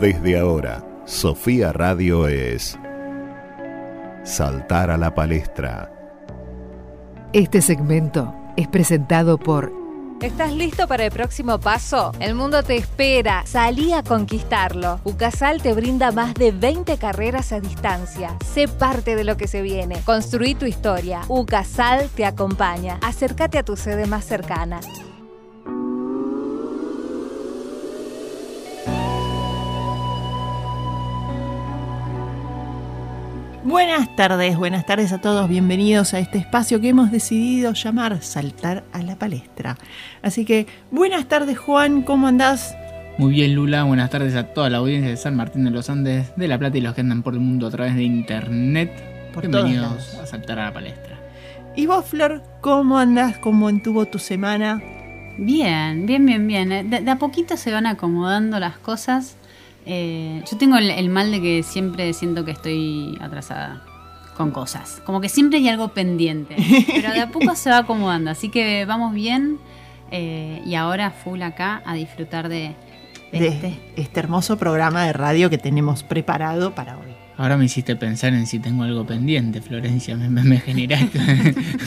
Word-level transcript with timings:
Desde 0.00 0.38
ahora, 0.38 0.82
Sofía 1.04 1.74
Radio 1.74 2.26
es 2.26 2.78
Saltar 4.24 4.90
a 4.90 4.96
la 4.96 5.14
palestra. 5.14 5.92
Este 7.34 7.60
segmento 7.60 8.34
es 8.56 8.66
presentado 8.66 9.36
por 9.36 9.70
¿Estás 10.22 10.54
listo 10.54 10.88
para 10.88 11.04
el 11.04 11.12
próximo 11.12 11.60
paso? 11.60 12.12
El 12.18 12.34
mundo 12.34 12.62
te 12.62 12.76
espera. 12.76 13.42
Salí 13.44 13.92
a 13.92 14.02
conquistarlo. 14.02 15.00
UCASAL 15.04 15.60
te 15.60 15.74
brinda 15.74 16.12
más 16.12 16.32
de 16.32 16.52
20 16.52 16.96
carreras 16.96 17.52
a 17.52 17.60
distancia. 17.60 18.36
Sé 18.54 18.68
parte 18.68 19.16
de 19.16 19.24
lo 19.24 19.36
que 19.36 19.48
se 19.48 19.60
viene. 19.60 20.00
Construí 20.06 20.54
tu 20.54 20.64
historia. 20.64 21.20
UCASAL 21.28 22.08
te 22.08 22.24
acompaña. 22.24 22.98
Acércate 23.02 23.58
a 23.58 23.64
tu 23.64 23.76
sede 23.76 24.06
más 24.06 24.24
cercana. 24.24 24.80
Buenas 33.70 34.16
tardes, 34.16 34.56
buenas 34.56 34.84
tardes 34.84 35.12
a 35.12 35.20
todos, 35.20 35.48
bienvenidos 35.48 36.12
a 36.12 36.18
este 36.18 36.38
espacio 36.38 36.80
que 36.80 36.88
hemos 36.88 37.12
decidido 37.12 37.72
llamar 37.72 38.20
Saltar 38.20 38.82
a 38.92 39.00
la 39.00 39.14
Palestra. 39.14 39.78
Así 40.22 40.44
que, 40.44 40.66
buenas 40.90 41.28
tardes 41.28 41.56
Juan, 41.56 42.02
¿cómo 42.02 42.26
andás? 42.26 42.76
Muy 43.16 43.30
bien 43.30 43.54
Lula, 43.54 43.84
buenas 43.84 44.10
tardes 44.10 44.34
a 44.34 44.52
toda 44.52 44.70
la 44.70 44.78
audiencia 44.78 45.10
de 45.10 45.16
San 45.16 45.36
Martín 45.36 45.62
de 45.62 45.70
los 45.70 45.88
Andes, 45.88 46.32
de 46.34 46.48
La 46.48 46.58
Plata 46.58 46.78
y 46.78 46.80
los 46.80 46.96
que 46.96 47.02
andan 47.02 47.22
por 47.22 47.34
el 47.34 47.38
mundo 47.38 47.68
a 47.68 47.70
través 47.70 47.94
de 47.94 48.02
internet. 48.02 49.30
Por 49.32 49.46
Bienvenidos 49.46 50.16
a 50.16 50.26
Saltar 50.26 50.58
a 50.58 50.64
la 50.64 50.72
Palestra. 50.72 51.20
Y 51.76 51.86
vos, 51.86 52.04
Flor, 52.04 52.42
¿cómo 52.60 52.98
andás? 52.98 53.38
¿Cómo 53.38 53.70
entuvo 53.70 54.04
tu 54.06 54.18
semana? 54.18 54.82
Bien, 55.38 56.06
bien, 56.06 56.26
bien, 56.26 56.48
bien. 56.48 56.90
De, 56.90 57.02
de 57.02 57.10
a 57.10 57.18
poquito 57.18 57.56
se 57.56 57.70
van 57.70 57.86
acomodando 57.86 58.58
las 58.58 58.78
cosas. 58.78 59.36
Eh, 59.86 60.42
yo 60.50 60.56
tengo 60.58 60.76
el, 60.76 60.90
el 60.90 61.08
mal 61.08 61.30
de 61.30 61.40
que 61.40 61.62
siempre 61.62 62.12
siento 62.12 62.44
que 62.44 62.50
estoy 62.52 63.18
atrasada 63.20 63.82
con 64.36 64.50
cosas. 64.50 65.02
Como 65.04 65.20
que 65.20 65.28
siempre 65.28 65.58
hay 65.58 65.68
algo 65.68 65.88
pendiente. 65.88 66.56
Pero 66.86 67.12
de 67.12 67.20
a 67.20 67.30
poco 67.30 67.54
se 67.54 67.70
va 67.70 67.78
acomodando. 67.78 68.30
Así 68.30 68.48
que 68.48 68.84
vamos 68.86 69.12
bien. 69.14 69.58
eh, 70.10 70.62
y 70.66 70.74
ahora 70.74 71.10
full 71.10 71.40
acá 71.42 71.82
a 71.84 71.94
disfrutar 71.94 72.48
de, 72.48 72.74
de 73.32 73.38
De 73.40 73.48
este. 73.48 73.78
este 73.96 74.20
hermoso 74.20 74.56
programa 74.58 75.04
de 75.04 75.12
radio 75.12 75.50
que 75.50 75.58
tenemos 75.58 76.02
preparado 76.02 76.74
para 76.74 76.96
hoy. 76.98 77.14
Ahora 77.40 77.56
me 77.56 77.64
hiciste 77.64 77.96
pensar 77.96 78.34
en 78.34 78.46
si 78.46 78.58
tengo 78.58 78.82
algo 78.82 79.06
pendiente, 79.06 79.62
Florencia, 79.62 80.14
me, 80.14 80.28
me, 80.28 80.42
me 80.44 80.58
generaste 80.60 81.18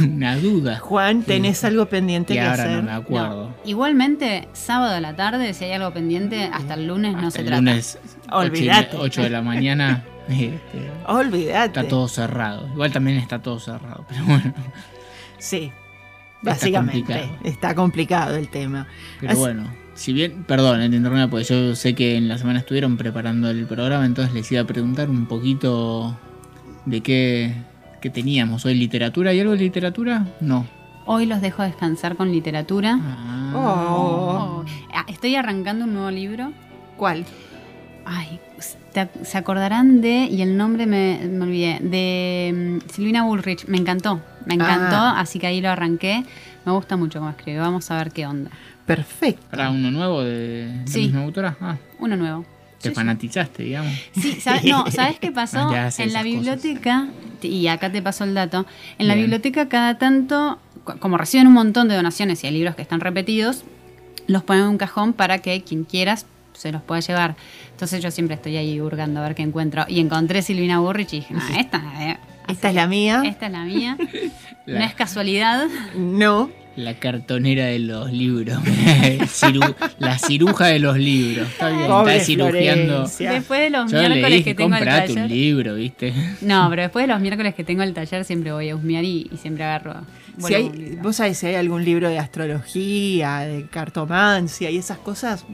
una 0.04 0.36
duda. 0.38 0.80
Juan, 0.80 1.22
¿tenés 1.22 1.64
algo 1.64 1.86
pendiente 1.86 2.34
Y 2.34 2.38
que 2.38 2.42
ahora 2.42 2.64
hacer? 2.64 2.78
no 2.78 2.82
me 2.84 2.92
acuerdo. 2.92 3.50
No. 3.50 3.56
Igualmente, 3.64 4.48
sábado 4.54 4.96
a 4.96 5.00
la 5.00 5.16
tarde, 5.16 5.54
si 5.54 5.66
hay 5.66 5.74
algo 5.74 5.94
pendiente, 5.94 6.46
hasta 6.52 6.74
el 6.74 6.88
lunes 6.88 7.14
no 7.16 7.30
se 7.30 7.42
el 7.42 7.46
trata. 7.46 7.62
lunes 7.62 8.00
Olvídate. 8.32 8.98
8 8.98 9.22
de 9.22 9.30
la 9.30 9.42
mañana 9.44 10.04
este, 10.28 10.90
Olvídate. 11.06 11.80
está 11.80 11.88
todo 11.88 12.08
cerrado. 12.08 12.68
Igual 12.74 12.92
también 12.92 13.18
está 13.18 13.40
todo 13.40 13.60
cerrado, 13.60 14.06
pero 14.10 14.26
bueno. 14.26 14.54
Sí, 15.38 15.72
Está 16.40 16.52
básicamente. 16.52 17.14
complicado. 17.14 17.38
Está 17.44 17.76
complicado 17.76 18.36
el 18.38 18.48
tema. 18.50 18.88
Pero 19.20 19.34
Así- 19.34 19.40
bueno, 19.40 19.68
si 19.96 20.14
bien, 20.14 20.44
perdón, 20.46 20.80
te 20.90 20.96
interrumpo, 20.96 21.30
porque 21.30 21.46
yo 21.46 21.76
sé 21.76 21.94
que 21.96 22.16
en 22.18 22.28
la 22.28 22.38
semana 22.38 22.60
estuvieron 22.60 22.98
preparando 22.98 23.50
el 23.50 23.66
programa, 23.66 24.06
entonces 24.06 24.34
les 24.34 24.52
iba 24.52 24.62
a 24.62 24.66
preguntar 24.66 25.10
un 25.10 25.26
poquito 25.28 26.18
de 26.86 27.02
qué, 27.02 27.54
qué 28.02 28.10
teníamos 28.10 28.66
hoy. 28.66 28.76
¿Literatura? 28.76 29.32
¿Hay 29.32 29.40
algo 29.40 29.54
de 29.54 29.60
literatura? 29.60 30.26
No. 30.42 30.66
Hoy 31.06 31.26
los 31.26 31.42
dejo 31.42 31.64
descansar 31.64 32.16
con 32.16 32.32
literatura. 32.32 33.00
Ah, 33.02 33.30
Oh. 33.56 33.60
Oh. 33.60 34.66
Ah, 34.94 35.06
Estoy 35.08 35.36
arrancando 35.36 35.86
un 35.86 35.94
nuevo 35.94 36.10
libro. 36.10 36.52
¿Cuál? 36.98 37.24
Ay, 38.06 38.40
se 39.24 39.38
acordarán 39.38 40.02
de, 40.02 40.26
y 40.26 40.42
el 40.42 40.58
nombre 40.58 40.86
me, 40.88 41.20
me 41.30 41.44
olvidé, 41.44 41.80
de 41.82 42.80
mm, 42.84 42.90
Silvina 42.90 43.24
Bullrich. 43.24 43.66
Me 43.68 43.78
encantó, 43.78 44.22
me 44.46 44.56
encantó, 44.56 44.96
Ah. 44.96 45.20
así 45.20 45.40
que 45.40 45.48
ahí 45.48 45.62
lo 45.62 45.70
arranqué. 45.70 46.24
Me 46.66 46.72
gusta 46.72 46.98
mucho 46.98 47.20
cómo 47.20 47.30
escribe, 47.32 47.60
vamos 47.60 47.90
a 47.92 47.98
ver 47.98 48.12
qué 48.12 48.26
onda. 48.26 48.50
Perfecto. 48.86 49.46
¿Para 49.50 49.70
uno 49.70 49.92
nuevo 49.92 50.24
de 50.24 50.68
la 50.86 50.88
Sí. 50.92 51.02
misma 51.04 51.24
autora? 51.24 51.56
Ah, 51.62 51.78
Uno 52.00 52.16
nuevo. 52.18 52.46
te 52.82 52.90
Sí, 52.90 52.96
fanatizaste, 52.96 53.64
digamos. 53.64 53.94
Sí, 54.14 54.34
¿sabes? 54.42 54.66
No, 54.66 54.90
¿sabes 54.92 55.18
qué 55.20 55.32
pasó? 55.32 55.60
Hace 55.70 56.04
en 56.04 56.12
la 56.14 56.22
biblioteca, 56.24 57.08
y 57.42 57.68
acá 57.68 57.90
te 57.92 58.02
paso 58.02 58.26
el 58.26 58.34
dato, 58.34 58.66
en 58.98 59.08
la 59.08 59.16
biblioteca 59.16 59.70
cada 59.70 59.98
tanto, 59.98 60.60
como 61.00 61.18
reciben 61.18 61.48
un 61.48 61.54
montón 61.54 61.88
de 61.88 61.96
donaciones 61.96 62.44
y 62.44 62.48
hay 62.48 62.54
libros 62.54 62.76
que 62.76 62.82
están 62.82 63.00
repetidos, 63.00 63.64
los 64.28 64.44
ponen 64.44 64.64
en 64.64 64.70
un 64.72 64.78
cajón 64.78 65.14
para 65.14 65.38
que 65.40 65.62
quien 65.64 65.86
quieras 65.86 66.26
se 66.54 66.72
los 66.74 66.82
pueda 66.82 67.00
llevar. 67.00 67.36
Entonces 67.72 68.04
yo 68.04 68.12
siempre 68.12 68.36
estoy 68.36 68.58
ahí 68.58 68.80
hurgando 68.82 69.22
a 69.22 69.24
ver 69.24 69.34
qué 69.36 69.44
encuentro. 69.44 69.86
Y 69.88 70.00
encontré 70.02 70.42
Silvina 70.42 70.80
Burrich 70.80 71.14
y 71.14 71.18
dije, 71.22 71.34
"Nah, 71.34 71.48
esta, 71.60 71.82
eh, 72.12 72.18
Esta 72.50 72.70
es 72.70 72.76
la 72.76 72.88
mía. 72.88 73.24
esta 73.26 73.46
es 73.48 73.52
la 73.54 73.64
mía. 73.64 73.98
La- 74.66 74.80
No 74.80 74.86
es 74.86 74.94
casualidad. 74.94 75.68
No. 75.96 76.50
La 76.76 76.96
cartonera 76.96 77.66
de 77.68 77.78
los 77.80 78.12
libros. 78.12 78.58
Ciru- 78.64 79.76
la 80.00 80.18
ciruja 80.18 80.68
de 80.68 80.80
los 80.80 80.98
libros. 80.98 81.48
Está 81.48 81.70
bien, 81.70 81.88
Pobre 81.88 82.14
está 82.14 82.26
cirugiando. 82.26 82.94
Florencia. 82.94 83.32
Después 83.32 83.60
de 83.62 83.70
los 83.70 83.92
Yo 83.92 83.98
le 84.02 84.10
miércoles 84.10 84.32
dije, 84.40 84.44
que 84.44 84.56
tengo 84.56 84.74
el 84.76 84.80
comprate 84.80 85.10
un 85.12 85.16
taller. 85.16 85.32
libro, 85.32 85.76
¿viste? 85.76 86.14
No, 86.42 86.68
pero 86.72 86.82
después 86.82 87.04
de 87.08 87.14
los 87.14 87.22
miércoles 87.22 87.54
que 87.54 87.64
tengo 87.64 87.84
el 87.84 87.94
taller 87.94 88.26
siempre 88.26 88.52
voy 88.52 88.70
a 88.70 88.76
husmear 88.76 89.04
y, 89.04 89.30
y 89.32 89.38
siempre 89.38 89.64
agarro. 89.64 89.96
Si 90.40 90.54
hay, 90.56 90.98
vos 91.02 91.16
sabés 91.18 91.38
si 91.38 91.46
hay 91.46 91.56
algún 91.56 91.86
libro 91.86 92.10
de 92.10 92.18
astrología, 92.18 93.40
de 93.42 93.68
cartomancia 93.68 94.72
y 94.72 94.78
esas 94.78 94.98
cosas, 94.98 95.46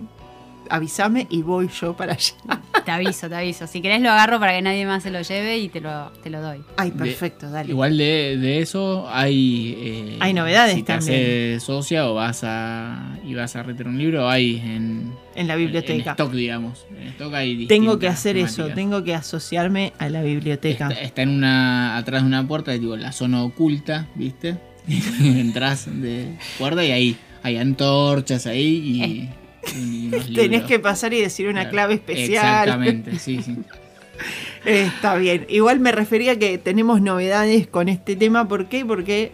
avísame 0.70 1.28
y 1.30 1.42
voy 1.42 1.70
yo 1.82 1.94
para 1.96 2.14
allá. 2.14 2.34
Te 2.86 2.92
aviso, 2.92 3.28
te 3.30 3.36
aviso. 3.36 3.68
Si 3.68 3.82
querés 3.82 4.02
lo 4.02 4.10
agarro 4.10 4.40
para 4.40 4.54
que 4.54 4.62
nadie 4.64 4.84
más 4.86 5.04
se 5.04 5.12
lo 5.12 5.22
lleve 5.22 5.58
y 5.60 5.68
te 5.70 5.80
lo, 5.82 6.10
te 6.24 6.30
lo 6.32 6.42
doy. 6.42 6.62
Ay, 6.78 6.90
De- 6.90 6.98
perfecto, 6.98 7.48
dale. 7.52 7.70
Igual 7.70 7.98
de, 7.98 8.38
de 8.40 8.62
eso 8.62 9.08
hay... 9.12 9.76
eh, 9.78 10.18
Hay 10.22 10.34
novedades 10.34 10.74
Si 10.76 10.82
te 10.84 10.94
también. 10.94 11.14
haces 11.20 11.64
socia 11.64 12.10
o 12.10 12.16
vas 12.16 12.40
a... 12.44 13.18
y 13.28 13.36
vas 13.36 13.56
a 13.56 13.62
retener 13.64 13.90
un 13.90 13.98
libro, 14.00 14.28
hay 14.30 14.56
en... 14.58 15.14
en 15.36 15.48
la 15.48 15.54
En 15.54 15.60
biblioteca. 15.60 16.12
stock, 16.12 16.32
digamos. 16.32 16.86
En 17.00 17.10
stock 17.10 17.34
hay 17.34 17.68
tengo 17.68 18.00
que 18.00 18.08
hacer 18.08 18.38
eso, 18.38 18.70
tengo 18.70 19.04
que 19.04 19.14
asociarme 19.14 19.94
a 20.00 20.10
la 20.10 20.24
biblioteca. 20.24 20.88
Está, 20.88 21.02
está 21.02 21.22
en 21.22 21.30
una 21.30 21.98
atrás 21.98 22.22
de 22.24 22.28
una 22.28 22.48
puerta, 22.48 22.72
digo, 22.72 22.96
la 22.96 23.12
zona 23.12 23.44
oculta, 23.44 24.08
¿viste? 24.16 24.58
Entras 25.20 25.86
de 26.02 26.38
puerta 26.58 26.84
y 26.84 26.92
ahí 26.92 27.18
hay 27.44 27.58
antorchas 27.58 28.48
ahí 28.48 28.66
y, 28.66 29.30
Tenés 30.36 30.64
que 30.64 30.80
pasar 30.80 31.14
y 31.14 31.22
decir 31.22 31.48
una 31.48 31.62
Claro. 31.62 31.72
clave 31.72 31.94
especial. 31.96 32.68
Exactamente, 32.68 33.20
sí, 33.20 33.42
sí. 33.42 33.56
Está 34.66 35.16
bien. 35.16 35.46
Igual 35.50 35.80
me 35.80 35.92
refería 35.92 36.38
que 36.38 36.58
tenemos 36.58 37.02
novedades 37.02 37.68
con 37.68 37.88
este 37.90 38.16
tema. 38.16 38.48
¿Por 38.48 38.68
qué? 38.68 38.86
Porque, 38.86 39.32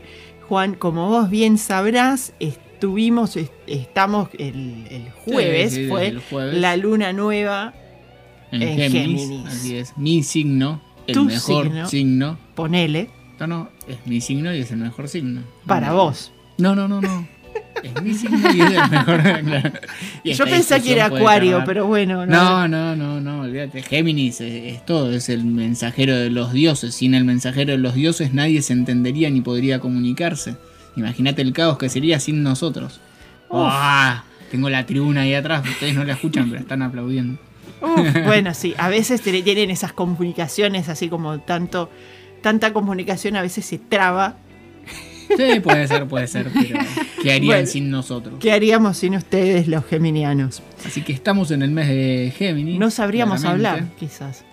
Juan, 0.47 0.75
como 0.75 1.09
vos 1.09 1.29
bien 1.29 1.57
sabrás, 1.57 2.33
estuvimos, 2.39 3.35
est- 3.35 3.51
estamos 3.65 4.29
el, 4.37 4.85
el 4.91 5.09
jueves, 5.11 5.73
Sí, 5.73 5.83
sí, 5.85 5.89
fue 5.89 6.07
el 6.07 6.19
jueves. 6.19 6.55
la 6.59 6.77
luna 6.77 7.13
nueva. 7.13 7.73
En, 8.51 8.61
en 8.61 8.77
Géminis, 8.91 9.21
Géminis. 9.21 9.47
Así 9.47 9.75
es. 9.77 9.97
Mi 9.97 10.21
signo, 10.21 10.81
el 11.07 11.15
Tu 11.15 11.25
mejor 11.25 11.65
signo. 11.65 11.89
signo. 11.89 12.37
Ponele, 12.53 13.09
No, 13.39 13.47
no, 13.47 13.69
es 13.87 13.97
mi 14.05 14.21
signo 14.21 14.53
y 14.55 14.59
es 14.59 14.69
el 14.71 14.77
mejor 14.77 15.07
signo. 15.09 15.41
para 15.65 15.87
No, 15.87 15.95
vos. 15.95 16.31
No, 16.59 16.75
no, 16.75 16.87
no, 16.87 17.01
no. 17.01 17.27
Es 17.85 18.01
mi 18.01 18.13
signo 18.13 18.51
y 18.51 18.61
es 18.61 18.71
el 18.71 18.89
mejor. 18.89 19.21
Y 20.23 20.33
Yo 20.33 20.45
pensé 20.45 20.81
que 20.81 20.93
era 20.93 21.05
Acuario, 21.05 21.63
pero 21.65 21.85
bueno. 21.85 22.25
No, 22.25 22.67
no, 22.67 22.95
no, 22.95 23.21
no, 23.21 23.41
olvídate. 23.41 23.83
Géminis 23.83 24.41
es, 24.41 24.75
es 24.75 24.85
todo, 24.85 25.11
es 25.11 25.29
el 25.29 25.45
mensajero 25.45 26.15
de 26.15 26.29
los 26.29 26.51
dioses. 26.51 26.95
Sin 26.95 27.13
el 27.13 27.25
mensajero 27.25 27.73
de 27.73 27.77
los 27.77 27.93
dioses 27.93 28.33
nadie 28.33 28.61
se 28.61 28.73
entendería 28.73 29.29
ni 29.29 29.41
podría 29.41 29.79
comunicarse. 29.79 30.55
Imagínate 30.95 31.41
el 31.41 31.53
caos 31.53 31.77
que 31.77 31.89
sería 31.89 32.19
sin 32.19 32.41
nosotros. 32.41 32.99
¡Uah! 33.49 34.23
Tengo 34.49 34.69
la 34.69 34.85
tribuna 34.85 35.21
ahí 35.21 35.33
atrás, 35.33 35.67
ustedes 35.67 35.95
no 35.95 36.03
la 36.03 36.13
escuchan, 36.13 36.49
pero 36.49 36.61
están 36.61 36.81
aplaudiendo. 36.81 37.39
Uf, 37.81 38.07
bueno, 38.25 38.53
sí, 38.53 38.73
a 38.77 38.89
veces 38.89 39.21
tienen 39.21 39.69
esas 39.69 39.93
comunicaciones 39.93 40.87
así 40.89 41.09
como 41.09 41.39
tanto, 41.39 41.89
tanta 42.41 42.73
comunicación 42.73 43.35
a 43.35 43.41
veces 43.41 43.65
se 43.65 43.77
traba. 43.77 44.37
Sí, 45.37 45.59
puede 45.59 45.87
ser, 45.87 46.05
puede 46.07 46.27
ser, 46.27 46.47
pero 46.53 46.79
¿qué 47.23 47.31
harían 47.33 47.47
Bueno. 47.47 47.67
sin 47.67 47.89
nosotros? 47.89 48.35
¿Qué 48.39 48.51
haríamos 48.51 48.97
sin 48.97 49.15
ustedes 49.15 49.67
los 49.67 49.85
geminianos? 49.85 50.61
Así 50.85 51.01
que 51.01 51.13
estamos 51.13 51.51
en 51.51 51.61
el 51.61 51.71
mes 51.71 51.87
de 51.87 52.33
Géminis. 52.37 52.79
No 52.79 52.89
sabríamos 52.91 53.41
claramente. 53.41 53.67
hablar, 53.69 53.89
quizás. 53.99 54.43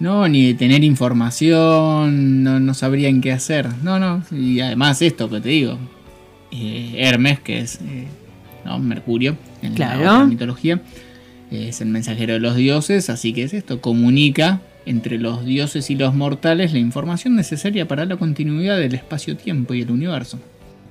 No, 0.00 0.26
ni 0.28 0.46
de 0.48 0.54
tener 0.54 0.82
información, 0.84 2.42
no, 2.42 2.58
no 2.60 2.74
sabrían 2.74 3.20
qué 3.20 3.32
hacer. 3.32 3.68
No, 3.82 3.98
no. 3.98 4.22
Y 4.32 4.60
además 4.60 5.00
esto 5.02 5.30
que 5.30 5.40
te 5.40 5.48
digo, 5.50 5.78
eh, 6.50 6.94
Hermes, 6.98 7.40
que 7.40 7.60
es 7.60 7.76
eh, 7.82 8.06
¿no? 8.64 8.78
Mercurio 8.78 9.36
en 9.62 9.74
Claro. 9.74 10.02
la 10.02 10.24
mitología, 10.24 10.80
es 11.50 11.80
el 11.80 11.88
mensajero 11.88 12.34
de 12.34 12.40
los 12.40 12.56
dioses, 12.56 13.08
así 13.10 13.32
que 13.32 13.44
es 13.44 13.54
esto, 13.54 13.80
comunica 13.80 14.60
entre 14.86 15.18
los 15.18 15.44
dioses 15.44 15.90
y 15.90 15.96
los 15.96 16.14
mortales 16.14 16.72
la 16.72 16.78
información 16.78 17.36
necesaria 17.36 17.86
para 17.88 18.04
la 18.04 18.16
continuidad 18.16 18.78
del 18.78 18.94
espacio-tiempo 18.94 19.74
y 19.74 19.82
el 19.82 19.90
universo. 19.90 20.38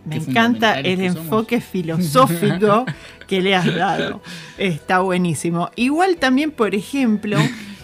Me 0.05 0.17
encanta 0.17 0.79
el 0.79 0.97
somos. 0.97 1.15
enfoque 1.15 1.61
filosófico 1.61 2.85
que 3.27 3.41
le 3.41 3.55
has 3.55 3.73
dado. 3.73 4.21
Está 4.57 4.99
buenísimo. 4.99 5.71
Igual 5.75 6.17
también, 6.17 6.51
por 6.51 6.75
ejemplo, 6.75 7.37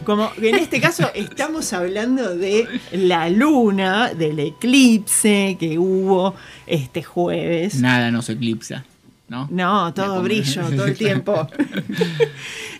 como 0.03 0.31
en 0.41 0.55
este 0.55 0.81
caso 0.81 1.09
estamos 1.13 1.71
hablando 1.71 2.35
de 2.35 2.67
la 2.91 3.29
luna, 3.29 4.13
del 4.13 4.39
eclipse 4.39 5.55
que 5.59 5.79
hubo 5.79 6.35
este 6.67 7.03
jueves. 7.03 7.75
Nada 7.79 8.11
nos 8.11 8.29
eclipsa, 8.29 8.85
¿no? 9.29 9.47
No, 9.51 9.93
todo 9.93 10.21
brillo, 10.23 10.63
todo 10.75 10.85
el 10.85 10.97
tiempo. 10.97 11.47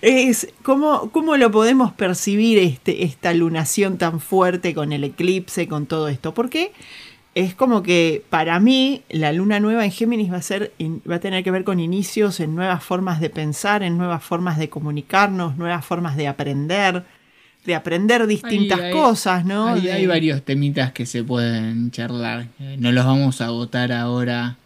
es 0.01 0.47
¿cómo, 0.63 1.09
cómo 1.11 1.37
lo 1.37 1.51
podemos 1.51 1.91
percibir 1.93 2.57
este, 2.59 3.03
esta 3.03 3.33
lunación 3.33 3.97
tan 3.97 4.19
fuerte 4.19 4.73
con 4.73 4.91
el 4.93 5.03
eclipse, 5.03 5.67
con 5.67 5.85
todo 5.85 6.07
esto? 6.07 6.33
Porque 6.33 6.71
es 7.35 7.53
como 7.53 7.83
que 7.83 8.23
para 8.29 8.59
mí 8.59 9.03
la 9.09 9.31
luna 9.31 9.59
nueva 9.59 9.85
en 9.85 9.91
Géminis 9.91 10.31
va 10.31 10.37
a 10.37 10.41
ser 10.41 10.73
va 11.09 11.15
a 11.15 11.19
tener 11.19 11.43
que 11.43 11.51
ver 11.51 11.63
con 11.63 11.79
inicios 11.79 12.39
en 12.39 12.55
nuevas 12.55 12.83
formas 12.83 13.19
de 13.21 13.29
pensar, 13.29 13.83
en 13.83 13.97
nuevas 13.97 14.23
formas 14.23 14.57
de 14.57 14.69
comunicarnos, 14.69 15.57
nuevas 15.57 15.85
formas 15.85 16.17
de 16.17 16.27
aprender, 16.27 17.03
de 17.65 17.75
aprender 17.75 18.25
distintas 18.25 18.79
Hay- 18.79 18.91
cosas, 18.91 19.45
¿no? 19.45 19.67
Hay, 19.67 19.89
hay 19.89 20.07
varios 20.07 20.41
temitas 20.43 20.91
que 20.91 21.05
se 21.05 21.23
pueden 21.23 21.91
charlar. 21.91 22.47
Eh, 22.59 22.77
No 22.79 22.91
los 22.91 23.05
vamos 23.05 23.41
a 23.41 23.45
agotar 23.45 23.91
ahora 23.91 24.57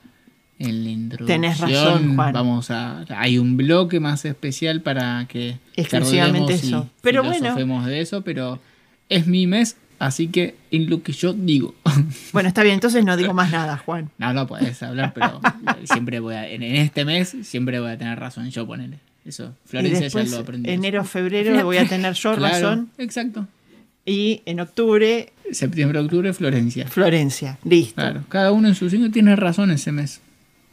en 0.63 0.83
la 0.83 0.89
introducción. 0.89 1.41
Tenés 1.41 1.59
razón, 1.59 2.15
Juan. 2.15 2.33
Vamos 2.33 2.71
a, 2.71 3.05
hay 3.09 3.37
un 3.37 3.57
bloque 3.57 3.99
más 3.99 4.25
especial 4.25 4.81
para 4.81 5.25
que 5.27 5.57
Exclusivamente 5.75 6.53
y 6.53 6.55
eso. 6.55 6.89
Pero 7.01 7.23
bueno. 7.23 7.85
de 7.85 8.01
eso, 8.01 8.21
pero 8.23 8.59
es 9.09 9.27
mi 9.27 9.45
mes, 9.47 9.77
así 9.99 10.27
que 10.27 10.55
en 10.71 10.89
lo 10.89 11.03
que 11.03 11.11
yo 11.13 11.33
digo. 11.33 11.75
Bueno, 12.31 12.47
está 12.49 12.63
bien, 12.63 12.75
entonces 12.75 13.05
no 13.05 13.15
digo 13.15 13.33
más 13.33 13.51
nada, 13.51 13.77
Juan. 13.77 14.09
No, 14.17 14.33
no 14.33 14.47
podés 14.47 14.81
hablar, 14.81 15.13
pero 15.13 15.39
siempre 15.85 16.19
voy 16.19 16.33
a, 16.35 16.49
en, 16.49 16.63
en 16.63 16.75
este 16.77 17.05
mes 17.05 17.35
siempre 17.43 17.79
voy 17.79 17.91
a 17.91 17.97
tener 17.97 18.19
razón 18.19 18.49
yo, 18.49 18.65
ponele. 18.65 18.99
Eso, 19.25 19.53
Y 19.65 19.69
Florencia 19.69 20.01
después, 20.01 20.29
ya 20.31 20.35
lo 20.37 20.41
aprendí. 20.43 20.69
enero, 20.71 21.03
febrero 21.05 21.63
voy 21.63 21.77
a 21.77 21.87
tener 21.87 22.13
yo 22.13 22.35
Claro, 22.35 22.53
razón. 22.55 22.89
Exacto. 22.97 23.47
Y 24.05 24.41
en 24.45 24.59
octubre, 24.59 25.31
Septiembre, 25.51 25.99
octubre, 25.99 26.33
Florencia. 26.33 26.87
Florencia. 26.87 27.57
Listo. 27.63 27.95
Claro, 27.95 28.23
cada 28.27 28.51
uno 28.51 28.67
en 28.67 28.75
su 28.75 28.89
signo 28.89 29.11
tiene 29.11 29.35
razón 29.37 29.71
ese 29.71 29.91
mes. 29.93 30.19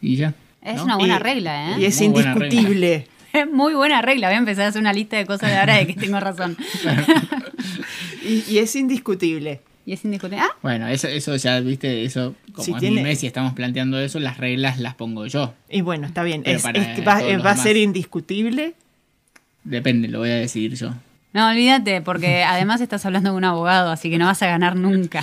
Y 0.02 0.16
ya. 0.16 0.34
Es 0.62 0.76
¿no? 0.76 0.84
una 0.84 0.96
buena 0.96 1.16
Y- 1.16 1.18
regla, 1.18 1.78
Y 1.78 1.84
¿eh? 1.84 1.86
es 1.88 1.98
Muy 2.00 2.08
buena 2.08 2.34
regla. 2.34 2.46
indiscutible. 2.54 3.06
Es 3.32 3.48
muy 3.48 3.74
buena 3.74 4.02
regla. 4.02 4.26
Voy 4.26 4.34
a 4.34 4.38
empezar 4.38 4.64
a 4.64 4.68
hacer 4.70 4.80
una 4.80 4.92
lista 4.92 5.16
de 5.16 5.24
cosas 5.24 5.50
de 5.50 5.56
ahora 5.56 5.76
de 5.76 5.86
que 5.86 5.94
tengo 5.94 6.18
razón. 6.18 6.56
Y, 8.24 8.44
y 8.48 8.58
es 8.58 8.74
indiscutible. 8.76 9.60
y 9.86 9.92
es 9.92 10.04
indiscutible. 10.04 10.42
Ah, 10.42 10.50
Bueno, 10.62 10.86
eso, 10.88 11.08
eso 11.08 11.34
ya, 11.36 11.58
viste, 11.60 12.04
eso, 12.04 12.34
como 12.52 12.64
Si 12.64 12.72
es 12.72 12.78
tiene- 12.78 12.96
mi 12.96 13.02
mes 13.02 13.22
y 13.22 13.26
estamos 13.26 13.52
planteando 13.54 13.98
eso, 13.98 14.20
las 14.20 14.36
reglas 14.38 14.78
las 14.78 14.94
pongo 14.94 15.26
yo. 15.26 15.54
Y 15.68 15.80
bueno, 15.80 16.06
está 16.06 16.22
bien. 16.22 16.42
Es- 16.44 16.64
es 16.64 16.86
que 16.88 17.02
va, 17.02 17.20
los 17.22 17.44
va 17.44 17.52
a 17.52 17.56
ser 17.56 17.76
indiscutible. 17.76 18.74
Depende, 19.64 20.08
lo 20.08 20.18
voy 20.20 20.30
a 20.30 20.34
decidir 20.36 20.74
yo. 20.74 20.90
no, 21.32 21.48
olvídate, 21.48 22.00
porque 22.02 22.42
además 22.42 22.80
estás 22.80 23.04
hablando 23.06 23.30
de 23.30 23.36
un 23.36 23.44
abogado, 23.44 23.90
así 23.90 24.10
que 24.10 24.18
no 24.18 24.26
vas 24.26 24.42
a 24.42 24.46
ganar 24.48 24.74
nunca. 24.76 25.22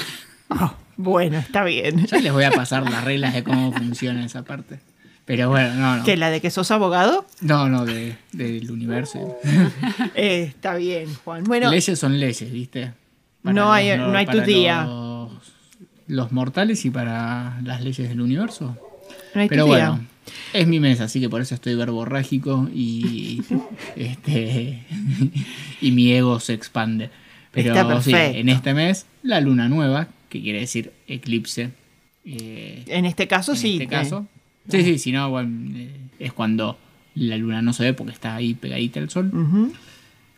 Oh, 0.49 0.73
bueno, 0.97 1.37
está 1.39 1.63
bien. 1.63 2.05
Ya 2.07 2.17
les 2.19 2.33
voy 2.33 2.43
a 2.43 2.51
pasar 2.51 2.89
las 2.89 3.03
reglas 3.03 3.33
de 3.33 3.43
cómo 3.43 3.71
funciona 3.71 4.25
esa 4.25 4.43
parte. 4.43 4.79
Pero 5.25 5.49
bueno, 5.49 5.73
no, 5.75 5.97
no. 5.97 6.03
¿Que 6.03 6.15
la 6.17 6.29
de 6.29 6.39
que 6.41 6.49
sos 6.49 6.71
abogado? 6.71 7.25
No, 7.41 7.67
no, 7.69 7.85
de- 7.85 8.15
del 8.31 8.71
universo. 8.71 9.37
Eh, 10.15 10.43
está 10.49 10.75
bien, 10.75 11.13
Juan. 11.23 11.43
Bueno, 11.43 11.69
leyes 11.69 11.99
son 11.99 12.19
leyes, 12.19 12.51
¿viste? 12.51 12.93
No 13.43 13.71
hay- 13.71 13.97
no 13.97 14.17
hay 14.17 14.25
tu 14.25 14.41
día. 14.41 14.83
Los, 14.85 15.31
los 16.07 16.31
mortales 16.31 16.83
y 16.85 16.89
para 16.89 17.59
las 17.63 17.81
leyes 17.81 18.07
del 18.09 18.21
universo. 18.21 18.77
no 19.35 19.41
hay 19.41 19.47
tu 19.47 19.51
Pero 19.51 19.65
día. 19.65 19.89
bueno, 19.91 20.05
es 20.53 20.65
mi 20.67 20.79
mes, 20.79 21.01
así 21.01 21.19
que 21.19 21.29
por 21.29 21.41
eso 21.41 21.55
estoy 21.55 21.75
verborrágico 21.75 22.67
y 22.73 23.43
este 23.95 24.85
y 25.81 25.91
mi 25.91 26.11
ego 26.13 26.39
se 26.39 26.53
expande. 26.53 27.09
Pero 27.51 27.73
Está 27.75 28.01
sí, 28.01 28.11
en 28.13 28.49
este 28.49 28.73
mes, 28.73 29.05
la 29.23 29.41
luna 29.41 29.67
nueva, 29.67 30.07
que 30.29 30.41
quiere 30.41 30.59
decir 30.59 30.91
eclipse. 31.07 31.71
eh, 32.25 32.83
En 32.87 33.05
este 33.05 33.27
caso 33.27 33.51
en 33.53 33.57
sí. 33.57 33.71
este 33.73 33.83
eh, 33.83 33.87
caso. 33.87 34.25
Sí, 34.69 34.83
sí, 34.83 34.97
si 34.99 35.11
no, 35.11 35.29
bueno, 35.29 35.49
eh, 35.77 35.89
es 36.19 36.33
cuando 36.33 36.77
la 37.15 37.37
luna 37.37 37.61
no 37.61 37.73
se 37.73 37.83
ve 37.83 37.93
porque 37.93 38.11
está 38.13 38.35
ahí 38.35 38.53
pegadita 38.53 38.99
al 38.99 39.09
sol. 39.09 39.31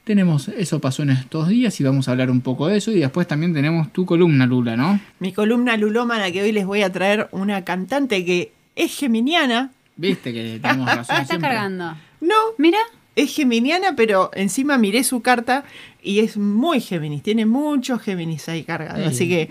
Tenemos, 0.03 0.47
eso 0.47 0.79
pasó 0.79 1.03
en 1.03 1.11
estos 1.11 1.49
días 1.49 1.79
y 1.79 1.83
vamos 1.83 2.07
a 2.07 2.11
hablar 2.11 2.31
un 2.31 2.41
poco 2.41 2.67
de 2.67 2.77
eso. 2.77 2.91
Y 2.91 2.99
después 2.99 3.27
también 3.27 3.53
tenemos 3.53 3.93
tu 3.93 4.05
columna, 4.07 4.47
Lula, 4.47 4.75
¿no? 4.75 4.99
Mi 5.19 5.33
columna 5.33 5.77
lulómana 5.77 6.31
que 6.31 6.41
hoy 6.41 6.51
les 6.51 6.65
voy 6.65 6.81
a 6.81 6.91
traer 6.91 7.27
una 7.31 7.63
cantante 7.63 8.25
que 8.25 8.51
es 8.75 8.97
geminiana. 8.97 9.71
Viste 9.97 10.33
que 10.33 10.59
tenemos 10.61 10.87
razón. 10.95 11.15
Ah, 11.15 11.21
está 11.21 11.25
siempre. 11.25 11.49
cargando. 11.49 11.95
No, 12.21 12.33
Mira, 12.57 12.79
es 13.15 13.35
geminiana, 13.35 13.95
pero 13.95 14.31
encima 14.33 14.77
miré 14.79 15.03
su 15.03 15.21
carta 15.21 15.63
y 16.01 16.19
es 16.19 16.37
muy 16.37 16.81
Géminis. 16.81 17.23
Tiene 17.23 17.45
muchos 17.45 18.01
Géminis 18.01 18.47
ahí 18.49 18.63
cargados. 18.63 19.01
Sí. 19.01 19.07
Así 19.07 19.29
que 19.29 19.49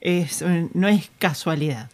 es, 0.00 0.44
no 0.74 0.88
es 0.88 1.10
casualidad. 1.18 1.90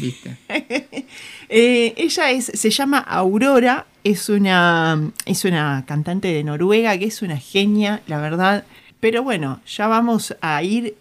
Viste. 0.00 0.36
Eh, 1.50 1.92
ella 1.98 2.30
es, 2.30 2.46
se 2.46 2.70
llama 2.70 2.98
Aurora, 2.98 3.86
es 4.02 4.30
una, 4.30 5.12
es 5.26 5.44
una 5.44 5.84
cantante 5.86 6.28
de 6.28 6.42
Noruega 6.42 6.96
que 6.96 7.04
es 7.04 7.20
una 7.20 7.36
genia, 7.36 8.00
la 8.06 8.18
verdad. 8.18 8.64
Pero 8.98 9.22
bueno, 9.22 9.60
ya 9.66 9.86
vamos 9.86 10.34
a 10.40 10.62
ir 10.62 10.96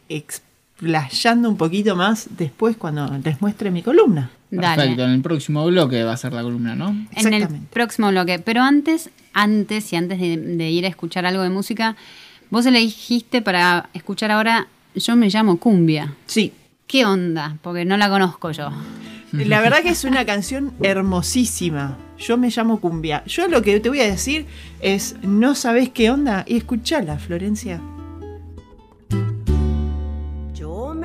explayando 0.79 1.49
un 1.49 1.57
poquito 1.57 1.95
más 1.95 2.27
después 2.37 2.75
cuando 2.77 3.07
les 3.23 3.41
muestre 3.41 3.71
mi 3.71 3.81
columna. 3.81 4.29
dale. 4.51 4.75
Perfecto, 4.81 5.03
en 5.03 5.09
el 5.11 5.21
próximo 5.21 5.65
bloque 5.65 6.03
va 6.03 6.13
a 6.13 6.17
ser 6.17 6.33
la 6.33 6.41
columna, 6.43 6.75
¿no? 6.75 6.89
En 6.89 7.07
el 7.27 7.33
Exactamente. 7.33 7.67
próximo 7.71 8.09
bloque. 8.09 8.39
Pero 8.39 8.61
antes, 8.61 9.09
antes 9.33 9.91
y 9.93 9.95
antes 9.95 10.19
de, 10.19 10.37
de 10.37 10.69
ir 10.69 10.85
a 10.85 10.89
escuchar 10.89 11.25
algo 11.25 11.43
de 11.43 11.49
música, 11.49 11.95
vos 12.49 12.65
elegiste 12.65 13.41
para 13.41 13.89
escuchar 13.93 14.31
ahora 14.31 14.67
Yo 14.95 15.15
me 15.15 15.29
llamo 15.29 15.57
Cumbia. 15.57 16.13
Sí, 16.27 16.53
¿Qué 16.85 17.05
onda? 17.05 17.57
Porque 17.63 17.85
no 17.85 17.97
la 17.97 18.09
conozco 18.09 18.51
yo. 18.51 18.69
la 19.31 19.61
verdad 19.61 19.81
que 19.81 19.89
es 19.89 20.03
una 20.03 20.25
canción 20.25 20.73
hermosísima. 20.83 21.97
Yo 22.19 22.37
me 22.37 22.49
llamo 22.49 22.79
Cumbia. 22.79 23.23
Yo 23.25 23.47
lo 23.47 23.61
que 23.63 23.79
te 23.79 23.89
voy 23.89 24.01
a 24.01 24.05
decir 24.05 24.45
es, 24.81 25.15
¿no 25.23 25.55
sabes 25.55 25.89
qué 25.89 26.11
onda? 26.11 26.43
Y 26.47 26.57
escuchala, 26.57 27.17
Florencia. 27.17 27.81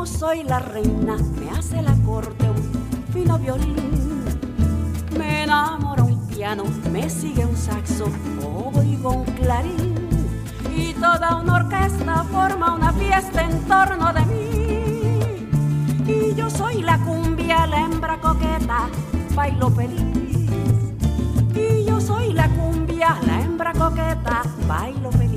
Como 0.00 0.10
soy 0.10 0.44
la 0.44 0.60
reina, 0.60 1.18
me 1.38 1.50
hace 1.50 1.82
la 1.82 1.94
corte 2.06 2.48
un 2.48 3.12
fino 3.12 3.38
violín. 3.38 4.24
Me 5.18 5.42
enamora 5.42 6.04
un 6.04 6.26
piano, 6.26 6.64
me 6.90 7.10
sigue 7.10 7.44
un 7.44 7.54
saxo, 7.54 8.06
oigo 8.74 9.10
un 9.10 9.24
clarín. 9.26 10.08
Y 10.74 10.94
toda 10.94 11.36
una 11.36 11.56
orquesta 11.56 12.24
forma 12.32 12.76
una 12.76 12.94
fiesta 12.94 13.42
en 13.44 13.60
torno 13.68 14.10
de 14.14 14.24
mí. 14.24 16.10
Y 16.10 16.34
yo 16.34 16.48
soy 16.48 16.80
la 16.80 16.96
cumbia, 17.00 17.66
la 17.66 17.82
hembra 17.82 18.18
coqueta, 18.22 18.88
bailo 19.34 19.68
feliz. 19.68 20.48
Y 21.54 21.84
yo 21.84 22.00
soy 22.00 22.32
la 22.32 22.48
cumbia, 22.48 23.18
la 23.26 23.42
hembra 23.42 23.74
coqueta, 23.74 24.44
bailo 24.66 25.12
feliz. 25.12 25.29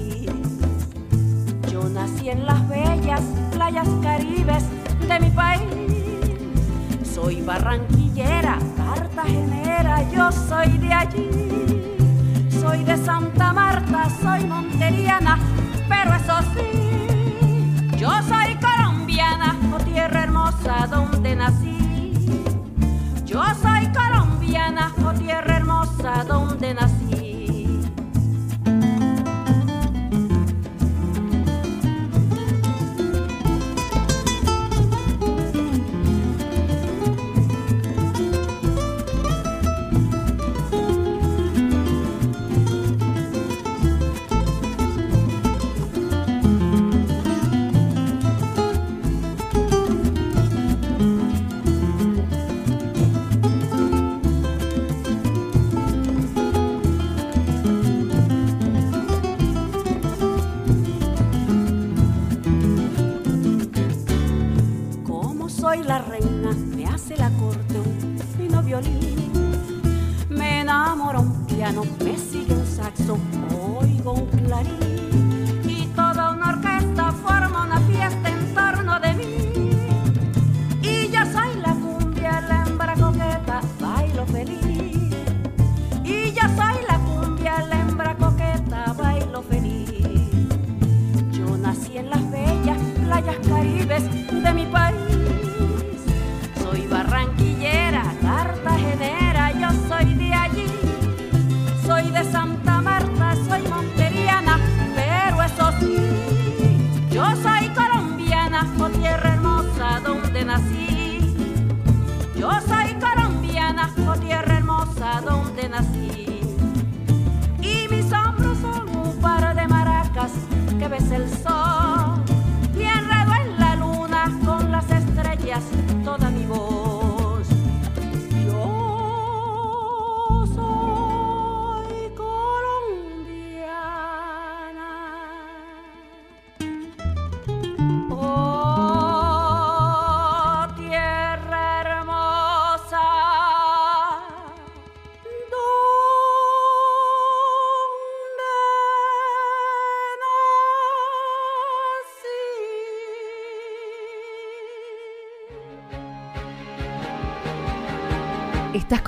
Nací 1.92 2.30
en 2.30 2.46
las 2.46 2.68
bellas 2.68 3.22
playas 3.52 3.88
caribes 4.02 4.64
de 5.08 5.20
mi 5.20 5.30
país. 5.30 5.62
Soy 7.04 7.42
barranquillera, 7.42 8.58
cartagenera, 8.78 10.10
yo 10.10 10.32
soy 10.32 10.78
de 10.78 10.94
allí. 10.94 11.30
Soy 12.50 12.84
de 12.84 12.98
Santa 12.98 13.52
Marta, 13.54 14.10
soy 14.22 14.46
monteriana, 14.46 15.38
pero 15.90 16.14
eso 16.16 16.40
sí, 16.54 17.98
yo 17.98 18.10
soy 18.30 18.56
colombiana, 18.56 19.58
oh 19.74 19.84
tierra 19.84 20.24
hermosa 20.24 20.88
donde 20.90 21.36
nací. 21.36 21.78
Yo 23.26 23.44
soy 23.62 23.88
colombiana, 23.92 24.94
oh 25.06 25.14
tierra 25.14 25.58
hermosa 25.58 26.24
donde 26.28 26.74
nací. 26.74 27.13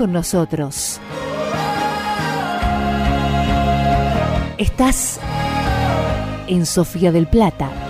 Nosotros. 0.10 1.00
Estás 4.58 5.20
en 6.48 6.66
Sofía 6.66 7.12
del 7.12 7.28
Plata. 7.28 7.85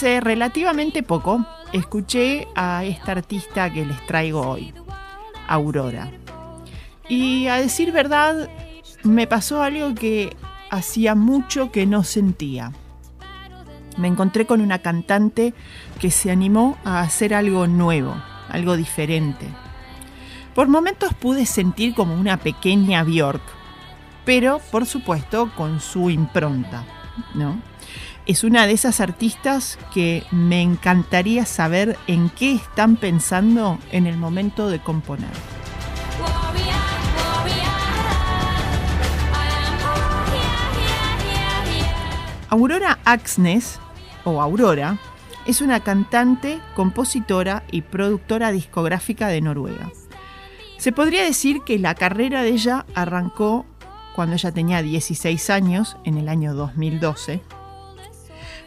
Hace 0.00 0.18
relativamente 0.22 1.02
poco 1.02 1.44
escuché 1.74 2.48
a 2.54 2.84
esta 2.84 3.12
artista 3.12 3.70
que 3.70 3.84
les 3.84 4.06
traigo 4.06 4.40
hoy, 4.40 4.72
Aurora. 5.46 6.10
Y 7.06 7.48
a 7.48 7.56
decir 7.56 7.92
verdad, 7.92 8.48
me 9.02 9.26
pasó 9.26 9.62
algo 9.62 9.94
que 9.94 10.34
hacía 10.70 11.14
mucho 11.14 11.70
que 11.70 11.84
no 11.84 12.02
sentía. 12.02 12.72
Me 13.98 14.08
encontré 14.08 14.46
con 14.46 14.62
una 14.62 14.78
cantante 14.78 15.52
que 15.98 16.10
se 16.10 16.30
animó 16.30 16.78
a 16.82 17.00
hacer 17.00 17.34
algo 17.34 17.66
nuevo, 17.66 18.14
algo 18.48 18.78
diferente. 18.78 19.48
Por 20.54 20.68
momentos 20.68 21.12
pude 21.12 21.44
sentir 21.44 21.94
como 21.94 22.14
una 22.14 22.38
pequeña 22.38 23.04
Bjork, 23.04 23.42
pero 24.24 24.62
por 24.70 24.86
supuesto 24.86 25.52
con 25.54 25.78
su 25.78 26.08
impronta, 26.08 26.86
Es 28.26 28.44
una 28.44 28.66
de 28.66 28.72
esas 28.72 29.00
artistas 29.00 29.78
que 29.92 30.24
me 30.30 30.62
encantaría 30.62 31.46
saber 31.46 31.98
en 32.06 32.30
qué 32.30 32.52
están 32.52 32.96
pensando 32.96 33.78
en 33.90 34.06
el 34.06 34.16
momento 34.16 34.68
de 34.68 34.80
componer. 34.80 35.30
Aurora 42.48 42.98
Axnes, 43.04 43.78
o 44.24 44.42
Aurora, 44.42 44.98
es 45.46 45.60
una 45.60 45.80
cantante, 45.80 46.60
compositora 46.74 47.62
y 47.70 47.82
productora 47.82 48.50
discográfica 48.50 49.28
de 49.28 49.40
Noruega. 49.40 49.90
Se 50.76 50.92
podría 50.92 51.22
decir 51.22 51.60
que 51.62 51.78
la 51.78 51.94
carrera 51.94 52.42
de 52.42 52.50
ella 52.50 52.86
arrancó 52.94 53.66
cuando 54.14 54.34
ella 54.34 54.52
tenía 54.52 54.82
16 54.82 55.50
años, 55.50 55.96
en 56.04 56.18
el 56.18 56.28
año 56.28 56.54
2012, 56.54 57.40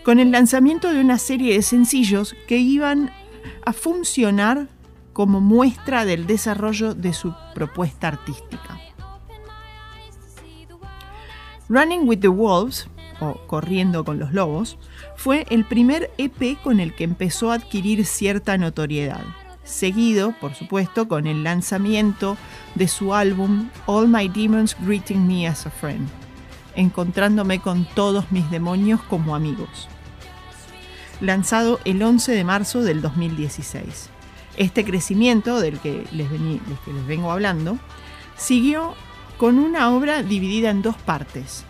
con 0.04 0.20
el 0.20 0.32
lanzamiento 0.32 0.92
de 0.94 1.00
una 1.00 1.18
serie 1.18 1.54
de 1.54 1.62
sencillos 1.62 2.36
que 2.48 2.58
iban 2.58 3.12
a 3.66 3.74
funcionar 3.74 4.68
como 5.14 5.40
muestra 5.40 6.06
del 6.06 6.26
desarrollo 6.28 6.94
de 6.94 7.14
su 7.14 7.34
propuesta 7.54 8.08
artística. 8.08 8.80
Running 11.70 12.08
with 12.08 12.20
the 12.20 12.28
Wolves, 12.28 12.88
o 13.20 13.36
Corriendo 13.48 14.04
con 14.04 14.20
los 14.20 14.34
Lobos, 14.34 14.78
fue 15.16 15.46
el 15.50 15.66
primer 15.66 16.12
EP 16.18 16.62
con 16.62 16.80
el 16.80 16.94
que 16.94 17.04
empezó 17.04 17.52
a 17.52 17.56
adquirir 17.56 18.06
cierta 18.06 18.58
notoriedad, 18.58 19.24
seguido, 19.64 20.34
por 20.40 20.54
supuesto, 20.56 21.08
con 21.08 21.28
el 21.28 21.44
lanzamiento 21.44 22.38
de 22.76 22.88
su 22.88 23.14
álbum 23.14 23.70
All 23.86 24.08
My 24.08 24.28
Demons 24.28 24.76
Greeting 24.82 25.26
Me 25.28 25.48
as 25.48 25.66
a 25.66 25.70
Friend, 25.72 26.08
encontrándome 26.76 27.60
con 27.60 27.86
todos 27.96 28.32
mis 28.32 28.50
demonios 28.52 29.02
como 29.04 29.36
amigos, 29.36 29.88
lanzado 31.22 31.80
el 31.86 32.02
11 32.02 32.32
de 32.34 32.44
marzo 32.44 32.82
del 32.82 33.02
2016. 33.02 34.10
Este 34.58 34.84
crecimiento 34.86 35.60
del 35.60 35.80
que 35.80 36.06
les, 36.12 36.30
vení- 36.30 36.62
del 36.62 36.78
que 36.86 36.94
les 36.94 37.08
vengo 37.08 37.32
hablando 37.32 37.78
siguió 38.38 38.94
con 39.38 39.58
una 39.60 39.90
obra 39.92 40.22
dividida 40.24 40.70
en 40.70 40.82
dos 40.82 40.96
partes. 40.98 41.64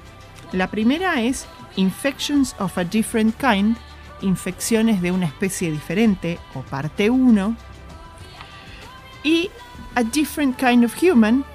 La 0.52 0.68
primera 0.70 1.22
es 1.22 1.46
Infections 1.76 2.56
of 2.60 2.78
a 2.78 2.84
Different 2.84 3.36
Kind 3.38 3.78
infecciones 4.22 5.02
de 5.02 5.12
una 5.12 5.26
especie 5.26 5.70
diferente 5.72 6.40
o 6.54 6.62
parte 6.62 7.10
1 7.10 7.56
y 9.24 9.50
A 9.96 10.04
Different 10.04 10.58
Kind 10.58 10.86
of 10.86 10.96
Human, 11.02 11.46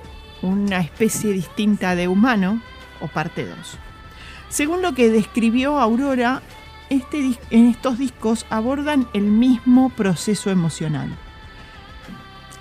una 0.42 0.80
especie 0.80 1.32
distinta 1.32 1.94
de 1.94 2.08
humano 2.08 2.60
o 3.00 3.08
parte 3.08 3.46
2. 3.46 3.56
Según 4.48 4.82
lo 4.82 4.94
que 4.94 5.10
describió 5.10 5.78
Aurora, 5.78 6.42
este 6.90 7.38
en 7.50 7.66
estos 7.66 7.98
discos 7.98 8.46
abordan 8.48 9.08
el 9.12 9.24
mismo 9.24 9.90
proceso 9.90 10.50
emocional. 10.50 11.16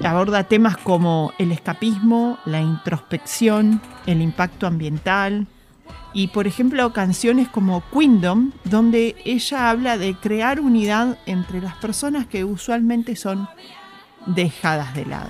Aborda 0.03 0.43
temas 0.43 0.77
como 0.77 1.33
el 1.39 1.51
escapismo, 1.51 2.37
la 2.45 2.61
introspección, 2.61 3.81
el 4.05 4.21
impacto 4.21 4.67
ambiental 4.67 5.47
y, 6.13 6.27
por 6.27 6.45
ejemplo, 6.45 6.93
canciones 6.93 7.47
como 7.47 7.83
Queendom, 7.91 8.51
donde 8.63 9.15
ella 9.25 9.69
habla 9.69 9.97
de 9.97 10.15
crear 10.15 10.59
unidad 10.59 11.17
entre 11.25 11.61
las 11.61 11.75
personas 11.77 12.27
que 12.27 12.43
usualmente 12.43 13.15
son 13.15 13.47
dejadas 14.25 14.93
de 14.93 15.05
lado. 15.05 15.29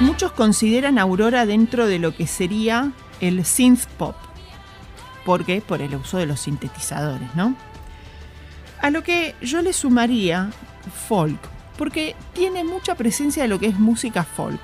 Muchos 0.00 0.30
consideran 0.32 0.98
Aurora 0.98 1.44
dentro 1.44 1.86
de 1.86 1.98
lo 1.98 2.14
que 2.14 2.26
sería 2.26 2.92
el 3.20 3.44
synth 3.44 3.86
pop. 3.98 4.14
¿Por 5.24 5.44
qué? 5.44 5.60
Por 5.60 5.82
el 5.82 5.94
uso 5.96 6.18
de 6.18 6.26
los 6.26 6.40
sintetizadores, 6.40 7.34
¿no? 7.34 7.56
A 8.80 8.90
lo 8.90 9.02
que 9.02 9.34
yo 9.42 9.60
le 9.60 9.72
sumaría 9.72 10.50
folk, 11.08 11.38
porque 11.76 12.14
tiene 12.32 12.62
mucha 12.62 12.94
presencia 12.94 13.42
de 13.42 13.48
lo 13.48 13.58
que 13.58 13.66
es 13.66 13.78
música 13.78 14.22
folk. 14.22 14.60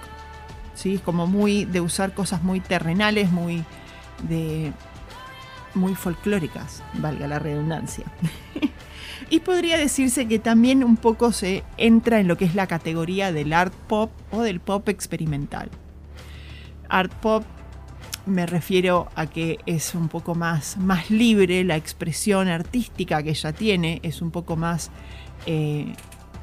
¿sí? 0.75 0.94
Es 0.94 1.00
como 1.00 1.26
muy 1.26 1.64
de 1.64 1.80
usar 1.80 2.14
cosas 2.14 2.42
muy 2.42 2.61
terrenales, 2.61 3.30
muy 3.30 3.64
de 4.28 4.73
muy 5.75 5.95
folclóricas, 5.95 6.83
valga 6.95 7.26
la 7.26 7.38
redundancia. 7.38 8.04
y 9.31 9.40
podría 9.40 9.78
decirse 9.78 10.26
que 10.26 10.38
también 10.38 10.85
un 10.85 10.97
poco 10.97 11.33
se 11.33 11.64
entra 11.76 12.21
en 12.21 12.28
lo 12.28 12.37
que 12.37 12.45
es 12.45 12.54
la 12.54 12.66
categoría 12.66 13.33
del 13.33 13.52
art 13.52 13.75
pop 13.88 14.11
o 14.31 14.43
del 14.43 14.61
pop 14.61 14.88
experimental. 14.88 15.71
Art 16.88 17.12
pop 17.14 17.45
me 18.26 18.47
refiero 18.47 19.09
a 19.14 19.26
que 19.26 19.59
es 19.66 19.95
un 19.95 20.09
poco 20.09 20.35
más, 20.35 20.76
más 20.78 21.11
libre 21.11 21.64
la 21.64 21.76
expresión 21.76 22.49
artística 22.49 23.23
que 23.23 23.31
ella 23.31 23.52
tiene, 23.52 24.00
es 24.02 24.23
un 24.23 24.31
poco 24.31 24.57
más, 24.57 24.90
eh, 25.47 25.95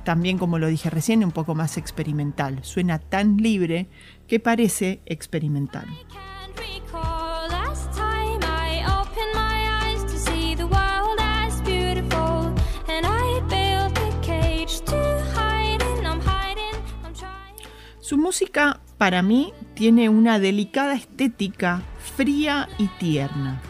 también 0.04 0.38
como 0.38 0.60
lo 0.60 0.68
dije 0.68 0.90
recién, 0.90 1.24
un 1.24 1.32
poco 1.32 1.56
más 1.56 1.78
experimental. 1.78 2.60
Suena 2.64 3.00
tan 3.00 3.38
libre 3.38 3.88
que 4.28 4.40
parece 4.40 5.02
experimental. 5.06 5.86
Su 18.12 18.18
música, 18.18 18.82
para 18.98 19.22
mí, 19.22 19.54
tiene 19.74 20.10
una 20.10 20.38
delicada 20.38 20.96
estética 20.96 21.82
fría 22.18 22.68
y 22.78 22.88
tierna. 22.88 23.62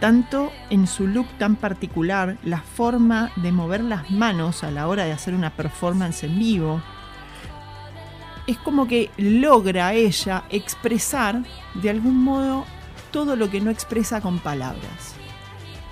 Tanto 0.00 0.50
en 0.70 0.86
su 0.86 1.06
look 1.06 1.26
tan 1.36 1.56
particular, 1.56 2.38
la 2.42 2.62
forma 2.62 3.30
de 3.36 3.52
mover 3.52 3.84
las 3.84 4.10
manos 4.10 4.64
a 4.64 4.70
la 4.70 4.88
hora 4.88 5.04
de 5.04 5.12
hacer 5.12 5.34
una 5.34 5.50
performance 5.50 6.24
en 6.24 6.38
vivo, 6.38 6.80
es 8.46 8.56
como 8.56 8.88
que 8.88 9.10
logra 9.18 9.92
ella 9.92 10.44
expresar 10.48 11.42
de 11.74 11.90
algún 11.90 12.16
modo 12.24 12.64
todo 13.10 13.36
lo 13.36 13.50
que 13.50 13.60
no 13.60 13.70
expresa 13.70 14.22
con 14.22 14.38
palabras. 14.38 15.16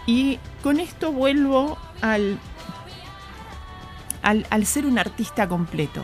Y 0.06 0.38
con 0.62 0.80
esto 0.80 1.12
vuelvo 1.12 1.76
al, 2.00 2.38
al, 4.22 4.64
ser 4.64 4.86
un 4.86 4.98
artista 4.98 5.46
completo. 5.46 6.02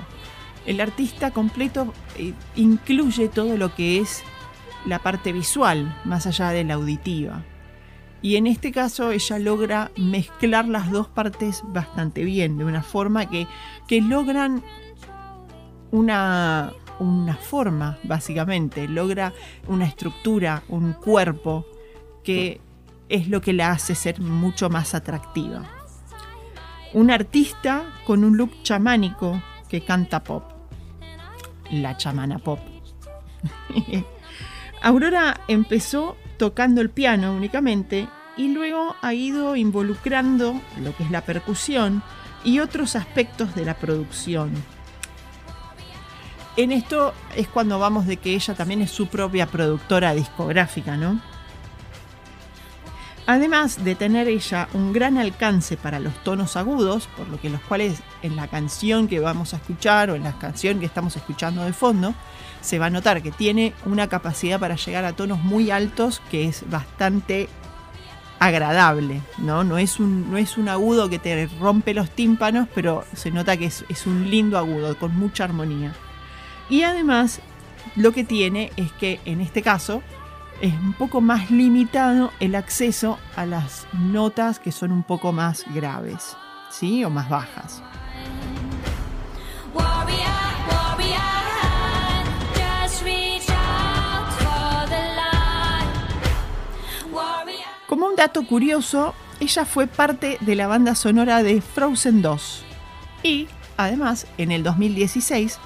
El 0.67 0.81
artista 0.81 1.31
completo 1.31 1.93
eh, 2.17 2.33
incluye 2.57 3.29
todo 3.29 3.57
lo 3.57 3.75
que 3.75 3.99
es 4.01 4.23
la 4.87 4.99
parte 4.99 5.33
visual, 5.33 5.97
más 6.05 6.27
allá 6.27 6.51
de 6.51 6.65
la 6.65 6.75
auditiva. 6.75 7.43
Y 8.23 8.37
en 8.37 8.47
este 8.47 8.73
caso 8.73 9.11
ella 9.11 9.39
logra 9.39 9.91
mezclar 9.97 10.67
las 10.67 10.91
dos 10.91 11.09
partes 11.09 11.63
bastante 11.67 12.25
bien, 12.25 12.57
de 12.57 12.65
una 12.65 12.83
forma 12.83 13.29
que, 13.29 13.47
que 13.87 14.01
logran 14.01 14.63
una, 15.91 16.73
una 16.99 17.37
forma, 17.37 17.99
básicamente, 18.03 18.89
logra 18.89 19.35
una 19.69 19.85
estructura, 19.85 20.63
un 20.69 20.95
cuerpo, 20.95 21.67
que 22.23 22.61
es 23.11 23.29
lo 23.29 23.43
que 23.43 23.53
la 23.53 23.73
hace 23.73 23.95
ser 23.95 24.21
mucho 24.21 24.71
más 24.71 24.95
atractiva. 24.95 25.63
Un 26.95 27.11
artista 27.11 27.85
con 28.07 28.25
un 28.25 28.39
look 28.39 28.63
chamánico 28.63 29.43
que 29.69 29.83
canta 29.83 30.25
pop. 30.25 30.54
La 31.71 31.97
chamana 31.97 32.39
pop. 32.39 32.61
Aurora 34.83 35.41
empezó 35.49 36.17
tocando 36.37 36.81
el 36.81 36.91
piano 36.91 37.35
únicamente 37.35 38.09
y 38.37 38.49
luego 38.49 38.97
ha 39.01 39.15
ido 39.15 39.57
involucrando 39.57 40.61
lo 40.83 40.97
que 40.97 41.05
es 41.05 41.11
la 41.11 41.23
percusión 41.23 42.03
y 42.45 42.59
otros 42.59 42.97
aspectos 42.97 43.55
de 43.55 43.65
la 43.65 43.75
producción. 43.75 44.53
En 46.57 46.71
esto 46.71 47.15
es 47.35 47.49
cuando 47.49 47.79
vamos 47.79 48.07
de 48.07 48.19
que 48.19 48.35
ella 48.35 48.55
también 48.55 48.83
es 48.83 48.91
su 48.91 49.09
propia 49.09 49.47
productora 49.47 50.15
discográfica, 50.15 50.97
¿no? 50.97 51.21
Además 53.27 53.83
de 53.83 53.95
tener 53.95 54.29
ella 54.29 54.69
un 54.75 54.93
gran 54.93 55.17
alcance 55.17 55.79
para 55.79 55.99
los 55.99 56.13
tonos 56.23 56.57
agudos, 56.57 57.09
por 57.17 57.27
lo 57.29 57.41
que 57.41 57.49
los 57.49 57.61
cuales 57.63 58.03
en 58.23 58.37
la 58.37 58.49
canción 58.49 59.09
que 59.09 59.19
vamos 59.19 59.55
a 59.55 59.57
escuchar 59.57 60.11
o 60.11 60.15
en 60.15 60.25
la 60.25 60.39
canción 60.39 60.79
que 60.79 60.87
estamos 60.87 61.17
escuchando 61.17 61.65
de 61.65 61.73
fondo, 61.73 62.15
se 62.61 62.79
va 62.79 62.87
a 62.87 62.91
notar 62.91 63.23
que 63.23 63.31
tiene 63.31 63.73
una 63.87 64.09
capacidad 64.09 64.61
para 64.61 64.77
llegar 64.77 65.07
a 65.07 65.15
tonos 65.15 65.39
muy 65.39 65.71
altos 65.71 66.21
que 66.31 66.45
es 66.45 66.69
bastante 66.69 67.49
agradable, 68.41 69.23
¿no? 69.39 69.65
No 69.65 69.79
es 69.79 69.99
un, 70.01 70.31
no 70.31 70.37
es 70.37 70.59
un 70.59 70.69
agudo 70.69 71.09
que 71.09 71.19
te 71.19 71.47
rompe 71.61 71.95
los 71.95 72.11
tímpanos, 72.11 72.69
pero 72.75 73.05
se 73.15 73.31
nota 73.31 73.57
que 73.57 73.67
es, 73.67 73.87
es 73.89 74.07
un 74.07 74.31
lindo 74.31 74.59
agudo, 74.59 74.99
con 74.99 75.17
mucha 75.17 75.45
armonía. 75.45 75.95
Y 76.69 76.83
además, 76.83 77.41
lo 77.97 78.13
que 78.13 78.25
tiene 78.25 78.71
es 78.77 78.93
que 78.93 79.21
en 79.25 79.41
este 79.41 79.63
caso 79.63 80.03
es 80.61 80.73
un 80.75 80.93
poco 80.93 81.21
más 81.21 81.51
limitado 81.51 82.33
el 82.41 82.55
acceso 82.55 83.19
a 83.37 83.47
las 83.47 83.87
notas 83.93 84.59
que 84.59 84.73
son 84.73 84.93
un 84.93 85.03
poco 85.03 85.33
más 85.33 85.65
graves, 85.75 86.37
¿sí? 86.71 87.05
O 87.05 87.11
más 87.11 87.29
bajas. 87.29 87.83
Como 97.87 98.07
un 98.07 98.17
dato 98.17 98.45
curioso, 98.47 99.15
ella 99.39 99.65
fue 99.65 99.87
parte 99.87 100.39
de 100.41 100.57
la 100.57 100.67
banda 100.67 100.95
sonora 100.95 101.43
de 101.43 101.61
Frozen 101.61 102.23
2 102.23 102.65
y, 103.23 103.47
además, 103.77 104.27
en 104.37 104.51
el 104.51 104.65
2016 104.65 105.59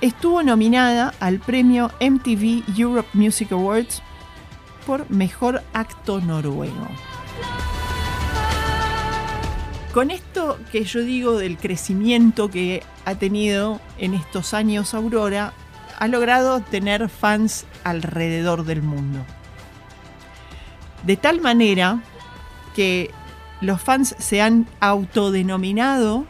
estuvo 0.00 0.42
nominada 0.42 1.14
al 1.18 1.40
premio 1.40 1.90
MTV 2.00 2.62
Europe 2.78 3.08
Music 3.14 3.50
Awards 3.50 4.02
por 4.86 5.10
Mejor 5.10 5.62
Acto 5.72 6.20
Noruego. 6.20 6.88
Con 9.92 10.10
esto 10.10 10.58
que 10.72 10.84
yo 10.84 11.02
digo 11.02 11.38
del 11.38 11.56
crecimiento 11.56 12.50
que 12.50 12.82
ha 13.04 13.14
tenido 13.14 13.80
en 13.98 14.14
estos 14.14 14.52
años 14.52 14.92
Aurora, 14.92 15.52
ha 15.98 16.08
logrado 16.08 16.60
tener 16.60 17.08
fans 17.08 17.64
alrededor 17.84 18.64
del 18.64 18.82
mundo. 18.82 19.20
De 21.04 21.16
tal 21.16 21.40
manera 21.40 22.02
que 22.74 23.10
los 23.60 23.80
fans 23.80 24.16
se 24.18 24.42
han 24.42 24.66
autodenominado 24.80 26.24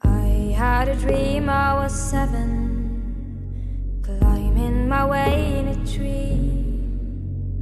I 0.04 0.54
had 0.56 0.88
a 0.88 0.96
dream 0.96 1.50
I 1.50 1.74
was 1.74 1.94
seven, 1.94 4.00
climbing 4.04 4.88
my 4.88 5.06
way 5.06 5.60
in 5.60 5.68
a 5.68 5.86
tree. 5.86 6.80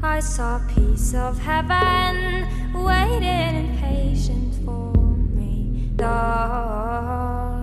I 0.04 0.20
saw 0.20 0.58
a 0.58 0.68
piece 0.76 1.16
of 1.16 1.40
heaven 1.40 2.48
waiting 2.74 3.66
impatient 3.66 4.54
for 4.64 4.94
me. 5.34 5.90
Dawn. 5.96 7.63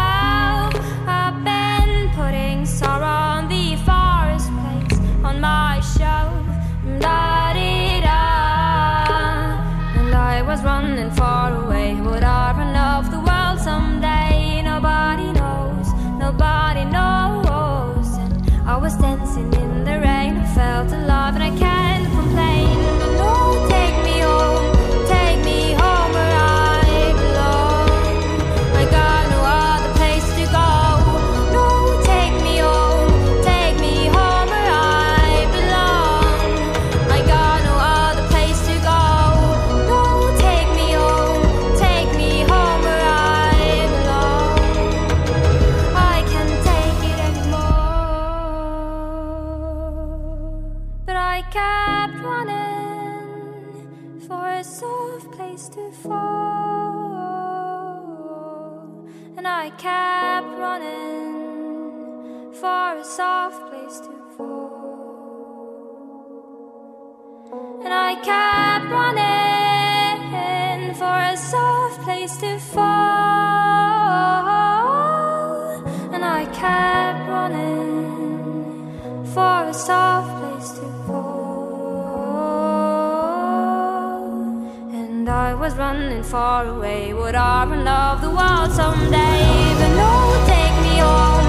To 72.41 72.57
fall. 72.57 72.81
And 76.11 76.23
I 76.25 76.45
kept 76.45 77.29
running 77.29 78.97
for 79.33 79.67
a 79.69 79.73
soft 79.73 80.31
place 80.39 80.71
to 80.79 80.85
fall. 81.05 81.21
And 84.91 85.29
I 85.29 85.53
was 85.53 85.75
running 85.75 86.23
far 86.23 86.65
away. 86.65 87.13
Would 87.13 87.35
I 87.35 87.63
run 87.65 87.87
off 87.87 88.21
the 88.21 88.31
world 88.31 88.71
someday? 88.71 89.75
But 89.79 89.91
no, 90.01 90.13
take 90.53 90.75
me 90.85 90.95
home, 91.05 91.40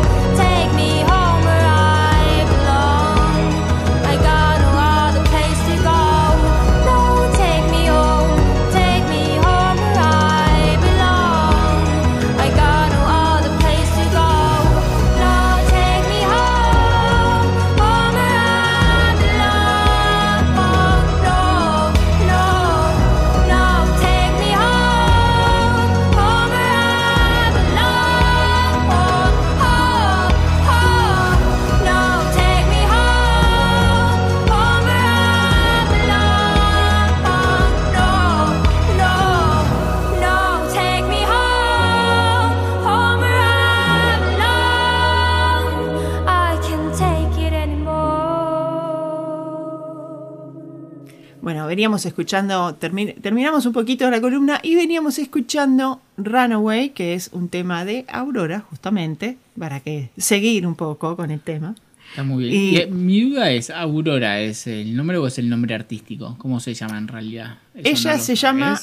veníamos 51.83 52.07
escuchando, 52.07 52.79
termi- 52.79 53.21
terminamos 53.21 53.67
un 53.67 53.73
poquito 53.73 54.09
la 54.09 54.21
columna 54.21 54.61
y 54.63 54.77
veníamos 54.77 55.19
escuchando 55.19 56.01
Runaway, 56.17 56.91
que 56.91 57.15
es 57.15 57.31
un 57.33 57.49
tema 57.49 57.85
de 57.85 58.05
Aurora, 58.07 58.61
justamente, 58.61 59.37
para 59.59 59.81
que 59.81 60.11
seguir 60.17 60.65
un 60.65 60.77
poco 60.77 61.17
con 61.17 61.33
el 61.33 61.41
tema. 61.41 61.75
Está 62.11 62.23
muy 62.23 62.45
bien. 62.45 62.55
Y- 62.55 62.69
Y, 62.71 62.77
eh, 62.77 62.87
mi 62.87 63.21
duda 63.23 63.51
es, 63.51 63.69
¿Aurora 63.71 64.39
es 64.41 64.69
el 64.69 64.95
nombre 64.95 65.19
o 65.19 65.27
es 65.27 65.39
el 65.39 65.49
nombre 65.49 65.75
artístico? 65.75 66.37
¿Cómo 66.39 66.61
se 66.61 66.73
llama 66.73 66.99
en 66.99 67.09
realidad? 67.09 67.59
Ella 67.75 68.17
se 68.17 68.37
llama, 68.37 68.81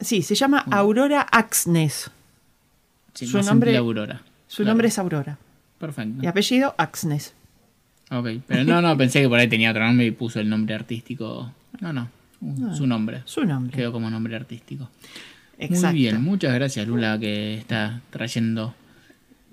sí, 0.00 0.22
se 0.22 0.34
llama 0.34 0.64
Aurora 0.70 1.20
Axnes. 1.30 2.10
Sí, 3.12 3.26
su 3.26 3.42
nombre- 3.42 3.76
Aurora. 3.76 4.22
Su 4.46 4.56
Claro. 4.62 4.68
nombre 4.70 4.88
es 4.88 4.98
Aurora. 4.98 5.36
Perfecto. 5.78 6.22
Y 6.24 6.26
apellido 6.26 6.74
Axnes. 6.78 7.34
Ok, 8.10 8.26
pero 8.46 8.64
no, 8.64 8.80
no, 8.80 8.96
pensé 8.96 9.20
que 9.20 9.28
por 9.28 9.38
ahí 9.38 9.48
tenía 9.48 9.70
otro 9.70 9.84
nombre 9.86 10.06
y 10.06 10.12
puso 10.12 10.40
el 10.40 10.48
nombre 10.48 10.74
artístico. 10.74 11.52
No, 11.80 11.92
no, 11.92 12.08
un- 12.40 12.74
su 12.76 12.86
nombre. 12.86 13.22
Su 13.24 13.44
nombre. 13.44 13.76
Quedó 13.76 13.92
como 13.92 14.08
nombre 14.10 14.36
artístico. 14.36 14.88
Exacto. 15.58 15.88
Muy 15.88 15.98
bien, 15.98 16.22
muchas 16.22 16.54
gracias 16.54 16.86
Lula 16.86 17.18
que 17.18 17.54
está 17.58 18.00
trayendo 18.10 18.74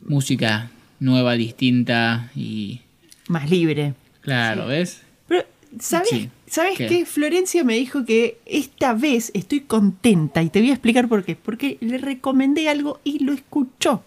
música 0.07 0.69
nueva, 0.99 1.33
distinta 1.33 2.29
y 2.35 2.81
Más 3.27 3.49
libre. 3.49 3.93
claro, 4.21 4.67
¿ves? 4.67 5.01
Pero, 5.27 5.43
¿sabes, 5.79 6.09
Sí. 6.09 6.29
¿sabes 6.47 6.77
¿Qué? 6.77 6.87
qué? 6.87 7.05
Florencia 7.05 7.63
me 7.63 7.73
dijo 7.75 8.05
que 8.05 8.37
esta 8.45 8.93
vez 8.93 9.31
estoy 9.33 9.61
contenta 9.61 10.43
y 10.43 10.49
te 10.49 10.59
voy 10.61 10.69
a 10.69 10.73
explicar 10.73 11.07
por 11.07 11.23
qué. 11.23 11.35
Porque 11.35 11.77
le 11.81 11.97
recomendé 11.97 12.69
algo 12.69 12.99
y 13.03 13.23
lo 13.23 13.33
escuchó. 13.33 14.03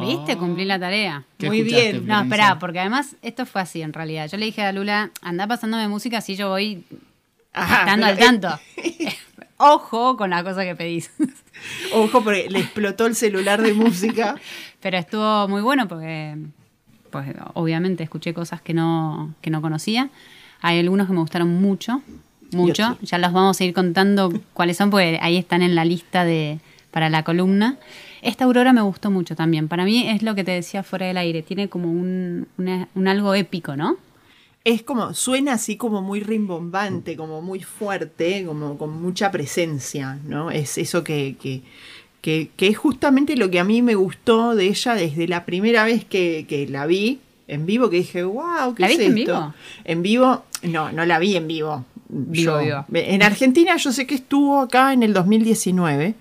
¿Viste? 0.00 0.38
Cumplí 0.38 0.64
la 0.64 0.78
tarea. 0.78 1.24
¿Qué 1.36 1.48
Muy 1.48 1.62
bien. 1.62 2.06
No, 2.06 2.22
esperá, 2.22 2.58
porque 2.58 2.80
además 2.80 3.14
esto 3.20 3.44
fue 3.44 3.60
así 3.60 3.82
en 3.82 3.92
realidad. 3.92 4.26
Yo 4.30 4.38
le 4.38 4.46
dije 4.46 4.62
a 4.62 4.72
Lula, 4.72 5.10
anda 5.20 5.46
pasándome 5.46 5.86
música 5.88 6.18
así 6.18 6.34
yo 6.34 6.48
voy 6.48 6.82
Ajá, 7.52 7.80
estando 7.80 8.06
al 8.06 8.14
eh, 8.18 8.20
tanto. 8.20 8.48
Ojo 9.58 10.16
con 10.16 10.30
la 10.30 10.42
cosa 10.42 10.64
que 10.64 10.74
pedís. 10.74 11.10
Ojo, 11.94 12.22
porque 12.24 12.48
le 12.50 12.58
explotó 12.60 13.06
el 13.06 13.14
celular 13.14 13.62
de 13.62 13.72
música. 13.74 14.34
Pero 14.80 14.96
estuvo 14.98 15.46
muy 15.48 15.60
bueno 15.62 15.86
porque, 15.86 16.36
pues 17.10 17.28
obviamente 17.54 18.02
escuché 18.02 18.34
cosas 18.34 18.60
que 18.60 18.74
no, 18.74 19.34
que 19.40 19.50
no 19.50 19.62
conocía. 19.62 20.10
Hay 20.60 20.80
algunos 20.80 21.06
que 21.06 21.12
me 21.12 21.20
gustaron 21.20 21.60
mucho, 21.60 22.02
mucho. 22.52 22.98
Ya 23.02 23.18
los 23.18 23.32
vamos 23.32 23.60
a 23.60 23.64
ir 23.64 23.72
contando 23.74 24.32
cuáles 24.54 24.76
son, 24.76 24.90
porque 24.90 25.18
ahí 25.22 25.36
están 25.36 25.62
en 25.62 25.74
la 25.74 25.84
lista 25.84 26.24
de 26.24 26.58
para 26.90 27.08
la 27.08 27.22
columna. 27.22 27.76
Esta 28.22 28.44
aurora 28.44 28.72
me 28.72 28.82
gustó 28.82 29.10
mucho 29.10 29.34
también. 29.36 29.68
Para 29.68 29.84
mí 29.84 30.08
es 30.08 30.22
lo 30.22 30.34
que 30.34 30.44
te 30.44 30.50
decía 30.50 30.82
fuera 30.82 31.06
del 31.06 31.16
aire. 31.16 31.42
Tiene 31.42 31.68
como 31.68 31.90
un, 31.90 32.48
una- 32.58 32.88
un 32.94 33.08
algo 33.08 33.34
épico, 33.34 33.76
¿no? 33.76 33.96
Es 34.64 34.82
como, 34.82 35.12
suena 35.14 35.54
así 35.54 35.76
como 35.76 36.02
muy 36.02 36.20
rimbombante, 36.20 37.16
como 37.16 37.42
muy 37.42 37.62
fuerte, 37.62 38.44
como 38.46 38.78
con 38.78 39.02
mucha 39.02 39.30
presencia, 39.32 40.18
¿no? 40.24 40.50
Es 40.52 40.78
eso 40.78 41.02
que, 41.02 41.34
que, 41.42 41.62
que, 42.20 42.50
que 42.56 42.68
es 42.68 42.78
justamente 42.78 43.36
lo 43.36 43.50
que 43.50 43.58
a 43.58 43.64
mí 43.64 43.82
me 43.82 43.96
gustó 43.96 44.54
de 44.54 44.66
ella 44.66 44.94
desde 44.94 45.26
la 45.26 45.44
primera 45.44 45.84
vez 45.84 46.04
que, 46.04 46.46
que 46.48 46.68
la 46.68 46.86
vi 46.86 47.18
en 47.48 47.66
vivo, 47.66 47.90
que 47.90 47.96
dije, 47.96 48.22
wow, 48.22 48.74
¿qué 48.76 48.82
¿La 48.82 48.88
es 48.88 48.98
viste 48.98 49.06
en 49.12 49.18
esto?". 49.18 49.32
vivo? 49.34 49.54
En 49.84 50.02
vivo, 50.02 50.44
no, 50.62 50.92
no 50.92 51.04
la 51.06 51.18
vi 51.18 51.36
en 51.36 51.48
vivo. 51.48 51.84
Vivo, 52.08 52.60
Yo- 52.62 52.64
vivo. 52.64 52.84
En 52.92 53.22
Argentina 53.22 53.76
yo 53.78 53.90
sé 53.90 54.06
que 54.06 54.14
estuvo 54.14 54.60
acá 54.60 54.92
en 54.92 55.02
el 55.02 55.12
2019, 55.12 56.14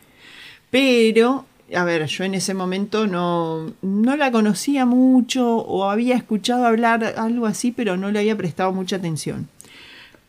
pero, 0.72 1.46
a 1.74 1.84
ver, 1.84 2.06
yo 2.06 2.24
en 2.24 2.36
ese 2.36 2.54
momento 2.54 3.08
no, 3.08 3.74
no 3.82 4.16
la 4.18 4.32
conocía 4.32 4.86
mucho 4.86 5.58
o 5.58 5.90
había 5.90 6.16
escuchado 6.16 6.66
hablar 6.66 7.16
algo 7.18 7.46
así, 7.46 7.72
pero 7.72 7.98
no 7.98 8.12
le 8.12 8.20
había 8.20 8.38
prestado 8.38 8.74
mucha 8.74 8.98
atención. 8.98 9.48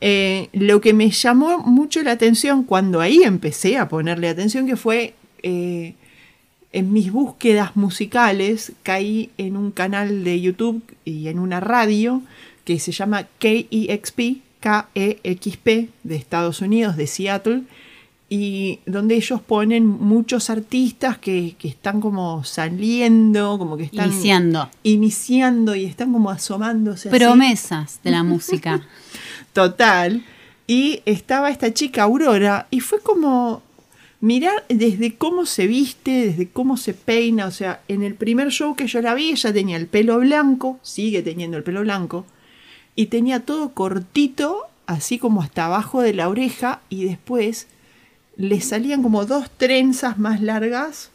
Eh, 0.01 0.49
lo 0.53 0.81
que 0.81 0.93
me 0.95 1.11
llamó 1.11 1.59
mucho 1.59 2.03
la 2.03 2.13
atención 2.13 2.65
cuando 2.65 3.01
ahí 3.01 3.23
empecé 3.23 3.77
a 3.79 3.89
ponerle 3.89 4.29
atención, 4.29 4.67
que 4.67 4.77
fue 4.77 5.15
eh, 5.43 5.95
en 6.73 6.93
mis 6.93 7.13
búsquedas 7.13 7.77
musicales, 7.77 8.73
caí 8.83 9.31
en 9.39 9.57
un 9.57 9.71
canal 9.71 10.25
de 10.25 10.41
YouTube 10.41 10.83
y 11.05 11.29
en 11.29 11.39
una 11.39 11.61
radio 11.61 12.23
que 12.65 12.79
se 12.79 12.93
llama 12.93 13.29
KEXP, 13.39 14.41
KEXP 14.61 15.67
de 16.03 16.17
Estados 16.17 16.61
Unidos, 16.61 16.97
de 16.97 17.07
Seattle, 17.07 17.63
y 18.35 18.81
donde 18.87 19.17
ellos 19.17 19.43
ponen 19.43 19.87
muchos 19.87 20.49
artistas 20.49 21.19
que, 21.19 21.55
que 21.59 21.69
están 21.69 22.01
como 22.01 22.43
saliendo, 22.45 23.59
como 23.59 23.77
que 23.77 23.83
están 23.83 24.11
Iniciando. 24.11 24.71
iniciando 24.85 25.75
y 25.75 25.85
están 25.85 26.15
como 26.15 26.31
asomándose. 26.31 27.11
así. 27.11 27.19
Promesas 27.19 28.01
de 28.03 28.11
la 28.11 28.23
música. 28.23 28.89
Total. 29.53 30.25
Y 30.67 31.03
estaba 31.05 31.51
esta 31.51 31.75
chica 31.75 32.05
Aurora 32.05 32.69
y 32.71 32.81
fue 32.81 33.01
como 33.01 33.61
mirar 34.21 34.65
desde 34.71 35.15
cómo 35.15 35.45
se 35.45 35.67
viste, 35.67 36.29
desde 36.29 36.49
cómo 36.49 36.79
se 36.79 36.95
peina. 36.95 37.45
O 37.45 37.51
sea, 37.51 37.83
en 37.87 38.03
el 38.03 38.15
primer 38.15 38.49
show 38.49 38.75
que 38.75 38.87
yo 38.87 39.03
la 39.03 39.13
vi, 39.13 39.29
ella 39.29 39.53
tenía 39.53 39.77
el 39.77 39.89
pelo 39.89 40.19
blanco, 40.21 40.79
sigue 40.81 41.21
teniendo 41.21 41.59
el 41.59 41.65
pelo 41.65 41.83
blanco, 41.83 42.25
y 42.97 43.07
tenía 43.07 43.41
todo 43.41 43.75
cortito, 43.75 44.69
así 44.87 45.19
como 45.19 45.43
hasta 45.43 45.67
abajo 45.67 46.01
de 46.01 46.15
la 46.15 46.31
oreja, 46.31 46.81
y 46.89 47.05
después 47.05 47.67
le 48.37 48.61
salían 48.61 49.03
como 49.03 49.25
dos 49.27 49.51
trenzas 49.51 50.19
más 50.19 50.41
largas. 50.41 51.11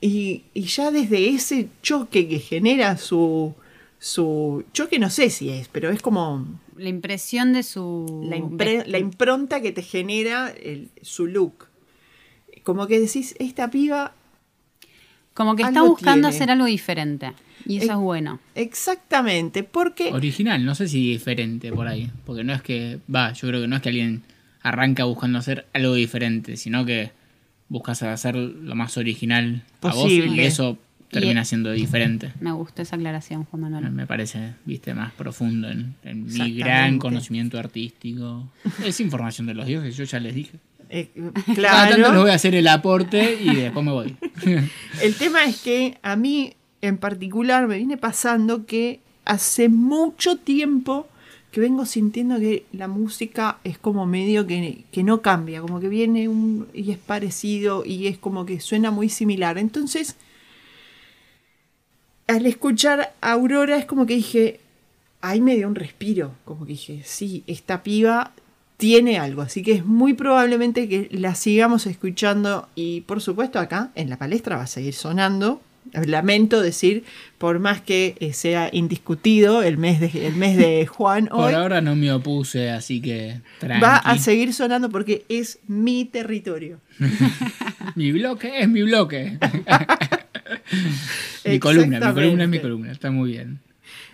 Y, 0.00 0.42
y 0.54 0.62
ya 0.62 0.90
desde 0.90 1.30
ese 1.30 1.68
choque 1.82 2.28
que 2.28 2.38
genera 2.38 2.96
su, 2.98 3.54
su 3.98 4.64
choque, 4.72 4.98
no 4.98 5.08
sé 5.10 5.30
si 5.30 5.48
es, 5.50 5.68
pero 5.68 5.90
es 5.90 6.02
como 6.02 6.46
La 6.76 6.88
impresión 6.90 7.52
de 7.54 7.62
su... 7.62 8.22
la, 8.28 8.36
impre- 8.36 8.84
la 8.86 8.98
impronta 8.98 9.62
que 9.62 9.72
te 9.72 9.82
genera 9.82 10.50
el- 10.50 10.90
su 11.02 11.26
look. 11.26 11.66
Como 12.62 12.86
que 12.86 13.00
decís, 13.00 13.34
esta 13.38 13.70
piba, 13.70 14.12
Como 15.34 15.56
que 15.56 15.62
está 15.62 15.82
buscando 15.82 16.28
tiene. 16.28 16.36
hacer 16.36 16.50
algo 16.50 16.66
diferente. 16.66 17.32
Y 17.64 17.78
eso 17.78 17.92
es 17.92 17.98
bueno. 17.98 18.38
exactamente, 18.54 19.62
porque 19.64 20.12
Original, 20.12 20.64
no 20.64 20.74
sé 20.74 20.86
si 20.88 21.10
diferente 21.12 21.72
por 21.72 21.88
ahí. 21.88 22.10
Porque 22.24 22.44
no 22.44 22.52
es 22.52 22.62
que. 22.62 23.00
Va, 23.12 23.32
yo 23.32 23.48
creo 23.48 23.62
que 23.62 23.66
no 23.68 23.76
es 23.76 23.82
que 23.82 23.88
alguien 23.88 24.22
arranca 24.68 25.04
buscando 25.04 25.38
hacer 25.38 25.66
algo 25.72 25.94
diferente, 25.94 26.56
sino 26.56 26.84
que 26.84 27.12
buscas 27.68 28.02
hacer 28.02 28.34
lo 28.36 28.74
más 28.74 28.96
original 28.96 29.62
a 29.82 29.94
vos 29.94 30.10
y 30.10 30.40
eso 30.40 30.78
termina 31.10 31.42
Y- 31.42 31.44
siendo 31.44 31.70
diferente. 31.72 32.32
Me 32.40 32.52
gustó 32.52 32.82
esa 32.82 32.96
aclaración, 32.96 33.44
Juan 33.44 33.62
Manuel. 33.62 33.90
Me 33.92 34.06
parece, 34.06 34.54
viste, 34.64 34.92
más 34.94 35.12
profundo 35.12 35.68
en, 35.70 35.94
en 36.02 36.24
mi 36.26 36.56
gran 36.56 36.98
conocimiento 36.98 37.58
artístico. 37.58 38.48
Es 38.84 39.00
información 39.00 39.46
de 39.46 39.54
los 39.54 39.66
dioses, 39.66 39.96
yo 39.96 40.04
ya 40.04 40.18
les 40.20 40.34
dije. 40.34 40.52
eh, 40.90 41.10
Cada 41.56 41.82
tanto 41.88 41.96
les 41.98 42.06
claro, 42.06 42.20
voy 42.22 42.30
a 42.30 42.34
hacer 42.34 42.54
el 42.54 42.66
aporte 42.68 43.38
y 43.40 43.54
después 43.54 43.84
me 43.84 43.92
voy. 43.92 44.16
el 45.02 45.14
tema 45.14 45.44
es 45.44 45.60
que 45.62 45.98
a 46.02 46.16
mí 46.16 46.54
en 46.82 46.98
particular 46.98 47.66
me 47.68 47.76
viene 47.78 47.96
pasando 47.96 48.66
que 48.66 49.00
hace 49.24 49.68
mucho 49.68 50.36
tiempo 50.36 51.08
que 51.56 51.62
vengo 51.62 51.86
sintiendo 51.86 52.38
que 52.38 52.66
la 52.72 52.86
música 52.86 53.60
es 53.64 53.78
como 53.78 54.04
medio 54.04 54.46
que, 54.46 54.84
que 54.92 55.02
no 55.02 55.22
cambia, 55.22 55.62
como 55.62 55.80
que 55.80 55.88
viene 55.88 56.28
y 56.74 56.90
es 56.90 56.98
parecido 56.98 57.82
y 57.82 58.08
es 58.08 58.18
como 58.18 58.44
que 58.44 58.60
suena 58.60 58.90
muy 58.90 59.08
similar. 59.08 59.56
Entonces, 59.56 60.16
al 62.26 62.44
escuchar 62.44 63.14
a 63.22 63.32
Aurora 63.32 63.78
es 63.78 63.86
como 63.86 64.04
que 64.04 64.16
dije, 64.16 64.60
ahí 65.22 65.40
me 65.40 65.56
dio 65.56 65.66
un 65.66 65.76
respiro, 65.76 66.32
como 66.44 66.66
que 66.66 66.72
dije, 66.72 67.00
sí, 67.06 67.42
esta 67.46 67.82
piba 67.82 68.32
tiene 68.76 69.18
algo, 69.18 69.40
así 69.40 69.62
que 69.62 69.72
es 69.72 69.86
muy 69.86 70.12
probablemente 70.12 70.90
que 70.90 71.08
la 71.10 71.34
sigamos 71.34 71.86
escuchando 71.86 72.68
y 72.74 73.00
por 73.00 73.22
supuesto 73.22 73.58
acá 73.58 73.92
en 73.94 74.10
la 74.10 74.18
palestra 74.18 74.56
va 74.56 74.64
a 74.64 74.66
seguir 74.66 74.92
sonando. 74.92 75.62
Lamento 76.06 76.60
decir, 76.60 77.04
por 77.38 77.58
más 77.58 77.80
que 77.80 78.16
eh, 78.20 78.32
sea 78.32 78.68
indiscutido 78.72 79.62
el 79.62 79.78
mes 79.78 80.00
de, 80.00 80.26
el 80.26 80.34
mes 80.36 80.56
de 80.56 80.86
Juan 80.86 81.26
Por 81.28 81.48
hoy, 81.48 81.54
ahora 81.54 81.80
no 81.80 81.96
me 81.96 82.12
opuse, 82.12 82.70
así 82.70 83.00
que 83.00 83.40
tranqui. 83.60 83.82
va 83.84 83.96
a 83.96 84.18
seguir 84.18 84.52
sonando 84.52 84.90
porque 84.90 85.24
es 85.28 85.58
mi 85.66 86.04
territorio. 86.04 86.80
Mi 87.94 88.12
bloque 88.12 88.60
es 88.60 88.68
mi 88.68 88.82
bloque. 88.82 89.38
mi 91.44 91.58
columna, 91.58 92.00
mi 92.00 92.14
columna 92.14 92.44
es 92.44 92.50
mi 92.50 92.58
columna, 92.58 92.92
está 92.92 93.10
muy 93.10 93.32
bien. 93.32 93.58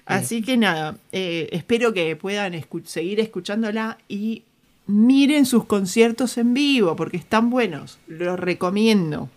Así 0.06 0.42
que 0.42 0.56
nada, 0.56 0.96
eh, 1.12 1.48
espero 1.52 1.92
que 1.92 2.16
puedan 2.16 2.54
escu- 2.54 2.84
seguir 2.84 3.20
escuchándola 3.20 3.98
y 4.08 4.42
miren 4.86 5.46
sus 5.46 5.64
conciertos 5.64 6.36
en 6.38 6.54
vivo 6.54 6.96
porque 6.96 7.16
están 7.16 7.50
buenos, 7.50 7.98
los 8.08 8.38
recomiendo. 8.38 9.30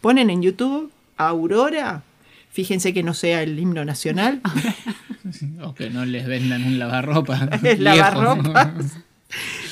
Ponen 0.00 0.30
en 0.30 0.42
YouTube 0.42 0.90
Aurora, 1.16 2.02
fíjense 2.50 2.92
que 2.92 3.02
no 3.02 3.14
sea 3.14 3.42
el 3.42 3.58
himno 3.58 3.84
nacional, 3.84 4.40
O 5.62 5.74
que 5.74 5.90
no 5.90 6.04
les 6.04 6.26
vendan 6.26 6.64
un 6.64 6.78
lavarropa. 6.78 7.48
Es 7.62 7.78
lavarropas. 7.80 8.68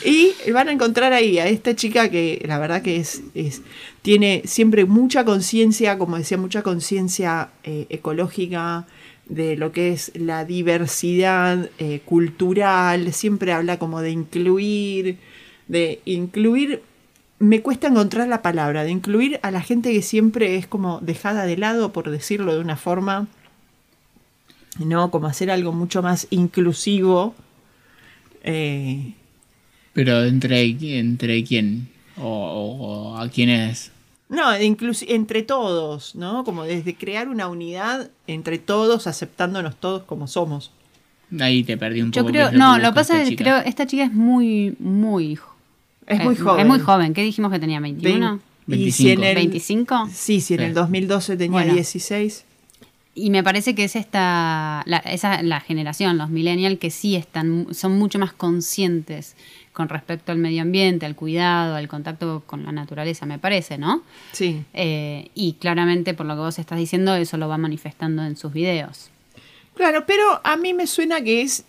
Y 0.04 0.32
van 0.50 0.68
a 0.68 0.72
encontrar 0.72 1.12
ahí 1.12 1.38
a 1.38 1.46
esta 1.46 1.76
chica 1.76 2.10
que 2.10 2.42
la 2.48 2.58
verdad 2.58 2.82
que 2.82 2.96
es, 2.96 3.22
es- 3.34 3.62
tiene 4.00 4.42
siempre 4.44 4.84
mucha 4.86 5.24
conciencia, 5.24 5.98
como 5.98 6.16
decía, 6.18 6.36
mucha 6.36 6.62
conciencia 6.62 7.50
eh, 7.62 7.86
ecológica 7.88 8.86
de 9.28 9.56
lo 9.56 9.70
que 9.70 9.92
es 9.92 10.10
la 10.16 10.44
diversidad 10.44 11.70
eh, 11.78 12.00
cultural, 12.04 13.12
siempre 13.12 13.52
habla 13.52 13.78
como 13.78 14.00
de 14.00 14.10
incluir, 14.10 15.18
de 15.68 16.00
incluir, 16.06 16.82
me 17.42 17.60
cuesta 17.60 17.88
encontrar 17.88 18.28
la 18.28 18.40
palabra, 18.40 18.84
de 18.84 18.90
incluir 18.92 19.40
a 19.42 19.50
la 19.50 19.60
gente 19.62 19.92
que 19.92 20.02
siempre 20.02 20.56
es 20.56 20.66
como 20.66 21.00
dejada 21.00 21.44
de 21.44 21.56
lado, 21.56 21.92
por 21.92 22.08
decirlo 22.10 22.54
de 22.54 22.60
una 22.60 22.76
forma, 22.76 23.26
¿no? 24.78 25.10
Como 25.10 25.26
hacer 25.26 25.50
algo 25.50 25.72
mucho 25.72 26.02
más 26.02 26.26
inclusivo. 26.30 27.34
Eh, 28.44 29.12
Pero 29.92 30.24
entre, 30.24 30.62
entre 30.98 31.44
quién 31.44 31.88
o, 32.16 32.22
o- 32.26 32.76
o 33.12 33.16
a 33.18 33.28
quién 33.28 33.50
es. 33.50 33.90
no, 34.28 34.52
entre 34.54 35.42
todos, 35.42 36.14
¿no? 36.14 36.44
Como 36.44 36.64
desde 36.64 36.94
crear 36.94 37.28
una 37.28 37.48
unidad 37.48 38.10
entre 38.26 38.58
todos, 38.58 39.06
aceptándonos 39.06 39.76
todos 39.76 40.04
como 40.04 40.26
somos. 40.26 40.70
Ahí 41.40 41.64
te 41.64 41.76
perdí 41.76 42.02
un 42.02 42.12
Yo 42.12 42.22
poco. 42.22 42.32
creo, 42.32 42.48
qué 42.50 42.54
es 42.54 42.58
no, 42.58 42.78
lo 42.78 42.88
que 42.90 42.94
pasa 42.94 43.20
es 43.22 43.28
que 43.30 43.36
creo 43.36 43.56
esta 43.58 43.86
chica 43.86 44.04
es 44.04 44.12
muy, 44.12 44.76
muy 44.78 45.36
Es 46.12 46.20
eh, 46.20 46.24
muy 46.24 46.36
joven. 46.36 46.60
Es 46.60 46.66
muy 46.66 46.78
joven. 46.80 47.14
¿Qué 47.14 47.22
dijimos 47.22 47.50
que 47.52 47.58
tenía? 47.58 47.80
¿21? 47.80 48.40
Vein- 48.66 48.80
y 48.80 48.92
si 48.92 49.10
en 49.10 49.20
25. 49.20 49.94
el- 49.94 50.00
¿25? 50.08 50.10
Sí, 50.12 50.40
si 50.40 50.54
en 50.54 50.60
Sí. 50.60 50.66
el 50.66 50.74
2012 50.74 51.36
tenía 51.36 51.52
Bueno. 51.52 51.74
16. 51.74 52.44
Y 53.14 53.28
me 53.30 53.42
parece 53.42 53.74
que 53.74 53.84
es 53.84 53.94
esta, 53.96 54.82
la, 54.86 54.96
esa, 54.98 55.42
la 55.42 55.60
generación, 55.60 56.16
los 56.16 56.30
millennials, 56.30 56.78
que 56.78 56.90
sí 56.90 57.14
están, 57.14 57.66
son 57.72 57.98
mucho 57.98 58.18
más 58.18 58.32
conscientes 58.32 59.36
con 59.74 59.88
respecto 59.90 60.32
al 60.32 60.38
medio 60.38 60.62
ambiente, 60.62 61.04
al 61.04 61.14
cuidado, 61.14 61.74
al 61.76 61.88
contacto 61.88 62.42
con 62.46 62.64
la 62.64 62.72
naturaleza, 62.72 63.26
me 63.26 63.38
parece, 63.38 63.76
¿no? 63.76 64.02
Sí. 64.32 64.62
Eh, 64.72 65.28
y 65.34 65.54
claramente, 65.54 66.14
por 66.14 66.24
lo 66.26 66.34
que 66.34 66.40
vos 66.40 66.58
estás 66.58 66.78
diciendo, 66.78 67.14
eso 67.14 67.36
lo 67.36 67.48
va 67.48 67.58
manifestando 67.58 68.24
en 68.24 68.36
sus 68.36 68.52
videos. 68.52 69.10
Claro, 69.74 70.04
pero 70.06 70.40
a 70.44 70.56
mí 70.56 70.72
me 70.74 70.86
suena 70.86 71.20
que 71.22 71.42
es. 71.42 71.64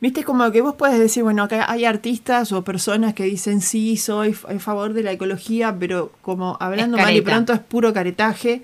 Viste, 0.00 0.24
como 0.24 0.50
que 0.50 0.62
vos 0.62 0.76
puedes 0.76 0.98
decir, 0.98 1.22
bueno, 1.22 1.42
acá 1.42 1.70
hay 1.70 1.84
artistas 1.84 2.52
o 2.52 2.64
personas 2.64 3.12
que 3.12 3.24
dicen 3.24 3.60
sí, 3.60 3.98
soy 3.98 4.34
a 4.48 4.58
favor 4.58 4.94
de 4.94 5.02
la 5.02 5.12
ecología, 5.12 5.76
pero 5.78 6.12
como 6.22 6.56
hablando 6.58 6.96
mal 6.96 7.14
y 7.14 7.20
pronto 7.20 7.52
es 7.52 7.60
puro 7.60 7.92
caretaje. 7.92 8.62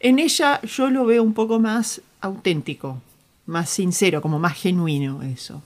En 0.00 0.18
ella 0.18 0.62
yo 0.62 0.88
lo 0.88 1.04
veo 1.04 1.22
un 1.22 1.34
poco 1.34 1.60
más 1.60 2.00
auténtico, 2.22 3.02
más 3.44 3.68
sincero, 3.68 4.22
como 4.22 4.38
más 4.38 4.54
genuino 4.54 5.22
eso. 5.22 5.62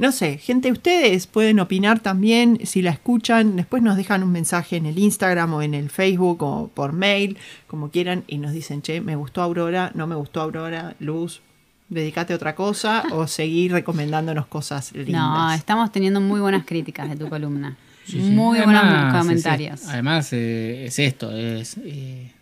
No 0.00 0.12
sé, 0.12 0.38
gente, 0.38 0.70
ustedes 0.70 1.26
pueden 1.26 1.58
opinar 1.58 2.00
también 2.00 2.60
si 2.64 2.82
la 2.82 2.90
escuchan. 2.90 3.56
Después 3.56 3.82
nos 3.82 3.96
dejan 3.96 4.22
un 4.22 4.30
mensaje 4.30 4.76
en 4.76 4.86
el 4.86 4.98
Instagram 4.98 5.54
o 5.54 5.62
en 5.62 5.74
el 5.74 5.90
Facebook 5.90 6.42
o 6.42 6.68
por 6.72 6.92
mail, 6.92 7.36
como 7.66 7.90
quieran, 7.90 8.22
y 8.28 8.38
nos 8.38 8.52
dicen, 8.52 8.80
che, 8.80 9.00
me 9.00 9.16
gustó 9.16 9.42
Aurora, 9.42 9.90
no 9.94 10.06
me 10.06 10.14
gustó 10.14 10.40
Aurora, 10.40 10.94
Luz, 11.00 11.40
dedícate 11.88 12.32
a 12.32 12.36
otra 12.36 12.54
cosa 12.54 13.02
o 13.12 13.26
seguir 13.26 13.72
recomendándonos 13.72 14.46
cosas 14.46 14.92
lindas. 14.92 15.12
No, 15.14 15.52
estamos 15.52 15.90
teniendo 15.92 16.20
muy 16.20 16.40
buenas 16.40 16.64
críticas 16.64 17.08
de 17.10 17.16
tu 17.16 17.28
columna. 17.28 17.76
Sí, 18.04 18.12
sí. 18.12 18.18
Muy 18.30 18.58
Además, 18.58 18.84
buenos 18.90 19.18
comentarios. 19.18 19.84
Además, 19.88 20.32
eh, 20.32 20.86
es 20.86 20.98
esto, 20.98 21.30
es 21.36 21.76
eh, 21.84 22.32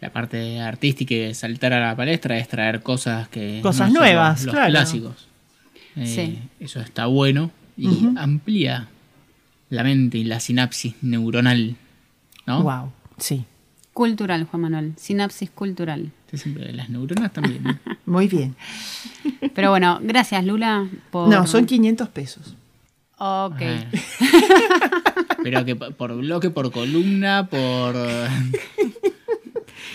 la 0.00 0.10
parte 0.10 0.60
artística 0.60 1.14
y 1.14 1.18
de 1.18 1.34
saltar 1.34 1.72
a 1.72 1.80
la 1.80 1.94
palestra 1.96 2.36
es 2.36 2.48
traer 2.48 2.82
cosas 2.82 3.28
que 3.28 3.60
Cosas 3.62 3.92
nuevas, 3.92 4.38
los, 4.40 4.46
los 4.46 4.54
claro. 4.54 4.70
clásicos. 4.70 5.28
Eh, 5.96 6.06
Sí. 6.06 6.38
Eso 6.58 6.80
está 6.80 7.06
bueno 7.06 7.52
y 7.76 8.08
amplía 8.16 8.88
la 9.70 9.84
mente 9.84 10.18
y 10.18 10.24
la 10.24 10.40
sinapsis 10.40 10.94
neuronal. 11.02 11.76
¿no? 12.46 12.62
Wow, 12.62 12.92
sí, 13.16 13.44
Cultural, 13.92 14.44
Juan 14.44 14.62
Manuel. 14.62 14.92
Sinapsis 14.96 15.50
cultural. 15.50 16.10
Este 16.34 16.44
siempre- 16.50 16.72
las 16.72 16.88
neuronas 16.88 17.32
también. 17.32 17.62
¿no? 17.62 17.78
muy 18.06 18.28
bien. 18.28 18.54
Pero 19.54 19.70
bueno, 19.70 20.00
gracias 20.02 20.44
Lula 20.44 20.86
por... 21.10 21.28
No, 21.28 21.46
son 21.46 21.66
500 21.66 22.08
pesos. 22.08 22.56
Ok. 23.18 23.60
Ah. 23.62 23.84
Pero 25.42 25.64
que 25.64 25.76
por 25.76 25.94
por 25.94 26.16
bloque, 26.16 26.50
por 26.50 26.70
columna, 26.72 27.46
por. 27.46 27.94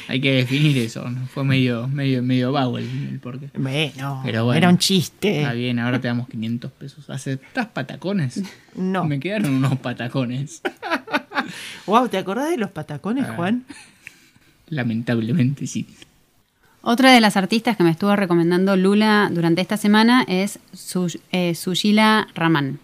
Hay 0.08 0.22
que 0.22 0.32
definir 0.34 0.78
eso. 0.78 1.08
¿no? 1.10 1.28
Fue 1.28 1.44
medio, 1.44 1.88
medio, 1.88 2.24
medio 2.24 2.52
vago 2.52 2.78
el, 2.78 2.86
el 3.12 3.20
porqué. 3.20 3.50
Bueno, 3.56 4.22
Pero 4.24 4.46
bueno, 4.46 4.58
era 4.58 4.70
un 4.70 4.78
chiste. 4.78 5.42
Está 5.42 5.54
bien, 5.54 5.80
ahora 5.80 6.00
te 6.02 6.08
damos 6.08 6.28
500 6.30 6.72
pesos. 6.72 7.10
¿Aceptás 7.10 7.68
patacones? 7.68 8.42
No. 8.76 9.04
Me 9.06 9.20
quedaron 9.20 9.54
unos 9.54 9.78
patacones. 9.80 10.62
Wow, 11.86 12.08
¿te 12.10 12.18
acordás 12.18 12.50
de 12.50 12.58
los 12.58 12.72
patacones, 12.72 13.26
Ah. 13.28 13.34
Juan? 13.36 13.66
Lamentablemente 14.68 15.68
sí. 15.68 15.88
Otra 16.82 17.12
de 17.12 17.20
las 17.20 17.36
artistas 17.36 17.76
que 17.76 17.84
me 17.84 17.92
estuvo 17.92 18.16
recomendando 18.16 18.78
Lula 18.78 19.30
durante 19.34 19.60
esta 19.62 19.76
semana 19.76 20.24
es 20.28 20.60
eh, 21.32 21.54
Sujila 21.54 22.28
Raman. 22.36 22.80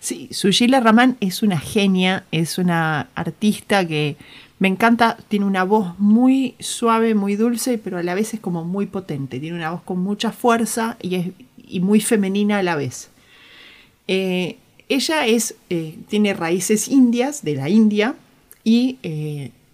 Sí, 0.00 0.28
Sujila 0.32 0.80
Raman 0.80 1.16
es 1.20 1.44
una 1.44 1.58
genia, 1.58 2.24
es 2.32 2.58
una 2.58 3.08
artista 3.14 3.86
que 3.86 4.16
me 4.58 4.66
encanta, 4.66 5.16
tiene 5.28 5.46
una 5.46 5.62
voz 5.62 5.96
muy 6.00 6.56
suave, 6.58 7.14
muy 7.14 7.36
dulce, 7.36 7.78
pero 7.78 7.98
a 7.98 8.02
la 8.02 8.14
vez 8.14 8.34
es 8.34 8.40
como 8.40 8.64
muy 8.64 8.86
potente, 8.86 9.38
tiene 9.38 9.56
una 9.56 9.70
voz 9.70 9.82
con 9.82 10.00
mucha 10.00 10.32
fuerza 10.32 10.96
y, 11.00 11.14
es, 11.14 11.28
y 11.64 11.78
muy 11.78 12.00
femenina 12.00 12.58
a 12.58 12.62
la 12.64 12.74
vez. 12.74 13.08
Eh, 14.08 14.56
ella 14.88 15.26
es, 15.26 15.54
eh, 15.70 15.96
tiene 16.08 16.34
raíces 16.34 16.88
indias, 16.88 17.44
de 17.44 17.54
la 17.54 17.68
India, 17.68 18.16
y 18.64 18.98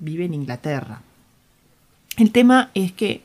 vive 0.00 0.26
en 0.26 0.34
Inglaterra. 0.34 1.00
El 2.18 2.30
tema 2.30 2.70
es 2.74 2.92
que, 2.92 3.22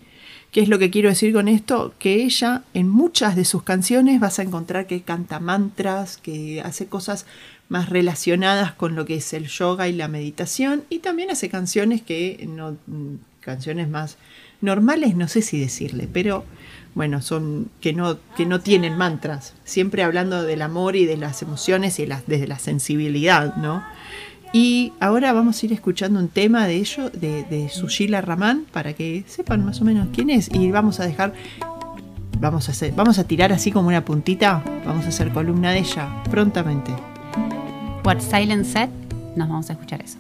¿qué 0.52 0.62
es 0.62 0.70
lo 0.70 0.80
que 0.80 0.90
quiero 0.90 1.10
decir 1.10 1.34
con 1.34 1.48
esto? 1.48 1.94
Que 2.00 2.24
ella 2.24 2.64
en 2.74 2.90
muchas 2.90 3.36
de 3.36 3.46
sus 3.46 3.64
canciones 3.64 4.20
vas 4.20 4.40
a 4.40 4.44
encontrar 4.44 4.88
que 4.88 5.02
canta 5.02 5.40
mantras, 5.40 6.18
que 6.18 6.62
hace 6.62 6.88
cosas 6.88 7.26
más 7.70 7.90
relacionadas 7.90 8.74
con 8.74 8.96
lo 8.96 9.06
que 9.06 9.16
es 9.16 9.34
el 9.34 9.48
yoga 9.48 9.88
y 9.88 9.94
la 9.94 10.08
meditación, 10.08 10.84
y 10.90 11.00
también 11.00 11.30
hace 11.30 11.50
canciones 11.50 12.02
que 12.02 12.48
no, 12.50 12.78
canciones 13.42 13.88
más 13.90 14.18
normales, 14.62 15.16
no 15.16 15.28
sé 15.28 15.42
si 15.42 15.60
decirle, 15.60 16.08
pero 16.12 16.44
bueno, 16.96 17.22
son 17.22 17.70
que 17.80 17.94
no, 17.94 18.18
que 18.36 18.46
no 18.48 18.60
tienen 18.60 18.98
mantras, 18.98 19.54
siempre 19.64 20.04
hablando 20.04 20.42
del 20.44 20.64
amor 20.64 20.96
y 20.96 21.06
de 21.06 21.18
las 21.18 21.42
emociones 21.44 22.00
y 22.00 22.04
de 22.04 22.08
la- 22.10 22.24
desde 22.26 22.48
la 22.48 22.58
sensibilidad, 22.60 23.56
¿no? 23.56 23.84
Y 24.52 24.94
ahora 25.00 25.32
vamos 25.32 25.62
a 25.62 25.66
ir 25.66 25.74
escuchando 25.74 26.20
un 26.20 26.28
tema 26.28 26.66
de 26.66 26.76
ello, 26.78 27.10
de, 27.12 27.44
de 27.44 27.70
Sushila 27.70 28.22
Raman, 28.22 28.66
para 28.72 28.94
que 28.94 29.24
sepan 29.28 29.64
más 29.64 29.80
o 29.82 29.86
menos 29.86 30.08
quién 30.14 30.30
es. 30.30 30.50
Y 30.52 30.72
vamos 30.72 31.00
a 31.00 31.06
dejar, 31.06 31.34
vamos 32.40 32.68
a 32.68 32.72
hacer, 32.72 32.94
vamos 32.96 33.20
a 33.20 33.26
tirar 33.26 33.54
así 33.54 33.72
como 33.72 33.90
una 33.90 34.04
puntita, 34.04 34.64
vamos 34.86 35.06
a 35.06 35.10
hacer 35.10 35.32
columna 35.32 35.72
de 35.72 35.80
ella 35.80 36.24
prontamente. 36.32 36.92
What 38.04 38.22
Silence 38.22 38.72
Said, 38.72 38.90
nos 39.36 39.48
vamos 39.50 39.70
a 39.70 39.74
escuchar 39.74 40.02
eso. 40.02 40.18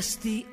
Dusty 0.00 0.46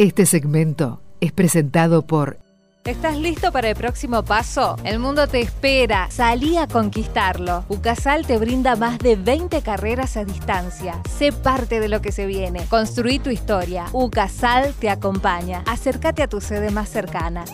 Este 0.00 0.24
segmento 0.24 1.02
es 1.20 1.30
presentado 1.30 2.06
por 2.06 2.38
¿Estás 2.86 3.18
listo 3.18 3.52
para 3.52 3.68
el 3.68 3.76
próximo 3.76 4.24
paso? 4.24 4.76
El 4.82 4.98
mundo 4.98 5.28
te 5.28 5.42
espera. 5.42 6.08
Salí 6.10 6.56
a 6.56 6.66
conquistarlo. 6.66 7.66
Ucasal 7.68 8.26
te 8.26 8.38
brinda 8.38 8.76
más 8.76 8.98
de 8.98 9.16
20 9.16 9.60
carreras 9.60 10.16
a 10.16 10.24
distancia. 10.24 11.02
Sé 11.06 11.32
parte 11.32 11.80
de 11.80 11.90
lo 11.90 12.00
que 12.00 12.12
se 12.12 12.24
viene. 12.24 12.64
Construí 12.70 13.18
tu 13.18 13.28
historia. 13.28 13.88
Ucasal 13.92 14.72
te 14.80 14.88
acompaña. 14.88 15.64
Acércate 15.66 16.22
a 16.22 16.28
tu 16.28 16.40
sede 16.40 16.70
más 16.70 16.88
cercana. 16.88 17.44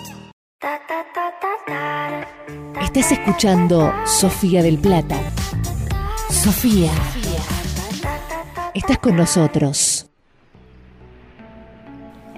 Estás 2.81 3.11
escuchando 3.11 3.93
Sofía 4.05 4.63
del 4.63 4.79
Plata. 4.79 5.19
Sofía. 6.31 6.93
Estás 8.73 8.99
con 8.99 9.17
nosotros. 9.17 9.96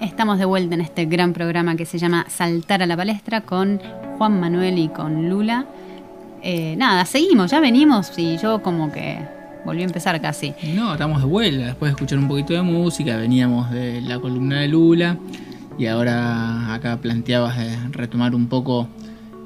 Estamos 0.01 0.39
de 0.39 0.45
vuelta 0.45 0.75
en 0.75 0.81
este 0.81 1.05
gran 1.05 1.33
programa 1.33 1.75
que 1.75 1.85
se 1.85 1.97
llama 1.97 2.25
Saltar 2.29 2.81
a 2.81 2.85
la 2.85 2.95
Palestra 2.95 3.41
con 3.41 3.81
Juan 4.17 4.39
Manuel 4.39 4.77
y 4.77 4.87
con 4.87 5.29
Lula. 5.29 5.65
Eh, 6.41 6.75
nada, 6.77 7.03
seguimos, 7.03 7.51
ya 7.51 7.59
venimos 7.59 8.17
y 8.17 8.37
yo 8.37 8.61
como 8.61 8.93
que 8.93 9.19
volví 9.65 9.81
a 9.81 9.85
empezar 9.85 10.21
casi. 10.21 10.53
No, 10.73 10.93
estamos 10.93 11.21
de 11.21 11.27
vuelta. 11.27 11.65
Después 11.65 11.91
de 11.91 11.95
escuchar 11.95 12.17
un 12.17 12.29
poquito 12.29 12.53
de 12.53 12.61
música, 12.61 13.17
veníamos 13.17 13.71
de 13.71 13.99
la 13.99 14.19
columna 14.19 14.61
de 14.61 14.69
Lula 14.69 15.17
y 15.77 15.87
ahora 15.87 16.73
acá 16.73 16.97
planteabas 16.97 17.57
de 17.57 17.75
retomar 17.91 18.35
un 18.35 18.47
poco 18.47 18.87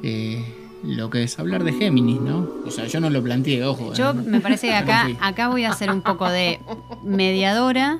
eh, 0.03 0.43
lo 0.83 1.09
que 1.09 1.23
es 1.23 1.39
hablar 1.39 1.63
de 1.63 1.73
Géminis, 1.73 2.21
¿no? 2.21 2.47
O 2.67 2.69
sea, 2.69 2.85
yo 2.85 2.99
no 2.99 3.09
lo 3.09 3.23
planteé, 3.23 3.63
ojo. 3.63 3.93
Yo 3.93 4.13
me 4.13 4.39
parece 4.39 4.67
que 4.67 4.75
acá, 4.75 5.07
acá 5.19 5.47
voy 5.47 5.63
a 5.63 5.71
hacer 5.71 5.89
un 5.89 6.03
poco 6.03 6.29
de 6.29 6.59
mediadora. 7.03 7.97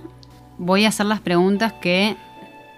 Voy 0.60 0.86
a 0.86 0.90
hacer 0.90 1.08
las 1.08 1.20
preguntas 1.20 1.74
que 1.74 2.16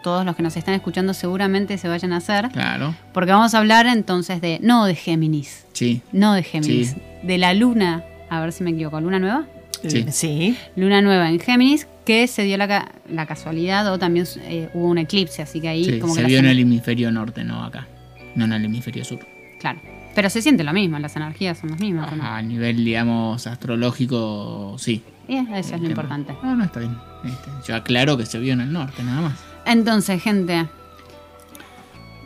todos 0.05 0.23
los 0.23 0.35
que 0.35 0.43
nos 0.43 0.55
están 0.55 0.75
escuchando 0.75 1.13
seguramente 1.15 1.77
se 1.79 1.87
vayan 1.87 2.13
a 2.13 2.17
hacer. 2.17 2.49
Claro, 2.49 2.93
Porque 3.11 3.31
vamos 3.31 3.55
a 3.55 3.57
hablar 3.57 3.87
entonces 3.87 4.39
de, 4.39 4.59
no 4.61 4.85
de 4.85 4.93
Géminis, 4.95 5.65
sí. 5.73 6.01
no 6.11 6.33
de 6.33 6.43
Géminis, 6.43 6.91
Sí. 6.91 7.01
de 7.23 7.37
la 7.39 7.53
luna, 7.55 8.03
a 8.29 8.39
ver 8.39 8.51
si 8.51 8.63
me 8.63 8.69
equivoco, 8.69 9.01
luna 9.01 9.17
nueva. 9.19 9.45
Sí. 9.87 10.05
Sí. 10.11 10.57
Luna 10.75 11.01
nueva 11.01 11.29
en 11.29 11.39
Géminis, 11.39 11.87
que 12.05 12.27
se 12.27 12.43
dio 12.43 12.55
la, 12.57 12.67
ca- 12.67 12.91
la 13.09 13.25
casualidad 13.25 13.91
o 13.91 13.97
también 13.97 14.27
eh, 14.43 14.69
hubo 14.75 14.85
un 14.89 14.99
eclipse, 14.99 15.41
así 15.41 15.59
que 15.59 15.69
ahí 15.69 15.83
Sí, 15.85 15.99
como 15.99 16.13
se 16.13 16.21
que 16.21 16.27
vio 16.27 16.37
en 16.39 16.45
el 16.45 16.59
hemisferio 16.59 17.11
norte, 17.11 17.43
no 17.43 17.63
acá. 17.63 17.87
No 18.35 18.45
en 18.45 18.53
el 18.53 18.63
hemisferio 18.65 19.03
sur. 19.03 19.19
Claro. 19.59 19.79
Pero 20.13 20.29
se 20.29 20.41
siente 20.41 20.63
lo 20.63 20.71
mismo, 20.71 20.97
las 20.99 21.15
energías 21.15 21.57
son 21.57 21.71
las 21.71 21.79
mismas. 21.79 22.13
¿o 22.13 22.15
no? 22.15 22.23
A 22.23 22.41
nivel, 22.41 22.85
digamos, 22.85 23.47
astrológico, 23.47 24.75
sí. 24.77 25.03
Y 25.27 25.37
eso 25.37 25.51
es 25.57 25.71
lo 25.71 25.77
tema. 25.77 25.89
importante. 25.89 26.33
No, 26.43 26.55
no 26.55 26.63
está 26.63 26.79
bien. 26.79 26.95
Este, 27.25 27.49
yo 27.67 27.75
aclaro 27.75 28.15
que 28.17 28.25
se 28.27 28.37
vio 28.39 28.53
en 28.53 28.61
el 28.61 28.71
norte, 28.71 29.03
nada 29.03 29.21
más. 29.21 29.33
Entonces, 29.65 30.21
gente, 30.21 30.67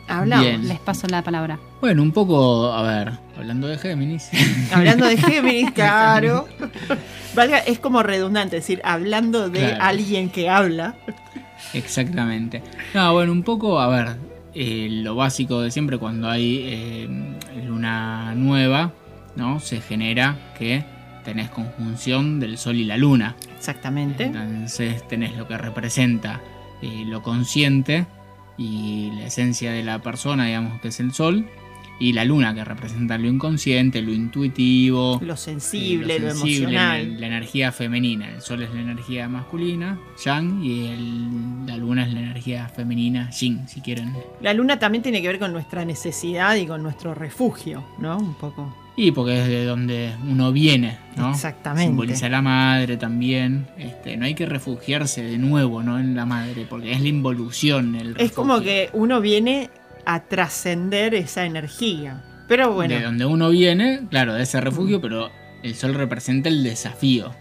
Hablamos. 0.08 0.44
Bien. 0.46 0.66
les 0.68 0.80
paso 0.80 1.06
la 1.06 1.22
palabra. 1.22 1.58
Bueno, 1.80 2.02
un 2.02 2.10
poco, 2.10 2.72
a 2.72 2.82
ver, 2.82 3.12
hablando 3.38 3.68
de 3.68 3.78
Géminis. 3.78 4.28
Hablando 4.72 5.06
de 5.06 5.16
Géminis, 5.16 5.70
claro. 5.74 6.48
Valga, 7.34 7.58
es 7.58 7.78
como 7.78 8.02
redundante 8.02 8.56
decir, 8.56 8.80
hablando 8.84 9.48
de 9.48 9.60
Claro. 9.60 9.76
alguien 9.84 10.28
que 10.30 10.50
habla. 10.50 10.96
Exactamente. 11.72 12.62
No, 12.92 13.12
bueno, 13.12 13.30
un 13.30 13.44
poco, 13.44 13.78
a 13.80 13.86
ver, 13.86 14.16
eh, 14.52 14.88
lo 14.90 15.14
básico 15.14 15.60
de 15.62 15.70
siempre 15.70 15.96
cuando 15.98 16.28
hay 16.28 16.60
eh, 16.64 17.08
luna 17.64 18.34
nueva, 18.34 18.92
¿no? 19.36 19.60
Se 19.60 19.80
genera 19.80 20.36
que 20.58 20.84
tenés 21.24 21.50
conjunción 21.50 22.40
del 22.40 22.58
sol 22.58 22.74
y 22.76 22.84
la 22.84 22.96
luna. 22.96 23.36
Exactamente. 23.56 24.24
Entonces 24.24 25.06
tenés 25.06 25.36
lo 25.36 25.46
que 25.46 25.56
representa 25.56 26.40
eh, 26.82 27.04
lo 27.06 27.22
consciente 27.22 28.06
y 28.58 29.10
la 29.16 29.26
esencia 29.26 29.72
de 29.72 29.82
la 29.82 30.00
persona, 30.00 30.46
digamos 30.46 30.80
que 30.80 30.88
es 30.88 31.00
el 31.00 31.12
sol, 31.12 31.46
y 31.98 32.14
la 32.14 32.24
luna 32.24 32.54
que 32.54 32.64
representa 32.64 33.18
lo 33.18 33.28
inconsciente, 33.28 34.00
lo 34.00 34.12
intuitivo, 34.12 35.20
Lo 35.22 35.34
eh, 35.34 35.36
sensible, 35.36 36.18
lo, 36.18 36.30
emocional. 36.30 37.12
La, 37.14 37.20
la 37.20 37.26
energía 37.26 37.72
femenina. 37.72 38.30
El 38.30 38.40
sol 38.40 38.62
es 38.62 38.72
la 38.72 38.80
energía 38.80 39.28
masculina, 39.28 39.98
yang, 40.24 40.62
y 40.64 40.86
el- 40.88 41.66
la 41.66 41.76
luna 41.76 42.06
es 42.06 42.12
la 42.14 42.20
energía 42.20 42.68
femenina, 42.70 43.30
yin, 43.30 43.68
si 43.68 43.80
quieren. 43.82 44.14
La 44.40 44.54
luna 44.54 44.78
también 44.78 45.02
tiene 45.02 45.20
que 45.20 45.28
ver 45.28 45.38
con 45.38 45.52
nuestra 45.52 45.84
necesidad 45.84 46.56
y 46.56 46.66
con 46.66 46.82
nuestro 46.82 47.14
refugio, 47.14 47.84
¿no? 47.98 48.16
Un 48.16 48.34
poco. 48.34 48.74
Y 49.02 49.12
porque 49.12 49.40
es 49.40 49.48
de 49.48 49.64
donde 49.64 50.12
uno 50.28 50.52
viene, 50.52 50.98
¿no? 51.16 51.30
Exactamente. 51.30 51.88
Simboliza 51.88 52.26
a 52.26 52.28
la 52.28 52.42
madre 52.42 52.98
también. 52.98 53.66
Este, 53.78 54.18
no 54.18 54.26
hay 54.26 54.34
que 54.34 54.44
refugiarse 54.44 55.22
de 55.22 55.38
nuevo, 55.38 55.82
¿no? 55.82 55.98
En 55.98 56.14
la 56.14 56.26
madre, 56.26 56.66
porque 56.68 56.92
es 56.92 57.00
la 57.00 57.08
involución. 57.08 57.94
El 57.94 58.14
Es 58.18 58.32
como 58.32 58.60
que 58.60 58.90
uno 58.92 59.22
viene 59.22 59.70
a 60.04 60.24
trascender 60.24 61.14
esa 61.14 61.46
energía. 61.46 62.22
Pero 62.46 62.74
bueno, 62.74 62.94
De 62.94 63.00
donde 63.00 63.24
uno 63.24 63.48
viene, 63.48 64.02
claro, 64.10 64.34
de 64.34 64.42
ese 64.42 64.60
refugio, 64.60 65.00
pero 65.00 65.30
el 65.62 65.74
sol 65.76 65.94
representa 65.94 66.50
el 66.50 66.62
desafío 66.62 67.34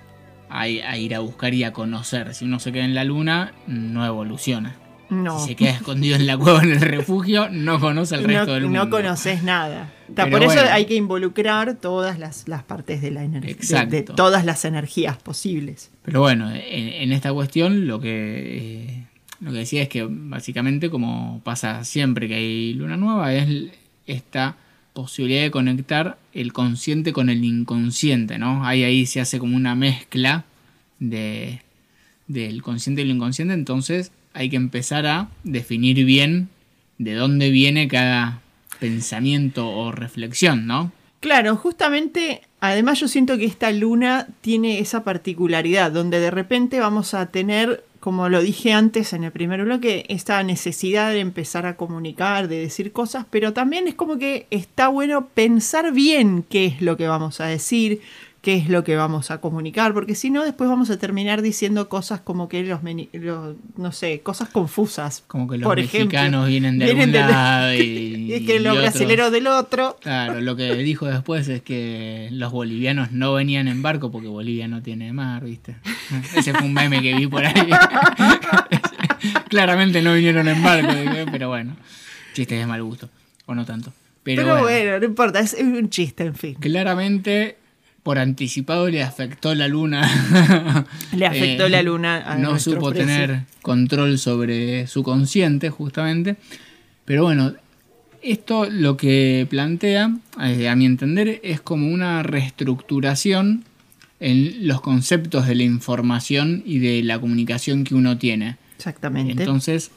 a, 0.49 0.61
a 0.61 0.97
ir 0.97 1.13
a 1.13 1.19
buscar 1.19 1.53
y 1.53 1.65
a 1.65 1.73
conocer. 1.73 2.33
Si 2.35 2.45
uno 2.45 2.59
se 2.59 2.71
queda 2.71 2.85
en 2.85 2.95
la 2.95 3.03
luna, 3.03 3.51
no 3.67 4.05
evoluciona. 4.05 4.77
No. 5.09 5.39
Si 5.39 5.49
se 5.49 5.55
queda 5.55 5.71
escondido 5.71 6.15
en 6.15 6.27
la 6.27 6.37
cueva 6.37 6.63
en 6.63 6.71
el 6.71 6.81
refugio, 6.81 7.49
no 7.49 7.79
conoce 7.79 8.15
el 8.15 8.23
resto 8.23 8.47
no, 8.47 8.53
del 8.53 8.63
no 8.71 8.81
mundo. 8.81 8.97
conoces 8.97 9.43
nada. 9.43 9.91
Por 10.15 10.43
eso 10.43 10.59
hay 10.71 10.85
que 10.85 10.95
involucrar 10.95 11.75
todas 11.75 12.19
las, 12.19 12.47
las 12.47 12.63
partes 12.63 13.01
de 13.01 13.11
la 13.11 13.23
energía, 13.23 13.85
de, 13.85 14.03
todas 14.03 14.45
las 14.45 14.65
energías 14.65 15.17
posibles. 15.17 15.91
Pero 16.03 16.21
bueno, 16.21 16.49
en, 16.51 16.61
en 16.61 17.11
esta 17.11 17.31
cuestión 17.33 17.87
lo 17.87 17.99
que, 17.99 18.87
eh, 18.87 19.07
lo 19.39 19.51
que 19.51 19.59
decía 19.59 19.83
es 19.83 19.89
que 19.89 20.07
básicamente 20.09 20.89
como 20.89 21.41
pasa 21.43 21.83
siempre 21.83 22.27
que 22.27 22.35
hay 22.35 22.73
luna 22.73 22.97
nueva 22.97 23.33
es 23.33 23.71
esta 24.07 24.57
posibilidad 24.93 25.43
de 25.43 25.51
conectar 25.51 26.17
el 26.33 26.51
consciente 26.51 27.13
con 27.13 27.29
el 27.29 27.43
inconsciente, 27.43 28.37
¿no? 28.37 28.65
Ahí 28.65 28.83
ahí 28.83 29.05
se 29.05 29.21
hace 29.21 29.39
como 29.39 29.55
una 29.55 29.75
mezcla 29.75 30.45
de, 30.99 31.61
del 32.27 32.61
consciente 32.61 33.01
y 33.01 33.05
lo 33.05 33.13
inconsciente, 33.13 33.53
entonces 33.53 34.11
hay 34.33 34.49
que 34.49 34.55
empezar 34.55 35.05
a 35.05 35.29
definir 35.43 36.05
bien 36.05 36.49
de 36.97 37.13
dónde 37.13 37.49
viene 37.49 37.87
cada 37.87 38.41
pensamiento 38.79 39.69
o 39.69 39.91
reflexión, 39.91 40.67
¿no? 40.67 40.91
Claro, 41.19 41.57
justamente, 41.57 42.41
además 42.61 42.99
yo 42.99 43.07
siento 43.07 43.37
que 43.37 43.45
esta 43.45 43.71
luna 43.71 44.27
tiene 44.41 44.79
esa 44.79 45.03
particularidad, 45.03 45.91
donde 45.91 46.19
de 46.19 46.31
repente 46.31 46.79
vamos 46.79 47.13
a 47.13 47.25
tener, 47.25 47.83
como 47.99 48.29
lo 48.29 48.41
dije 48.41 48.71
antes 48.71 49.11
en 49.11 49.25
el 49.25 49.31
primer 49.31 49.65
bloque, 49.65 50.05
esta 50.07 50.41
necesidad 50.43 51.11
de 51.11 51.19
empezar 51.19 51.65
a 51.65 51.75
comunicar, 51.75 52.47
de 52.47 52.59
decir 52.59 52.93
cosas, 52.93 53.25
pero 53.29 53.51
también 53.51 53.89
es 53.89 53.95
como 53.95 54.17
que 54.17 54.47
está 54.49 54.87
bueno 54.87 55.27
pensar 55.27 55.91
bien 55.91 56.45
qué 56.49 56.67
es 56.67 56.81
lo 56.81 56.95
que 56.95 57.07
vamos 57.07 57.41
a 57.41 57.47
decir, 57.47 57.99
qué 58.41 58.55
es 58.55 58.69
lo 58.69 58.85
que 58.85 58.95
vamos 58.95 59.31
a 59.31 59.41
comunicar, 59.41 59.93
porque 59.93 60.15
si 60.15 60.29
no, 60.29 60.45
después 60.45 60.69
vamos 60.69 60.89
a 60.89 60.97
terminar 60.97 61.41
diciendo 61.41 61.89
cosas 61.89 62.21
como 62.21 62.47
que 62.47 62.63
los, 62.63 62.79
los- 63.11 63.55
no 63.75 63.91
sé, 63.91 64.21
cosas 64.21 64.47
confusas. 64.49 65.23
Como 65.27 65.47
que 65.49 65.57
los 65.57 65.67
Por 65.67 65.77
ejemplo, 65.79 66.05
mexicanos 66.17 66.47
vienen 66.47 66.79
de 66.79 66.85
vienen 66.85 67.01
algún 67.15 67.27
de- 67.27 67.33
lado 67.33 67.73
y, 67.73 67.79
y 68.35 68.45
que 68.45 68.59
los 68.61 68.75
y 68.75 68.77
otros- 68.77 68.93
brasileros 68.93 69.31
del 69.33 69.47
otro. 69.47 69.97
Claro, 70.01 70.39
lo 70.39 70.55
que 70.55 70.73
dijo 70.75 71.05
después 71.05 71.49
es 71.49 71.61
que 71.61 72.29
los 72.31 72.51
bolivianos 72.53 73.11
no 73.11 73.33
venían 73.33 73.67
en 73.67 73.81
barco 73.81 74.09
porque 74.09 74.29
Bolivia 74.29 74.67
no 74.69 74.81
tiene 74.81 75.11
mar, 75.11 75.43
¿viste? 75.43 75.75
Ese 76.35 76.53
fue 76.53 76.63
un 76.65 76.73
meme 76.73 77.01
que 77.01 77.13
vi 77.15 77.27
por 77.27 77.45
ahí. 77.45 77.53
Claramente 79.49 80.01
no 80.01 80.13
vinieron 80.13 80.47
en 80.47 80.63
barco, 80.63 80.87
pero 81.31 81.49
bueno, 81.49 81.75
chistes 82.33 82.57
de 82.59 82.65
mal 82.65 82.81
gusto, 82.83 83.09
o 83.45 83.55
no 83.55 83.65
tanto. 83.65 83.91
Pero, 84.23 84.43
Pero, 84.43 84.53
bueno, 84.61 84.63
bueno, 84.63 84.99
no 84.99 85.05
importa, 85.05 85.39
es 85.39 85.55
un 85.59 85.89
chiste, 85.89 86.25
en 86.25 86.35
fin. 86.35 86.53
claramente 86.55 87.57
por 88.03 88.17
anticipado 88.19 88.89
le 88.89 89.03
afectó 89.03 89.53
la 89.55 89.67
luna. 89.67 90.01
Le 91.15 91.25
afectó 91.25 91.65
Eh, 91.65 91.69
la 91.69 91.81
luna 91.83 92.23
a 92.25 92.37
no 92.37 92.57
supo 92.59 92.89
precio. 92.89 93.05
tener 93.05 93.41
control 93.61 94.17
sobre 94.17 94.87
su 94.87 95.03
consciente, 95.03 95.69
justamente. 95.69 96.35
Pero 97.05 97.23
bueno, 97.23 97.53
esto 98.21 98.69
lo 98.69 98.95
que 98.97 99.47
plantea, 99.49 100.15
eh, 100.41 100.69
a 100.69 100.75
mi 100.75 100.85
entender, 100.85 101.39
es 101.43 101.61
como 101.61 101.87
una 101.91 102.23
reestructuración 102.23 103.63
en 104.19 104.67
los 104.67 104.81
conceptos 104.81 105.47
de 105.47 105.55
la 105.55 105.63
información 105.63 106.61
y 106.65 106.79
de 106.79 107.03
la 107.03 107.19
comunicación 107.19 107.83
que 107.83 107.95
uno 107.95 108.17
tiene. 108.17 108.57
Exactamente. 108.77 109.31
Entonces, 109.31 109.91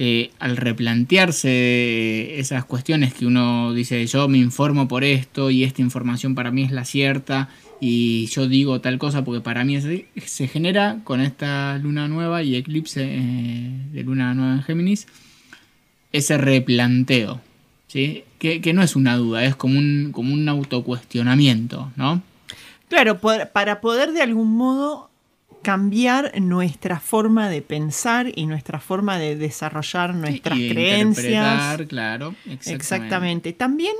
eh, 0.00 0.30
al 0.38 0.56
replantearse 0.56 2.38
esas 2.38 2.64
cuestiones 2.64 3.12
que 3.12 3.26
uno 3.26 3.74
dice, 3.74 4.06
yo 4.06 4.28
me 4.28 4.38
informo 4.38 4.86
por 4.86 5.02
esto 5.02 5.50
y 5.50 5.64
esta 5.64 5.82
información 5.82 6.36
para 6.36 6.52
mí 6.52 6.62
es 6.62 6.70
la 6.70 6.84
cierta 6.84 7.48
y 7.80 8.26
yo 8.26 8.46
digo 8.46 8.80
tal 8.80 8.98
cosa 8.98 9.24
porque 9.24 9.40
para 9.40 9.64
mí 9.64 9.76
se 9.80 10.46
genera 10.46 10.98
con 11.02 11.20
esta 11.20 11.78
luna 11.78 12.06
nueva 12.06 12.44
y 12.44 12.54
eclipse 12.54 13.02
eh, 13.02 13.70
de 13.92 14.02
luna 14.04 14.34
nueva 14.34 14.54
en 14.54 14.62
Géminis 14.62 15.08
ese 16.12 16.38
replanteo, 16.38 17.40
¿sí? 17.88 18.22
que, 18.38 18.60
que 18.60 18.72
no 18.72 18.82
es 18.82 18.94
una 18.94 19.16
duda, 19.16 19.44
es 19.44 19.56
como 19.56 19.78
un, 19.78 20.10
como 20.12 20.32
un 20.32 20.48
autocuestionamiento, 20.48 21.92
¿no? 21.96 22.22
Claro, 22.88 23.18
para 23.18 23.80
poder 23.80 24.12
de 24.12 24.22
algún 24.22 24.56
modo 24.56 25.07
cambiar 25.62 26.40
nuestra 26.40 27.00
forma 27.00 27.48
de 27.48 27.62
pensar 27.62 28.26
y 28.34 28.46
nuestra 28.46 28.80
forma 28.80 29.18
de 29.18 29.36
desarrollar 29.36 30.14
nuestras 30.14 30.58
y 30.58 30.68
de 30.68 30.74
creencias. 30.74 31.76
claro, 31.88 32.34
exactamente. 32.46 32.72
Exactamente. 32.74 33.52
También, 33.52 33.94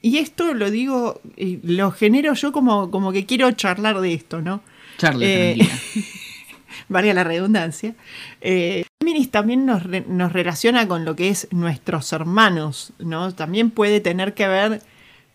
y 0.00 0.18
esto 0.18 0.54
lo 0.54 0.70
digo, 0.70 1.20
lo 1.62 1.90
genero 1.90 2.34
yo 2.34 2.52
como, 2.52 2.90
como 2.90 3.12
que 3.12 3.26
quiero 3.26 3.50
charlar 3.52 4.00
de 4.00 4.14
esto, 4.14 4.40
¿no? 4.42 4.62
Charle, 4.98 5.52
Eh, 5.52 5.58
valga 6.88 7.14
la 7.14 7.24
redundancia. 7.24 7.94
Eh, 8.40 8.84
también 9.30 9.66
nos, 9.66 9.82
re- 9.82 10.04
nos 10.06 10.32
relaciona 10.32 10.86
con 10.86 11.04
lo 11.04 11.16
que 11.16 11.28
es 11.28 11.48
nuestros 11.50 12.12
hermanos, 12.12 12.92
¿no? 12.98 13.34
También 13.34 13.70
puede 13.70 14.00
tener 14.00 14.34
que 14.34 14.46
ver 14.46 14.82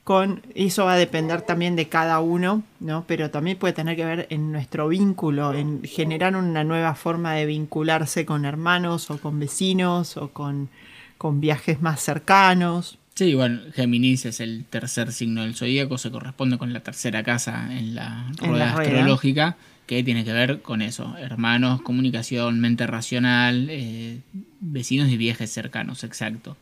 con, 0.07 0.41
eso 0.55 0.85
va 0.85 0.93
a 0.93 0.97
depender 0.97 1.41
también 1.41 1.75
de 1.75 1.89
cada 1.89 2.21
uno, 2.21 2.63
¿no? 2.79 3.03
Pero 3.07 3.29
también 3.29 3.57
puede 3.57 3.73
tener 3.73 3.97
que 3.97 4.05
ver 4.05 4.25
en 4.29 4.53
nuestro 4.53 4.87
vínculo, 4.87 5.53
en 5.53 5.83
generar 5.83 6.33
una 6.37 6.63
nueva 6.63 6.95
forma 6.95 7.33
de 7.33 7.45
vincularse 7.45 8.25
con 8.25 8.45
hermanos 8.45 9.11
o 9.11 9.19
con 9.19 9.37
vecinos 9.37 10.15
o 10.15 10.29
con, 10.29 10.69
con 11.17 11.41
viajes 11.41 11.81
más 11.81 11.99
cercanos. 12.01 12.97
Sí, 13.15 13.33
bueno, 13.33 13.59
Géminis 13.73 14.25
es 14.25 14.39
el 14.39 14.63
tercer 14.69 15.11
signo 15.11 15.41
del 15.41 15.55
zodíaco, 15.55 15.97
se 15.97 16.09
corresponde 16.11 16.57
con 16.57 16.71
la 16.71 16.81
tercera 16.81 17.21
casa 17.23 17.67
en 17.77 17.93
la 17.95 18.37
En 18.41 18.51
rueda 18.51 18.65
la 18.65 18.71
rueda. 18.71 19.11
astrológica, 19.11 19.57
que 19.87 20.03
tiene 20.03 20.23
que 20.23 20.31
ver 20.33 20.61
con 20.61 20.81
eso, 20.81 21.17
hermanos, 21.17 21.81
comunicación, 21.81 22.61
mente 22.61 22.87
racional, 22.87 23.67
eh, 23.69 24.21
vecinos 24.61 25.09
y 25.09 25.17
viajes 25.17 25.51
cercanos, 25.51 26.03
exacto. 26.05 26.55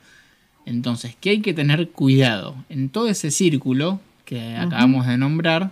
Entonces, 0.66 1.16
¿qué 1.20 1.32
hay 1.32 1.41
que 1.41 1.53
tener 1.53 1.89
cuidado? 1.89 2.55
En 2.70 2.89
todo 2.89 3.07
ese 3.07 3.32
círculo 3.32 3.99
que 4.26 4.55
acabamos 4.55 5.05
de 5.05 5.18
nombrar, 5.18 5.72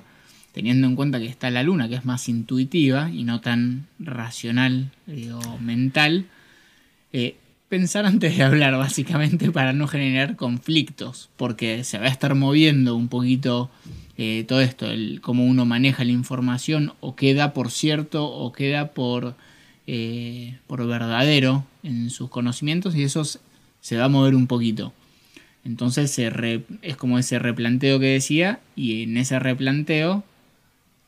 teniendo 0.52 0.88
en 0.88 0.96
cuenta 0.96 1.20
que 1.20 1.26
está 1.26 1.50
la 1.50 1.64
luna, 1.64 1.90
que 1.90 1.96
es 1.96 2.06
más 2.06 2.30
intuitiva 2.30 3.10
y 3.10 3.24
no 3.24 3.42
tan 3.42 3.88
racional 4.00 4.92
o 5.08 5.58
mental, 5.58 6.28
eh, 7.12 7.36
pensar 7.70 8.06
antes 8.06 8.38
de 8.38 8.44
hablar, 8.44 8.78
básicamente, 8.78 9.52
para 9.52 9.74
no 9.74 9.88
generar 9.88 10.36
conflictos, 10.36 11.32
porque 11.38 11.84
se 11.84 11.98
va 11.98 12.06
a 12.06 12.10
estar 12.10 12.36
moviendo 12.36 12.96
un 12.96 13.08
poquito 13.08 13.72
eh, 14.16 14.46
todo 14.48 14.62
esto, 14.62 14.86
el, 14.86 15.22
cómo 15.22 15.44
uno 15.44 15.66
maneja 15.66 16.04
la 16.04 16.12
información, 16.12 16.94
o 17.00 17.16
queda 17.16 17.52
por 17.54 17.72
cierto, 17.72 18.26
o 18.28 18.54
queda 18.54 18.92
por, 18.92 19.36
eh, 19.88 20.60
por 20.68 20.86
verdadero 20.86 21.66
en 21.82 22.12
sus 22.12 22.30
conocimientos, 22.30 22.96
y 22.96 23.02
eso 23.02 23.24
se 23.84 23.98
va 23.98 24.06
a 24.06 24.10
mover 24.10 24.34
un 24.34 24.48
poquito. 24.48 24.94
Entonces 25.66 26.10
se 26.10 26.32
es 26.82 26.98
como 26.98 27.20
ese 27.20 27.38
replanteo 27.38 28.00
que 28.00 28.08
decía, 28.08 28.62
y 28.76 29.04
en 29.04 29.18
ese 29.18 29.38
replanteo, 29.40 30.24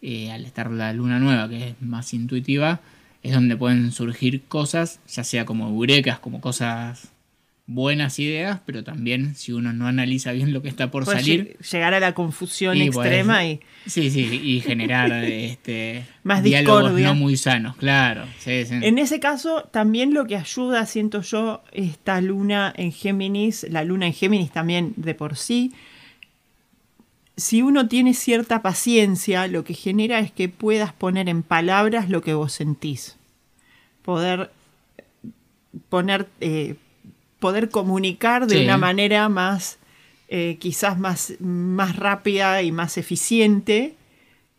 eh, 0.01 0.29
al 0.31 0.45
estar 0.45 0.69
la 0.69 0.93
luna 0.93 1.19
nueva, 1.19 1.49
que 1.49 1.69
es 1.69 1.81
más 1.81 2.13
intuitiva, 2.13 2.81
es 3.23 3.33
donde 3.33 3.55
pueden 3.55 3.91
surgir 3.93 4.43
cosas, 4.43 4.99
ya 5.07 5.23
sea 5.23 5.45
como 5.45 5.69
eurecas, 5.69 6.19
como 6.19 6.41
cosas 6.41 7.11
buenas 7.67 8.19
ideas, 8.19 8.59
pero 8.65 8.83
también 8.83 9.33
si 9.35 9.51
uno 9.51 9.73
no 9.73 9.87
analiza 9.87 10.31
bien 10.31 10.53
lo 10.53 10.61
que 10.61 10.69
está 10.69 10.91
por 10.91 11.05
Puede 11.05 11.17
salir, 11.17 11.57
lle- 11.59 11.71
llegar 11.71 11.93
a 11.95 11.99
la 11.99 12.13
confusión 12.13 12.77
Y, 12.77 12.83
extrema 12.83 13.43
y 13.45 13.59
sí, 13.87 14.11
sí, 14.11 14.39
y 14.43 14.61
generar 14.61 15.11
este 15.23 16.05
Más 16.23 16.43
diálogos 16.43 16.83
discordia. 16.83 17.07
no 17.07 17.15
muy 17.15 17.37
sanos, 17.37 17.75
claro. 17.77 18.25
sí, 18.39 18.65
sí. 18.65 18.75
En 18.81 18.99
ese 18.99 19.19
caso, 19.19 19.63
también 19.71 20.13
lo 20.13 20.25
que 20.27 20.35
ayuda, 20.35 20.85
siento 20.85 21.21
yo, 21.21 21.63
esta 21.71 22.21
luna 22.21 22.71
en 22.77 22.91
Géminis, 22.91 23.65
la 23.69 23.83
luna 23.83 24.05
en 24.07 24.13
Géminis 24.13 24.51
también 24.51 24.93
de 24.95 25.15
por 25.15 25.35
sí, 25.35 25.73
si 27.37 27.61
uno 27.63 27.87
tiene 27.87 28.13
cierta 28.13 28.61
paciencia, 28.61 29.47
lo 29.47 29.63
que 29.63 29.73
genera 29.73 30.19
es 30.19 30.31
que 30.31 30.49
puedas 30.49 30.93
poner 30.93 31.27
en 31.29 31.41
palabras 31.43 32.09
lo 32.09 32.21
que 32.21 32.33
vos 32.33 32.53
sentís. 32.53 33.17
Poder 34.03 34.51
poner, 35.89 36.27
eh, 36.39 36.75
poder 37.45 37.69
comunicar 37.69 38.47
de 38.47 38.57
Sí. 38.57 38.63
una 38.63 38.77
manera 38.77 39.29
más, 39.29 39.77
eh, 40.29 40.57
quizás 40.59 40.97
más, 40.97 41.33
más 41.39 41.95
rápida 41.95 42.63
y 42.63 42.71
más 42.71 42.97
eficiente, 42.97 43.93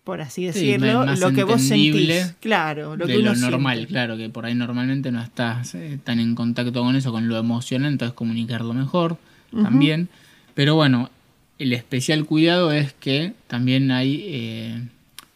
por 0.04 0.20
así 0.20 0.42
Sí, 0.52 0.68
decirlo, 0.68 1.04
más 1.04 1.18
lo 1.18 1.32
que 1.32 1.42
vos 1.42 1.60
sentís. 1.60 2.34
Claro, 2.40 2.94
lo 2.96 3.06
de 3.08 3.14
que 3.14 3.18
uno 3.18 3.34
lo 3.34 3.40
normal, 3.50 3.76
siente. 3.78 3.92
claro, 3.92 4.16
que 4.16 4.28
por 4.28 4.46
ahí 4.46 4.54
normalmente 4.54 5.10
no 5.10 5.20
estás 5.20 5.74
eh, 5.74 5.98
tan 6.04 6.20
en 6.20 6.36
contacto 6.36 6.80
con 6.82 6.94
eso, 6.94 7.10
con 7.10 7.26
lo 7.28 7.36
emocional, 7.38 7.90
entonces 7.90 8.14
comunicarlo 8.14 8.72
mejor 8.72 9.18
también. 9.62 10.08
Pero 10.54 10.76
bueno, 10.76 11.10
el 11.58 11.72
especial 11.72 12.24
cuidado 12.24 12.70
es 12.70 12.92
que 12.92 13.32
también 13.48 13.90
hay, 13.90 14.22
eh, 14.28 14.80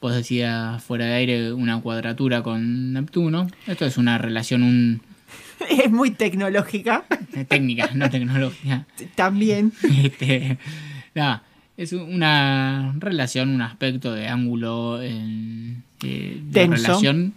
vos 0.01 0.15
decías 0.15 0.81
fuera 0.85 1.07
de 1.07 1.15
aire, 1.15 1.53
una 1.53 1.81
cuadratura 1.81 2.43
con 2.45 2.93
Neptuno. 2.93 3.49
Esto 3.67 3.87
es 3.87 3.97
una 3.99 4.19
relación 4.19 4.63
un, 4.63 5.01
Es 5.69 5.91
muy 5.91 6.11
tecnológica 6.11 7.05
eh, 7.35 7.45
técnica, 7.45 7.91
no 7.95 8.09
tecnológica. 8.11 8.87
también. 9.15 9.73
Este, 10.03 10.59
nada, 11.15 11.43
es 11.77 11.93
una 11.93 12.95
relación, 12.99 13.51
un 13.51 13.63
aspecto 13.63 14.13
de 14.13 14.29
ángulo 14.29 15.03
en, 15.03 15.83
eh, 16.03 16.41
de 16.43 16.53
Tenso. 16.53 16.87
relación 16.87 17.35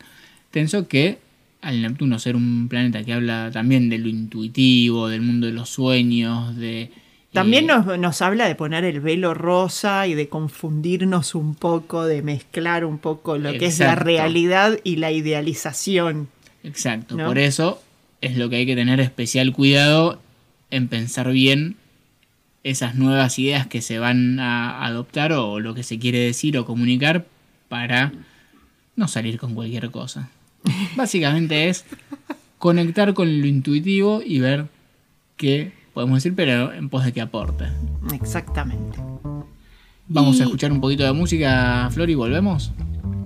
tenso 0.52 0.88
que 0.88 1.18
al 1.62 1.82
Neptuno 1.82 2.20
ser 2.20 2.36
un 2.36 2.68
planeta 2.68 3.04
que 3.04 3.14
habla 3.14 3.50
también 3.52 3.90
de 3.90 3.98
lo 3.98 4.10
intuitivo, 4.10 5.08
del 5.08 5.22
mundo 5.22 5.48
de 5.48 5.54
los 5.54 5.70
sueños, 5.70 6.56
de... 6.58 6.92
También 7.32 7.64
eh, 7.64 7.68
nos, 7.68 7.98
nos 7.98 8.22
habla 8.22 8.48
de 8.48 8.56
poner 8.56 8.84
el 8.84 9.00
velo 9.00 9.34
rosa 9.34 10.06
y 10.08 10.14
de 10.14 10.28
confundirnos 10.28 11.36
un 11.36 11.56
poco, 11.56 12.06
de 12.06 12.22
mezclar 12.22 12.86
un 12.86 13.00
poco 13.00 13.38
lo 13.38 13.54
que 13.54 13.68
es 13.68 13.80
la 13.80 13.96
realidad 13.96 14.78
y 14.84 14.98
la 14.98 15.12
idealización. 15.12 16.28
Exacto, 16.64 17.16
¿no? 17.16 17.28
por 17.28 17.40
eso 17.40 17.82
es 18.24 18.38
lo 18.38 18.50
que 18.50 18.56
hay 18.56 18.66
que 18.66 18.76
tener 18.76 19.02
especial 19.02 19.52
cuidado 19.52 20.22
en 20.72 20.88
pensar 20.88 21.30
bien 21.32 21.76
esas 22.64 22.96
nuevas 22.96 23.38
ideas 23.38 23.68
que 23.68 23.82
se 23.82 24.00
van 24.00 24.40
a 24.40 24.86
adoptar 24.86 25.34
o 25.34 25.60
lo 25.60 25.74
que 25.74 25.84
se 25.84 26.00
quiere 26.00 26.20
decir 26.20 26.58
o 26.58 26.66
comunicar 26.66 27.26
para 27.68 28.14
no 28.96 29.10
salir 29.10 29.38
con 29.38 29.54
cualquier 29.56 29.92
cosa. 29.92 30.30
Básicamente 30.96 31.68
es 31.68 31.84
conectar 32.60 33.14
con 33.14 33.42
lo 33.42 33.46
intuitivo 33.46 34.22
y 34.26 34.40
ver 34.40 34.68
qué 35.36 35.74
podemos 35.94 36.24
decir, 36.24 36.34
pero 36.34 36.72
en 36.72 36.88
pos 36.88 37.04
de 37.04 37.12
que 37.12 37.20
aporte. 37.20 37.66
Exactamente. 38.14 39.00
Vamos 40.08 40.40
a 40.40 40.44
escuchar 40.44 40.72
un 40.72 40.80
poquito 40.80 41.04
de 41.04 41.12
música, 41.12 41.90
Flor, 41.92 42.10
y 42.10 42.16
volvemos. 42.16 42.72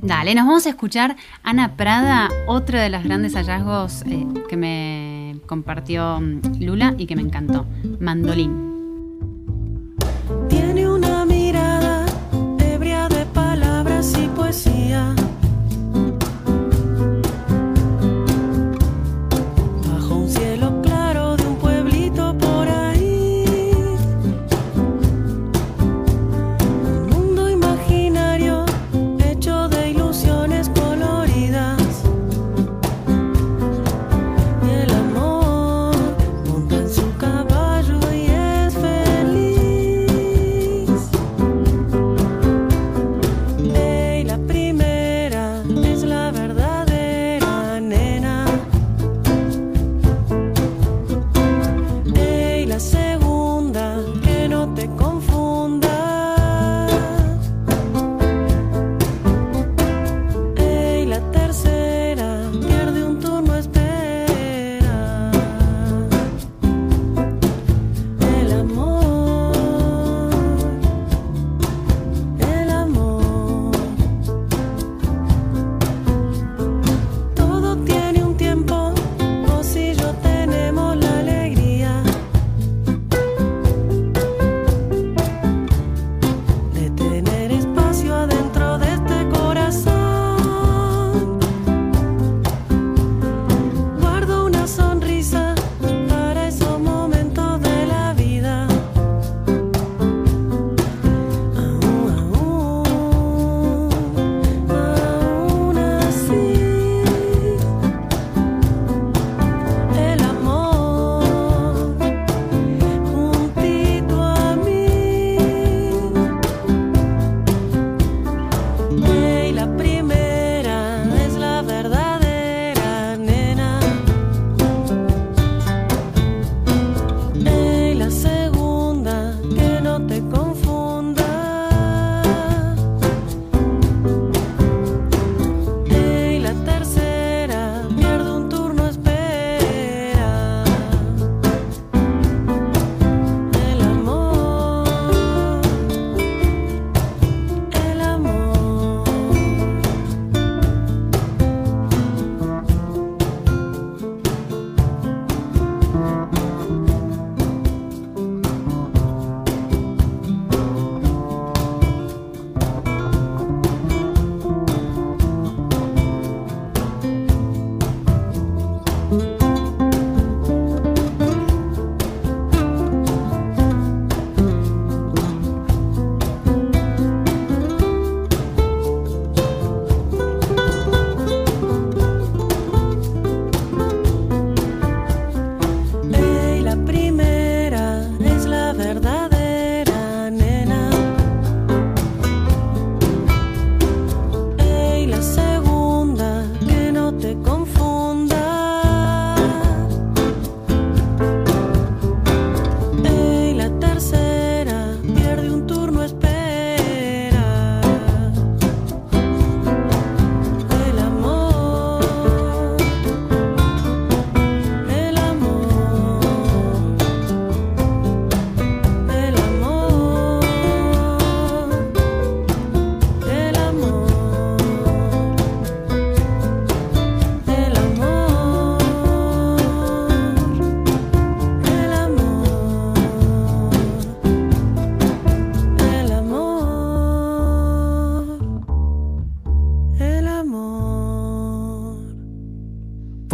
Dale, 0.08 0.34
nos 0.36 0.46
vamos 0.46 0.66
a 0.66 0.70
escuchar 0.70 1.18
Ana 1.44 1.76
Prada, 1.76 2.30
otro 2.48 2.80
de 2.80 2.90
los 2.90 3.04
grandes 3.04 3.34
hallazgos 3.34 4.04
eh, 4.04 4.26
que 4.48 4.56
me 4.56 5.36
compartió 5.48 6.22
mm, 6.22 6.62
Lula 6.62 6.96
y 6.98 7.08
que 7.08 7.18
me 7.18 7.24
encantó. 7.24 7.66
Mandolín. 8.00 8.67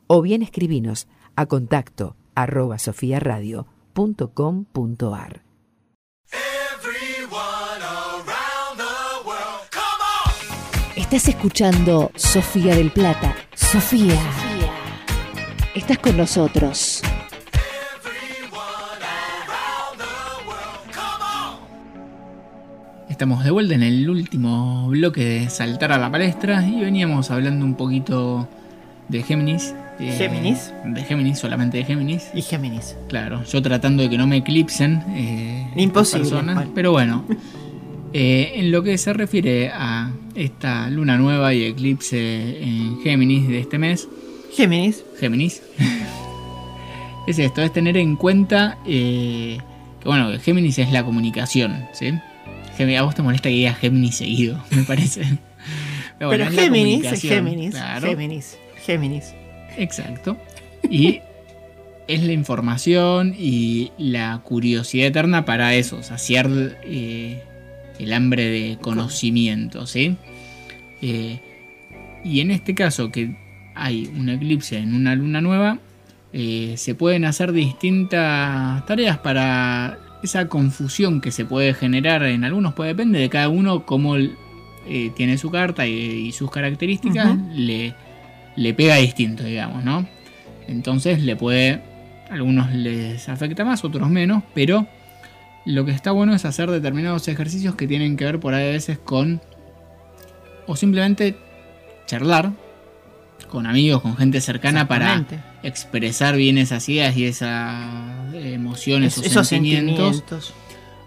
o 0.08 0.20
bien 0.20 0.42
escribinos 0.42 1.06
a 1.36 1.46
contacto 1.46 2.16
arroba 2.34 2.80
sofiaradio.com.ar. 2.80 5.42
Estás 10.96 11.28
escuchando 11.28 12.10
Sofía 12.16 12.74
del 12.74 12.90
Plata. 12.90 13.36
Sofía. 13.54 14.47
Estás 15.74 15.98
con 15.98 16.16
nosotros. 16.16 17.02
Estamos 23.08 23.42
de 23.42 23.50
vuelta 23.50 23.74
en 23.74 23.82
el 23.82 24.08
último 24.08 24.88
bloque 24.88 25.24
de 25.24 25.50
Saltar 25.50 25.92
a 25.92 25.98
la 25.98 26.10
Palestra 26.10 26.64
y 26.66 26.80
veníamos 26.80 27.30
hablando 27.30 27.64
un 27.64 27.74
poquito 27.74 28.46
de 29.08 29.22
Géminis. 29.22 29.74
eh, 29.98 30.12
Géminis. 30.16 30.72
De 30.84 31.02
Géminis, 31.02 31.38
solamente 31.38 31.78
de 31.78 31.84
Géminis. 31.84 32.30
Y 32.34 32.42
Géminis. 32.42 32.96
Claro, 33.08 33.42
yo 33.44 33.62
tratando 33.62 34.02
de 34.02 34.10
que 34.10 34.18
no 34.18 34.26
me 34.26 34.36
eclipsen. 34.36 35.02
eh, 35.16 35.68
Imposible, 35.76 36.28
personas, 36.28 36.68
pero 36.74 36.92
bueno. 36.92 37.24
eh, 38.12 38.52
en 38.56 38.70
lo 38.70 38.82
que 38.82 38.98
se 38.98 39.12
refiere 39.14 39.70
a 39.74 40.12
esta 40.34 40.88
luna 40.90 41.16
nueva 41.16 41.54
y 41.54 41.64
eclipse 41.64 42.62
en 42.62 43.00
Géminis 43.02 43.48
de 43.48 43.58
este 43.60 43.78
mes, 43.78 44.06
Géminis. 44.54 45.04
Géminis. 45.18 45.62
es 47.26 47.38
esto, 47.38 47.62
es 47.62 47.72
tener 47.72 47.96
en 47.96 48.16
cuenta 48.16 48.78
eh, 48.86 49.58
que 50.00 50.08
bueno, 50.08 50.38
Géminis 50.40 50.78
es 50.78 50.92
la 50.92 51.04
comunicación, 51.04 51.86
¿sí? 51.92 52.12
A 52.96 53.02
vos 53.02 53.14
te 53.14 53.22
molesta 53.22 53.48
que 53.48 53.56
diga 53.56 53.74
Géminis 53.74 54.16
seguido, 54.16 54.62
me 54.70 54.84
parece. 54.84 55.22
Pero, 56.18 56.30
bueno, 56.30 56.44
es 56.44 56.54
Géminis 56.54 57.04
es 57.04 57.22
Géminis. 57.22 57.74
claro. 57.74 58.08
Géminis. 58.08 58.56
Géminis. 58.84 59.34
Exacto. 59.76 60.36
Y 60.88 61.20
es 62.08 62.22
la 62.22 62.32
información 62.32 63.34
y 63.36 63.92
la 63.98 64.40
curiosidad 64.44 65.08
eterna 65.08 65.44
para 65.44 65.74
eso, 65.74 66.02
saciar 66.02 66.48
eh, 66.84 67.42
el 67.98 68.12
hambre 68.12 68.44
de 68.44 68.78
conocimiento, 68.80 69.86
¿sí? 69.86 70.16
Eh, 71.02 71.40
y 72.24 72.40
en 72.40 72.50
este 72.50 72.74
caso 72.74 73.10
que 73.10 73.36
hay 73.78 74.10
un 74.14 74.28
eclipse 74.28 74.78
en 74.78 74.94
una 74.94 75.14
luna 75.14 75.40
nueva, 75.40 75.78
eh, 76.32 76.74
se 76.76 76.94
pueden 76.94 77.24
hacer 77.24 77.52
distintas 77.52 78.84
tareas 78.86 79.18
para 79.18 79.98
esa 80.22 80.48
confusión 80.48 81.20
que 81.20 81.30
se 81.30 81.44
puede 81.44 81.74
generar 81.74 82.22
en 82.24 82.44
algunos, 82.44 82.74
pues 82.74 82.88
depende 82.88 83.18
de 83.18 83.28
cada 83.28 83.48
uno 83.48 83.86
cómo 83.86 84.16
eh, 84.16 85.12
tiene 85.16 85.38
su 85.38 85.50
carta 85.50 85.86
y, 85.86 85.92
y 85.92 86.32
sus 86.32 86.50
características, 86.50 87.36
le, 87.54 87.94
le 88.56 88.74
pega 88.74 88.96
distinto, 88.96 89.44
digamos, 89.44 89.84
¿no? 89.84 90.06
Entonces 90.66 91.22
le 91.22 91.36
puede, 91.36 91.80
a 92.30 92.34
algunos 92.34 92.72
les 92.72 93.28
afecta 93.28 93.64
más, 93.64 93.84
otros 93.84 94.10
menos, 94.10 94.42
pero 94.54 94.86
lo 95.64 95.84
que 95.84 95.92
está 95.92 96.10
bueno 96.10 96.34
es 96.34 96.44
hacer 96.44 96.70
determinados 96.70 97.28
ejercicios 97.28 97.74
que 97.74 97.86
tienen 97.86 98.16
que 98.16 98.24
ver 98.24 98.40
por 98.40 98.54
ahí 98.54 98.68
a 98.68 98.72
veces 98.72 98.98
con, 98.98 99.40
o 100.66 100.76
simplemente 100.76 101.36
charlar 102.06 102.52
con 103.48 103.66
amigos, 103.66 104.02
con 104.02 104.16
gente 104.16 104.40
cercana 104.40 104.86
para 104.88 105.24
expresar 105.62 106.36
bien 106.36 106.58
esas 106.58 106.88
ideas 106.88 107.16
y 107.16 107.24
esas 107.26 108.34
emociones 108.34 109.16
Es- 109.18 109.22
o 109.24 109.26
esos 109.26 109.48
sentimientos, 109.48 110.16
sentimientos. 110.16 110.54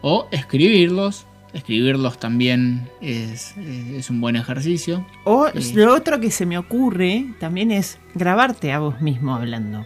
o 0.02 0.28
escribirlos. 0.32 1.26
Escribirlos 1.54 2.18
también 2.18 2.88
es, 3.02 3.56
es 3.58 4.10
un 4.10 4.22
buen 4.22 4.38
ejercicio. 4.38 5.06
O 5.26 5.48
Sí. 5.60 5.74
lo 5.74 5.94
otro 5.94 6.20
que 6.22 6.32
se 6.32 6.46
me 6.46 6.58
ocurre 6.58 7.26
también 7.42 7.72
es 7.72 8.00
grabarte 8.16 8.72
a 8.72 8.80
vos 8.80 9.02
mismo 9.02 9.36
hablando. 9.36 9.86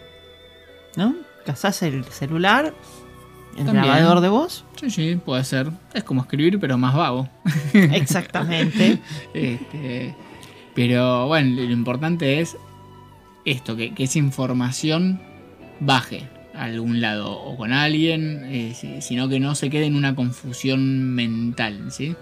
¿No? 0.96 1.14
Casás 1.44 1.82
el 1.82 2.04
celular, 2.04 2.72
el 3.58 3.64
También. 3.64 3.84
grabador 3.84 4.20
de 4.20 4.28
voz. 4.28 4.64
Sí, 4.80 4.90
sí, 4.90 5.16
puede 5.16 5.42
ser. 5.42 5.68
Es 5.92 6.04
como 6.04 6.20
escribir, 6.22 6.60
pero 6.60 6.78
más 6.78 6.94
vago. 6.94 7.28
Exactamente. 7.72 8.98
Este, 9.34 10.14
pero 10.76 11.26
bueno, 11.26 11.56
lo 11.62 11.72
importante 11.72 12.38
es 12.40 12.56
esto, 13.44 13.74
que, 13.76 13.92
que 13.94 14.04
esa 14.04 14.18
información 14.18 15.20
baje 15.80 16.28
a 16.54 16.64
algún 16.64 17.00
lado 17.00 17.32
o 17.32 17.56
con 17.56 17.72
alguien, 17.72 18.44
eh, 18.46 18.72
si- 18.74 19.00
sino 19.02 19.28
que 19.28 19.40
no 19.40 19.54
se 19.56 19.70
quede 19.70 19.86
en 19.86 19.96
una 19.96 20.14
confusión 20.14 21.14
mental, 21.14 21.90
¿sí? 21.90 22.14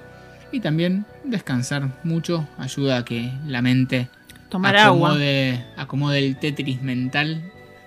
Y 0.52 0.60
también 0.60 1.04
descansar 1.24 2.00
mucho 2.04 2.46
ayuda 2.58 2.98
a 2.98 3.04
que 3.04 3.30
la 3.46 3.60
mente 3.60 4.08
Tomar 4.50 4.76
agua. 4.76 5.08
acomode, 5.10 5.64
acomode 5.76 6.18
el 6.20 6.36
tetris 6.36 6.80
mental 6.80 7.42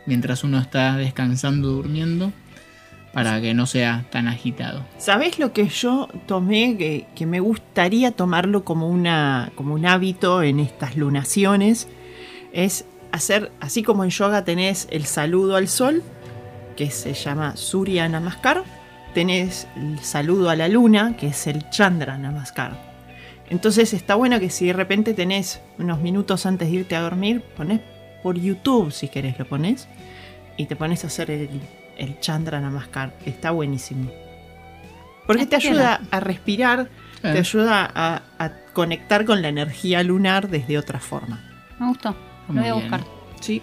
mientras 0.06 0.44
uno 0.44 0.60
está 0.60 0.98
descansando, 0.98 1.70
durmiendo, 1.70 2.32
para 3.18 3.42
que 3.42 3.56
no 3.56 3.66
sea 3.66 4.06
tan 4.12 4.28
agitado. 4.28 4.86
¿Sabés 5.00 5.40
lo 5.40 5.52
que 5.52 5.70
yo 5.70 6.08
tomé 6.28 6.78
que, 6.78 7.08
que 7.16 7.26
me 7.26 7.40
gustaría 7.40 8.12
tomarlo 8.12 8.64
como, 8.64 8.88
una, 8.88 9.52
como 9.56 9.74
un 9.74 9.88
hábito 9.88 10.44
en 10.44 10.60
estas 10.60 10.96
lunaciones? 10.96 11.88
Es 12.54 12.86
hacer, 13.12 13.52
así 13.60 13.82
como 13.82 14.04
en 14.04 14.12
yoga 14.12 14.46
tenés 14.46 14.88
el 14.92 15.06
saludo 15.06 15.56
al 15.56 15.68
sol, 15.68 16.04
que 16.76 16.92
se 16.92 17.16
llama 17.16 17.58
Surya 17.58 18.08
Namaskar, 18.08 18.64
tenés 19.16 19.68
el 19.76 19.98
saludo 19.98 20.52
a 20.52 20.56
la 20.56 20.68
luna, 20.68 21.18
que 21.18 21.30
es 21.30 21.48
el 21.48 21.68
Chandra 21.72 22.20
Namaskar. 22.20 22.78
Entonces 23.50 23.96
está 23.96 24.14
bueno 24.14 24.40
que 24.40 24.52
si 24.52 24.68
de 24.68 24.74
repente 24.74 25.16
tenés 25.16 25.60
unos 25.80 26.02
minutos 26.02 26.46
antes 26.46 26.70
de 26.70 26.76
irte 26.76 26.96
a 26.96 27.02
dormir, 27.02 27.42
ponés 27.56 27.82
por 28.22 28.38
YouTube, 28.38 28.92
si 28.92 29.08
querés 29.08 29.40
lo 29.40 29.46
pones, 29.46 29.88
y 30.56 30.68
te 30.68 30.76
pones 30.76 31.04
a 31.04 31.08
hacer 31.08 31.32
el, 31.32 31.50
el 31.98 32.20
Chandra 32.20 32.60
Namaskar, 32.62 33.18
que 33.24 33.30
está 33.30 33.52
buenísimo. 33.52 34.12
Porque 35.26 35.46
te 35.46 35.56
ayuda 35.58 36.02
a 36.12 36.20
respirar, 36.20 36.90
Eh. 37.24 37.34
te 37.34 37.40
ayuda 37.40 37.90
a, 37.94 38.22
a 38.40 38.52
conectar 38.74 39.26
con 39.26 39.42
la 39.42 39.50
energía 39.50 40.04
lunar 40.04 40.50
desde 40.50 40.78
otra 40.78 41.00
forma. 41.00 41.40
Me 41.80 41.88
gustó. 41.88 42.16
Lo 42.48 42.54
Muy 42.54 42.62
voy 42.62 42.70
a 42.70 42.74
bien. 42.76 42.90
buscar. 42.90 43.08
Sí. 43.42 43.62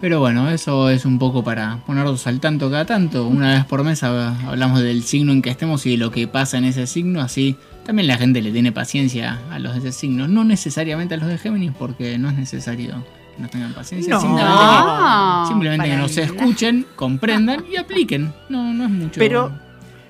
Pero 0.00 0.20
bueno, 0.20 0.50
eso 0.50 0.90
es 0.90 1.06
un 1.06 1.18
poco 1.18 1.42
para 1.42 1.78
ponernos 1.86 2.26
al 2.26 2.38
tanto 2.38 2.70
cada 2.70 2.84
tanto. 2.84 3.26
Una 3.26 3.54
vez 3.54 3.64
por 3.64 3.82
mes 3.82 4.02
hab- 4.02 4.36
hablamos 4.46 4.80
del 4.82 5.02
signo 5.04 5.32
en 5.32 5.40
que 5.40 5.48
estemos 5.48 5.86
y 5.86 5.92
de 5.92 5.96
lo 5.96 6.10
que 6.10 6.28
pasa 6.28 6.58
en 6.58 6.64
ese 6.66 6.86
signo. 6.86 7.22
Así 7.22 7.56
también 7.86 8.06
la 8.08 8.18
gente 8.18 8.42
le 8.42 8.52
tiene 8.52 8.72
paciencia 8.72 9.38
a 9.50 9.58
los 9.58 9.72
de 9.72 9.78
ese 9.88 9.92
signo. 9.92 10.28
No 10.28 10.44
necesariamente 10.44 11.14
a 11.14 11.16
los 11.16 11.28
de 11.28 11.38
Géminis, 11.38 11.72
porque 11.78 12.18
no 12.18 12.28
es 12.28 12.34
necesario 12.36 13.02
que 13.36 13.42
nos 13.42 13.50
tengan 13.50 13.74
paciencia. 13.74 14.14
No. 14.14 14.20
simplemente 14.20 14.50
No. 14.50 15.42
que, 15.42 15.48
simplemente 15.48 15.84
que 15.84 15.96
no 15.96 16.06
nada. 16.06 16.22
escuchen, 16.22 16.86
comprendan 16.96 17.64
y 17.70 17.76
apliquen. 17.76 18.32
No, 18.48 18.72
no 18.74 18.84
es 18.84 18.90
mucho. 18.90 19.18
Pero- 19.18 19.52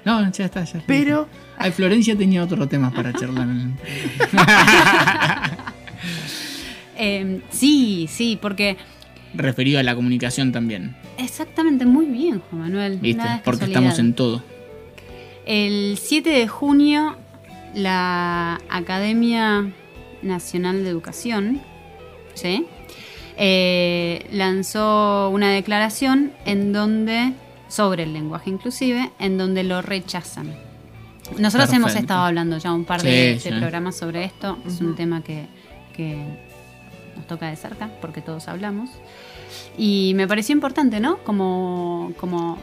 No, 0.04 0.20
ya 0.30 0.44
está, 0.44 0.60
ya 0.64 0.78
está. 0.78 0.82
Pero 0.86 1.28
Ay, 1.58 1.72
Florencia 1.72 2.16
tenía 2.16 2.44
otro 2.44 2.66
tema 2.68 2.90
para 2.90 3.12
charlar. 3.12 3.48
Eh, 6.98 7.42
sí, 7.50 8.08
sí, 8.10 8.38
porque 8.40 8.78
Referido 9.34 9.78
a 9.78 9.82
la 9.82 9.94
comunicación 9.94 10.50
también. 10.50 10.96
exactamente 11.18 11.84
muy 11.84 12.06
bien, 12.06 12.40
Juan 12.48 12.62
Manuel. 12.62 12.98
¿Viste? 12.98 13.18
nada 13.22 13.36
es 13.36 13.42
Porque 13.42 13.66
casualidad. 13.66 13.82
estamos 13.90 13.98
en 13.98 14.14
todo. 14.14 14.42
El 15.44 15.98
7 16.00 16.30
de 16.30 16.48
junio, 16.48 17.16
la 17.74 18.58
Academia 18.70 19.70
Nacional 20.22 20.82
de 20.84 20.90
Educación 20.90 21.60
¿sí? 22.34 22.64
Eh, 23.36 24.26
lanzó 24.32 25.28
una 25.30 25.52
declaración 25.52 26.32
en 26.44 26.72
donde, 26.72 27.34
sobre 27.68 28.04
el 28.04 28.12
lenguaje 28.12 28.50
inclusive, 28.50 29.10
en 29.18 29.36
donde 29.38 29.62
lo 29.62 29.82
rechazan. 29.82 30.54
Nosotros 31.38 31.72
hemos 31.72 31.94
estado 31.94 32.22
hablando 32.22 32.56
ya 32.58 32.72
un 32.72 32.84
par 32.84 33.00
Sí, 33.00 33.08
de, 33.08 33.38
sí. 33.40 33.50
programas 33.50 33.96
sobre 33.96 34.24
esto. 34.24 34.58
Es 34.66 34.80
un 34.80 34.94
tema 34.94 35.22
que, 35.22 35.46
que 35.94 36.16
nos 37.16 37.26
toca 37.26 37.48
de 37.48 37.56
cerca, 37.56 37.90
porque 38.00 38.20
todos 38.20 38.48
hablamos. 38.48 38.90
Y 39.76 40.12
me 40.14 40.26
pareció 40.28 40.54
importante, 40.54 41.00
¿no? 41.00 41.18
Como, 41.24 42.12
como 42.16 42.58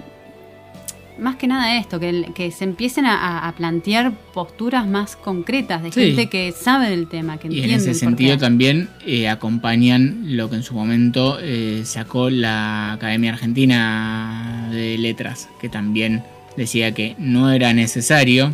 más 1.20 1.36
que 1.36 1.48
nada 1.48 1.78
esto, 1.78 2.00
que, 2.00 2.32
que 2.34 2.52
se 2.52 2.64
empiecen 2.64 3.06
a- 3.06 3.54
plantear 3.56 4.14
posturas 4.34 4.88
más 4.88 5.16
concretas 5.16 5.84
de 5.84 5.92
Sí. 5.92 6.02
gente 6.08 6.28
que 6.28 6.52
sabe 6.52 6.90
del 6.90 7.08
tema, 7.08 7.38
que 7.38 7.48
Y 7.48 7.52
entiende 7.60 7.74
en 7.76 7.80
ese 7.82 7.94
sentido 7.94 8.38
también 8.38 8.90
eh, 9.06 9.30
acompañan 9.30 10.36
lo 10.36 10.50
que 10.50 10.56
en 10.58 10.64
su 10.64 10.74
momento 10.74 11.38
eh, 11.42 11.82
sacó 11.86 12.30
la 12.30 12.94
Academia 12.94 13.34
Argentina 13.34 14.70
de 14.72 14.98
Letras, 14.98 15.50
que 15.62 15.70
también 15.70 16.24
decía 16.58 16.94
que 16.94 17.16
no 17.20 17.52
era 17.52 17.74
necesario, 17.74 18.52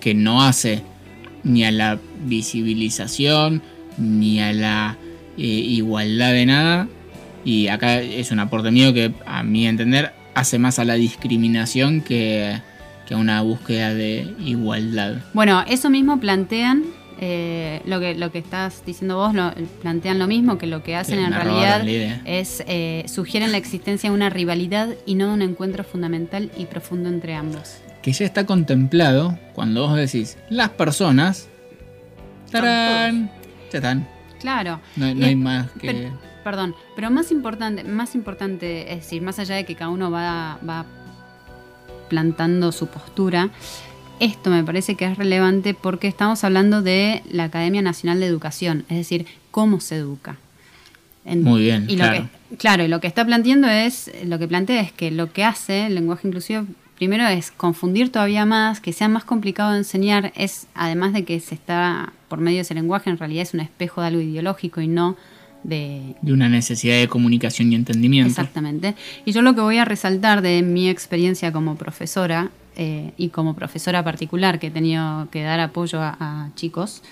que 0.00 0.14
no 0.14 0.42
hace 0.42 0.82
ni 1.42 1.64
a 1.64 1.70
la 1.70 1.98
visibilización 2.24 3.62
ni 3.98 4.40
a 4.40 4.52
la 4.52 4.96
eh, 5.38 5.42
igualdad 5.42 6.32
de 6.32 6.46
nada 6.46 6.88
Y 7.44 7.68
acá 7.68 8.00
es 8.00 8.30
un 8.32 8.40
aporte 8.40 8.70
mío 8.72 8.92
que, 8.92 9.12
a 9.24 9.42
mi 9.44 9.66
entender, 9.68 10.12
hace 10.36 10.58
más 10.58 10.78
a 10.78 10.84
la 10.84 10.94
discriminación 10.94 12.02
que, 12.02 12.60
que 13.08 13.14
a 13.14 13.16
una 13.16 13.40
búsqueda 13.40 13.94
de 13.94 14.34
igualdad. 14.38 15.14
Bueno, 15.32 15.64
eso 15.66 15.88
mismo 15.88 16.20
plantean, 16.20 16.84
eh, 17.18 17.80
lo, 17.86 17.98
que, 18.00 18.14
lo 18.14 18.30
que 18.30 18.38
estás 18.38 18.84
diciendo 18.84 19.16
vos, 19.16 19.34
lo, 19.34 19.50
plantean 19.80 20.18
lo 20.18 20.26
mismo, 20.26 20.58
que 20.58 20.66
lo 20.66 20.82
que 20.82 20.94
hacen 20.94 21.18
Sí, 21.20 21.24
en 21.24 21.32
realidad 21.32 21.88
es 22.26 22.62
eh, 22.66 23.04
sugieren 23.08 23.50
la 23.50 23.56
existencia 23.56 24.10
de 24.10 24.14
una 24.14 24.28
rivalidad 24.28 24.90
y 25.06 25.14
no 25.14 25.28
de 25.28 25.32
un 25.32 25.42
encuentro 25.42 25.84
fundamental 25.84 26.50
y 26.58 26.66
profundo 26.66 27.08
entre 27.08 27.34
ambos. 27.34 27.78
Que 28.02 28.12
ya 28.12 28.26
está 28.26 28.44
contemplado 28.44 29.38
cuando 29.54 29.88
vos 29.88 29.96
decís 29.96 30.36
las 30.50 30.68
personas. 30.68 31.48
¡Tarán! 32.50 33.30
Ya 33.72 33.78
están. 33.78 34.06
Claro. 34.38 34.80
No, 34.96 35.14
no 35.14 35.24
hay 35.24 35.34
más 35.34 35.70
que. 35.80 35.86
pero- 35.92 36.35
perdón, 36.46 36.76
pero 36.94 37.10
más 37.10 37.32
importante, 37.32 37.82
más 37.82 38.14
importante, 38.14 38.92
es 38.92 39.00
decir, 39.00 39.20
más 39.20 39.40
allá 39.40 39.56
de 39.56 39.64
que 39.64 39.74
cada 39.74 39.90
uno 39.90 40.12
va, 40.12 40.60
va 40.64 40.86
plantando 42.08 42.70
su 42.70 42.86
postura, 42.86 43.48
esto 44.20 44.50
me 44.50 44.62
parece 44.62 44.94
que 44.94 45.06
es 45.06 45.18
relevante 45.18 45.74
porque 45.74 46.06
estamos 46.06 46.44
hablando 46.44 46.82
de 46.82 47.24
la 47.28 47.44
Academia 47.44 47.82
Nacional 47.82 48.20
de 48.20 48.26
Educación, 48.26 48.84
es 48.88 48.96
decir, 48.96 49.26
cómo 49.50 49.80
se 49.80 49.96
educa. 49.96 50.36
En- 51.24 51.42
Muy 51.42 51.62
bien, 51.62 51.86
y 51.88 51.96
lo 51.96 52.04
claro. 52.04 52.28
que, 52.48 52.56
claro, 52.56 52.84
y 52.84 52.88
lo 52.88 53.00
que 53.00 53.08
está 53.08 53.24
planteando 53.26 53.66
es, 53.66 54.12
lo 54.24 54.38
que 54.38 54.46
plantea 54.46 54.80
es 54.82 54.92
que 54.92 55.10
lo 55.10 55.32
que 55.32 55.42
hace 55.42 55.86
el 55.86 55.96
lenguaje 55.96 56.28
inclusivo 56.28 56.64
primero 56.94 57.26
es 57.26 57.50
confundir 57.50 58.12
todavía 58.12 58.46
más, 58.46 58.80
que 58.80 58.92
sea 58.92 59.08
más 59.08 59.24
complicado 59.24 59.72
de 59.72 59.78
enseñar, 59.78 60.32
es 60.36 60.68
además 60.76 61.12
de 61.12 61.24
que 61.24 61.40
se 61.40 61.56
está 61.56 62.12
por 62.28 62.38
medio 62.38 62.58
de 62.58 62.62
ese 62.62 62.74
lenguaje, 62.74 63.10
en 63.10 63.18
realidad 63.18 63.42
es 63.42 63.52
un 63.52 63.60
espejo 63.60 64.00
de 64.00 64.06
algo 64.06 64.20
ideológico 64.20 64.80
y 64.80 64.86
no 64.86 65.16
de 65.68 66.14
de 66.22 66.32
una 66.32 66.48
necesidad 66.48 66.98
de 66.98 67.08
comunicación 67.08 67.72
y 67.72 67.74
entendimiento. 67.74 68.30
Exactamente. 68.30 68.94
Y 69.24 69.32
yo 69.32 69.42
lo 69.42 69.54
que 69.54 69.60
voy 69.60 69.78
a 69.78 69.84
resaltar 69.84 70.42
de 70.42 70.62
mi 70.62 70.88
experiencia 70.88 71.52
como 71.52 71.76
profesora 71.76 72.50
eh, 72.76 73.12
y 73.16 73.28
como 73.28 73.54
profesora 73.54 74.02
particular 74.04 74.58
que 74.58 74.68
he 74.68 74.70
tenido 74.70 75.28
que 75.30 75.42
dar 75.42 75.60
apoyo 75.60 76.00
a, 76.00 76.16
a 76.18 76.50
chicos, 76.54 77.02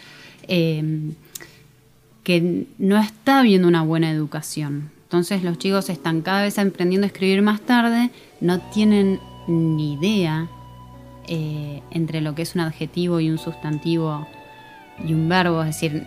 eh, 0.48 1.12
que 2.22 2.66
no 2.78 2.98
está 2.98 3.40
habiendo 3.40 3.68
una 3.68 3.82
buena 3.82 4.10
educación. 4.10 4.90
Entonces 5.04 5.42
los 5.42 5.58
chicos 5.58 5.90
están 5.90 6.22
cada 6.22 6.42
vez 6.42 6.58
aprendiendo 6.58 7.04
a 7.04 7.08
escribir 7.08 7.42
más 7.42 7.60
tarde, 7.60 8.10
no 8.40 8.58
tienen 8.60 9.20
ni 9.46 9.94
idea 9.94 10.48
eh, 11.28 11.82
entre 11.90 12.20
lo 12.20 12.34
que 12.34 12.42
es 12.42 12.54
un 12.54 12.62
adjetivo 12.62 13.20
y 13.20 13.30
un 13.30 13.38
sustantivo 13.38 14.26
y 15.06 15.14
un 15.14 15.28
verbo, 15.28 15.62
es 15.62 15.68
decir, 15.68 16.04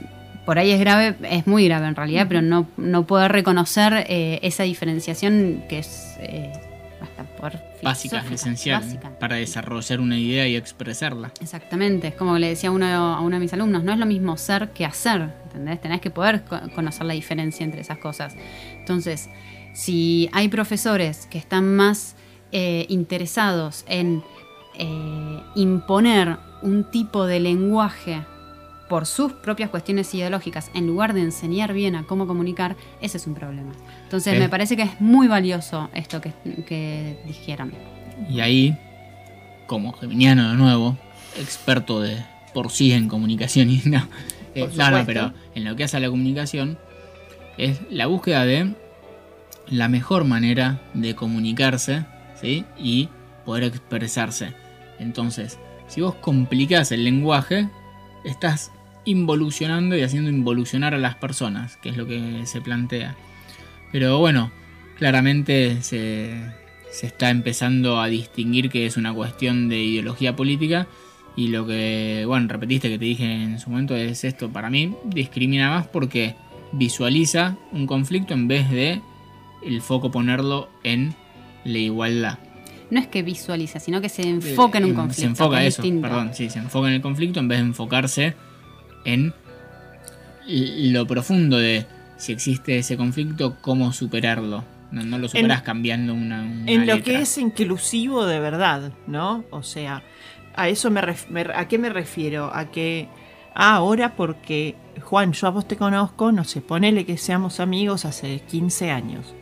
por 0.47 0.57
ahí 0.57 0.71
es 0.71 0.79
grave, 0.79 1.13
es 1.29 1.45
muy 1.45 1.65
grave 1.67 1.87
en 1.87 1.95
realidad, 1.95 2.25
pero 2.27 2.41
no, 2.41 2.65
no 2.77 3.05
poder 3.05 3.31
reconocer 3.31 4.05
eh, 4.07 4.39
esa 4.41 4.63
diferenciación 4.63 5.63
que 5.69 5.77
es 5.79 6.15
eh, 6.19 6.51
hasta 7.01 7.23
por 7.35 7.53
Básica, 7.83 8.23
esencial. 8.31 8.81
básica. 8.81 9.11
Para 9.19 9.35
desarrollar 9.35 9.99
una 9.99 10.17
idea 10.17 10.47
y 10.47 10.55
expresarla. 10.55 11.31
Exactamente, 11.39 12.07
es 12.07 12.15
como 12.15 12.39
le 12.39 12.47
decía 12.49 12.69
a 12.69 12.71
uno, 12.71 12.87
a 12.87 13.21
uno 13.21 13.35
de 13.35 13.39
mis 13.41 13.53
alumnos, 13.53 13.83
no 13.83 13.93
es 13.93 13.99
lo 13.99 14.05
mismo 14.07 14.35
ser 14.37 14.69
que 14.69 14.83
hacer, 14.85 15.29
¿entendés? 15.43 15.79
Tenés 15.81 16.01
que 16.01 16.09
poder 16.09 16.41
co- 16.45 16.59
conocer 16.73 17.05
la 17.05 17.13
diferencia 17.13 17.63
entre 17.63 17.81
esas 17.81 17.99
cosas. 17.99 18.33
Entonces, 18.79 19.29
si 19.73 20.27
hay 20.33 20.47
profesores 20.47 21.27
que 21.29 21.37
están 21.37 21.75
más 21.75 22.15
eh, 22.51 22.85
interesados 22.89 23.83
en 23.87 24.23
eh, 24.79 25.39
imponer 25.55 26.37
un 26.63 26.89
tipo 26.89 27.25
de 27.27 27.39
lenguaje 27.41 28.21
por 28.89 29.05
sus 29.05 29.33
propias 29.33 29.69
cuestiones 29.69 30.13
ideológicas, 30.13 30.71
en 30.73 30.87
lugar 30.87 31.13
de 31.13 31.21
enseñar 31.21 31.73
bien 31.73 31.95
a 31.95 32.03
cómo 32.03 32.25
comunicar, 32.27 32.75
ese 33.01 33.17
es 33.17 33.27
un 33.27 33.33
problema. 33.35 33.73
Entonces, 34.03 34.33
Eh. 34.35 34.39
me 34.39 34.49
parece 34.49 34.75
que 34.77 34.83
es 34.83 35.01
muy 35.01 35.27
valioso 35.27 35.89
esto 35.93 36.21
que, 36.21 36.31
que 36.67 37.19
dijeron. 37.25 37.73
Y 38.29 38.39
ahí, 38.39 38.77
como 39.67 39.91
geminiano 39.93 40.49
de 40.51 40.55
nuevo, 40.55 40.97
experto 41.37 41.99
de 42.01 42.17
por 42.53 42.71
sí 42.71 42.93
en 42.93 43.07
comunicación 43.09 43.69
y 43.71 43.81
no. 43.85 44.07
eh, 44.55 44.69
no, 44.75 44.89
no, 44.91 45.05
pero 45.05 45.33
en 45.53 45.65
lo 45.65 45.75
que 45.75 45.83
hace 45.83 45.97
a 45.97 45.99
la 45.99 46.09
comunicación, 46.09 46.77
es 47.57 47.79
la 47.89 48.05
búsqueda 48.07 48.45
de 48.45 48.73
la 49.67 49.89
mejor 49.89 50.23
manera 50.23 50.79
de 50.93 51.13
comunicarse 51.15 52.05
¿sí? 52.39 52.63
y 52.79 53.09
poder 53.45 53.65
expresarse. 53.65 54.53
Entonces, 54.99 55.59
si 55.87 56.01
vos 56.01 56.15
complicás 56.15 56.91
el 56.91 57.03
lenguaje, 57.03 57.69
estás 58.23 58.71
involucionando 59.07 59.95
y 59.97 60.01
haciendo 60.01 60.29
involucionar 60.29 60.93
a 60.93 60.97
las 60.97 61.15
personas, 61.15 61.77
que 61.77 61.89
es 61.89 61.97
lo 61.97 62.05
que 62.05 62.41
se 62.45 62.61
plantea. 62.61 63.15
Pero 63.91 64.19
bueno, 64.19 64.51
claramente 64.97 65.81
se, 65.81 66.35
se 66.91 67.07
está 67.07 67.29
empezando 67.29 67.99
a 68.01 68.07
distinguir 68.07 68.69
que 68.69 68.85
es 68.85 68.97
una 68.97 69.13
cuestión 69.13 69.69
de 69.69 69.81
ideología 69.81 70.35
política 70.35 70.87
y 71.35 71.47
lo 71.49 71.65
que, 71.65 72.23
bueno, 72.27 72.47
repetiste 72.49 72.89
que 72.89 72.97
te 72.99 73.05
dije 73.05 73.31
en 73.31 73.59
su 73.59 73.69
momento 73.69 73.95
es 73.95 74.23
esto, 74.23 74.49
para 74.49 74.69
mí 74.69 74.93
discrimina 75.05 75.69
más 75.69 75.87
porque 75.87 76.35
visualiza 76.73 77.55
un 77.71 77.87
conflicto 77.87 78.33
en 78.33 78.47
vez 78.47 78.69
de 78.69 79.01
el 79.63 79.81
foco 79.81 80.11
ponerlo 80.11 80.69
en 80.83 81.15
la 81.63 81.77
igualdad. 81.77 82.39
No 82.89 82.99
es 82.99 83.07
que 83.07 83.21
visualiza, 83.21 83.79
sino 83.79 83.99
que 84.01 84.09
se 84.09 84.21
enfoca 84.27 84.77
en 84.77 84.85
un 84.85 84.91
Eh, 84.91 84.93
conflicto. 84.95 85.21
Se 85.21 85.27
enfoca 85.27 85.63
eso, 85.65 85.81
distinto. 85.81 86.07
perdón, 86.07 86.31
sí, 86.33 86.49
se 86.49 86.59
enfoca 86.59 86.87
en 86.87 86.93
el 86.95 87.01
conflicto 87.01 87.39
en 87.39 87.47
vez 87.49 87.59
de 87.59 87.65
enfocarse 87.65 88.33
en 89.13 89.33
lo 90.93 91.05
profundo 91.07 91.57
de 91.57 91.85
si 92.17 92.31
existe 92.31 92.77
ese 92.79 92.97
conflicto, 92.97 93.57
cómo 93.61 93.91
superarlo. 93.93 94.63
No, 94.91 95.03
no 95.03 95.17
lo 95.19 95.27
superas 95.27 95.61
cambiando 95.63 96.13
una, 96.13 96.41
una 96.43 96.71
en 96.71 96.87
lo 96.87 97.03
que 97.03 97.19
es 97.21 97.37
inclusivo 97.37 98.25
de 98.25 98.39
verdad, 98.39 98.93
¿no? 99.05 99.43
O 99.51 99.61
sea, 99.61 100.01
a 100.55 100.69
eso 100.69 100.89
me, 100.89 101.01
ref- 101.01 101.27
me- 101.27 101.41
a 101.53 101.67
qué 101.67 101.77
me 101.77 101.89
refiero, 101.89 102.49
a 102.53 102.71
que 102.71 103.09
ah, 103.53 103.75
ahora 103.75 104.15
porque 104.15 104.75
Juan, 105.01 105.33
yo 105.33 105.47
a 105.47 105.49
vos 105.51 105.67
te 105.67 105.75
conozco, 105.75 106.31
no 106.31 106.45
sé, 106.45 106.61
ponele 106.61 107.05
que 107.05 107.17
seamos 107.17 107.59
amigos 107.59 108.05
hace 108.05 108.39
15 108.49 108.89
años. 108.91 109.33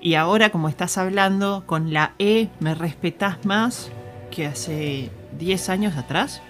Y 0.00 0.14
ahora 0.14 0.50
como 0.50 0.68
estás 0.68 0.96
hablando 0.98 1.64
con 1.66 1.92
la 1.92 2.14
E, 2.20 2.48
me 2.60 2.74
respetás 2.74 3.44
más 3.44 3.90
que 4.30 4.46
hace 4.46 5.10
10 5.38 5.68
años 5.68 5.96
atrás. 5.96 6.40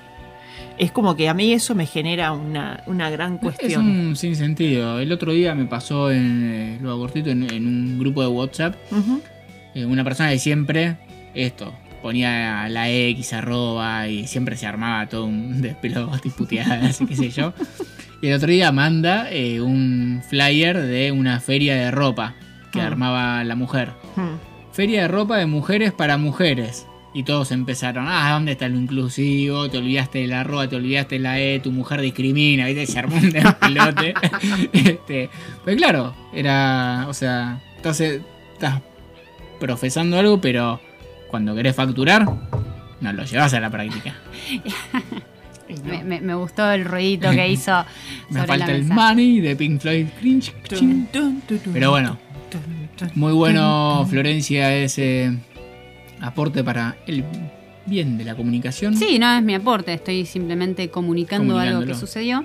Es 0.78 0.90
como 0.92 1.14
que 1.16 1.28
a 1.28 1.34
mí 1.34 1.52
eso 1.52 1.74
me 1.74 1.86
genera 1.86 2.32
una, 2.32 2.82
una 2.86 3.10
gran 3.10 3.34
Es 3.34 3.40
cuestión. 3.40 3.86
un 3.86 4.16
sinsentido. 4.16 4.98
El 5.00 5.12
otro 5.12 5.32
día 5.32 5.54
me 5.54 5.66
pasó 5.66 6.10
en 6.10 6.42
eh, 6.52 6.78
lo 6.82 6.98
cortito 6.98 7.30
en, 7.30 7.42
en 7.52 7.66
un 7.66 7.98
grupo 7.98 8.22
de 8.22 8.28
WhatsApp. 8.28 8.74
Eh, 9.74 9.84
una 9.84 10.02
persona 10.04 10.30
que 10.30 10.38
siempre 10.38 10.96
esto 11.34 11.72
ponía 12.02 12.68
la 12.68 12.90
X 12.90 13.32
arroba 13.32 14.08
y 14.08 14.26
siempre 14.26 14.56
se 14.56 14.66
armaba 14.66 15.06
todo 15.08 15.24
un 15.26 15.62
despelote 15.62 16.28
y 16.28 16.30
puteadas 16.30 17.00
y 17.00 17.06
qué 17.06 17.16
sé 17.16 17.30
yo. 17.30 17.52
Y 18.20 18.28
el 18.28 18.34
otro 18.34 18.48
día 18.50 18.70
manda 18.72 19.30
eh, 19.30 19.60
un 19.60 20.22
flyer 20.28 20.80
de 20.80 21.12
una 21.12 21.40
feria 21.40 21.74
de 21.76 21.90
ropa 21.90 22.34
que 22.72 22.80
Ah. 22.80 22.86
armaba 22.86 23.44
la 23.44 23.54
mujer. 23.54 23.90
Feria 24.72 25.02
de 25.02 25.08
ropa 25.08 25.36
de 25.36 25.46
mujeres 25.46 25.92
para 25.92 26.16
mujeres. 26.16 26.86
Y 27.14 27.24
todos 27.24 27.52
empezaron, 27.52 28.06
ah, 28.08 28.30
¿dónde 28.32 28.52
está 28.52 28.68
lo 28.68 28.78
inclusivo? 28.78 29.68
Te 29.68 29.76
olvidaste 29.78 30.20
de 30.20 30.26
la 30.28 30.40
arroba, 30.40 30.66
te 30.68 30.76
olvidaste 30.76 31.16
de 31.16 31.18
la 31.20 31.38
E, 31.40 31.60
tu 31.60 31.70
mujer 31.70 32.00
discrimina, 32.00 32.66
¿viste? 32.66 32.86
Se 32.86 32.98
armó 32.98 33.16
un 33.16 33.30
despelote. 33.30 34.14
este, 34.72 35.28
pues 35.62 35.76
claro, 35.76 36.14
era, 36.32 37.04
o 37.08 37.12
sea, 37.12 37.60
entonces 37.76 38.22
estás 38.54 38.80
profesando 39.60 40.18
algo, 40.18 40.40
pero 40.40 40.80
cuando 41.28 41.54
querés 41.54 41.76
facturar, 41.76 42.24
no 43.00 43.12
lo 43.12 43.24
llevas 43.24 43.52
a 43.52 43.60
la 43.60 43.68
práctica. 43.70 44.14
Me, 45.86 46.04
me- 46.04 46.20
me 46.20 46.34
gustó 46.34 46.70
el 46.70 46.84
ruidito 46.84 47.30
que 47.30 47.48
hizo 47.52 47.72
Me 48.28 48.40
sobre 48.40 48.46
falta 48.46 48.66
la 48.66 48.72
el 48.74 48.84
money 48.84 49.40
de 49.40 49.56
Pink 49.56 49.80
Floyd. 49.80 50.06
Cringe, 50.20 50.52
Pero 51.72 51.90
bueno, 51.90 52.18
muy 53.14 53.32
bueno, 53.32 54.06
Florencia, 54.10 54.74
ese 54.76 55.32
aporte 56.22 56.64
para 56.64 56.96
el 57.06 57.24
bien 57.86 58.16
de 58.16 58.24
la 58.24 58.34
comunicación. 58.34 58.96
Sí, 58.96 59.18
no 59.18 59.32
es 59.34 59.42
mi 59.42 59.54
aporte, 59.54 59.92
estoy 59.92 60.24
simplemente 60.24 60.88
comunicando 60.88 61.58
algo 61.58 61.84
que 61.84 61.94
sucedió. 61.94 62.44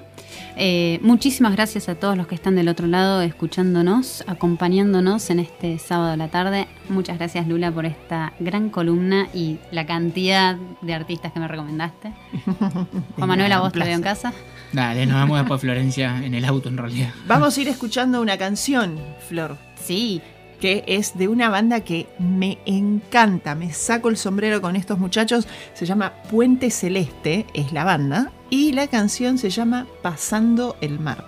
Eh, 0.55 0.99
muchísimas 1.03 1.53
gracias 1.53 1.87
a 1.89 1.95
todos 1.95 2.17
los 2.17 2.27
que 2.27 2.35
están 2.35 2.55
del 2.55 2.67
otro 2.67 2.87
lado 2.87 3.21
escuchándonos, 3.21 4.23
acompañándonos 4.27 5.29
en 5.29 5.39
este 5.39 5.77
sábado 5.77 6.11
de 6.11 6.17
la 6.17 6.29
tarde. 6.29 6.67
Muchas 6.89 7.17
gracias 7.17 7.47
Lula 7.47 7.71
por 7.71 7.85
esta 7.85 8.33
gran 8.39 8.69
columna 8.69 9.27
y 9.33 9.59
la 9.71 9.85
cantidad 9.85 10.57
de 10.81 10.93
artistas 10.93 11.31
que 11.31 11.39
me 11.39 11.47
recomendaste. 11.47 12.11
Juan 13.15 13.27
Manuel, 13.29 13.51
a 13.51 13.59
vos 13.59 13.71
te 13.71 13.79
veo 13.79 13.95
en 13.95 14.01
casa. 14.01 14.33
Dale, 14.73 15.05
nos 15.05 15.21
vemos 15.21 15.37
después, 15.37 15.61
Florencia, 15.61 16.25
en 16.25 16.33
el 16.33 16.43
auto 16.43 16.69
en 16.69 16.77
realidad. 16.77 17.09
Vamos 17.27 17.57
a 17.57 17.61
ir 17.61 17.67
escuchando 17.67 18.21
una 18.21 18.37
canción, 18.37 18.99
Flor, 19.29 19.57
Sí, 19.81 20.21
que 20.59 20.83
es 20.87 21.17
de 21.17 21.27
una 21.27 21.49
banda 21.49 21.81
que 21.81 22.07
me 22.19 22.57
encanta. 22.65 23.55
Me 23.55 23.73
saco 23.73 24.09
el 24.09 24.17
sombrero 24.17 24.61
con 24.61 24.75
estos 24.75 24.99
muchachos. 24.99 25.47
Se 25.73 25.85
llama 25.85 26.13
Puente 26.29 26.71
Celeste, 26.71 27.45
es 27.53 27.71
la 27.71 27.83
banda. 27.83 28.31
Y 28.49 28.71
la 28.71 28.87
canción 28.87 29.37
se 29.37 29.49
llama 29.49 29.87
Pasando 30.01 30.77
el 30.81 30.99
Mar. 30.99 31.25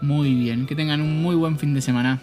Muy 0.00 0.34
bien, 0.34 0.66
que 0.66 0.76
tengan 0.76 1.00
un 1.00 1.22
muy 1.22 1.34
buen 1.34 1.58
fin 1.58 1.74
de 1.74 1.80
semana. 1.80 2.20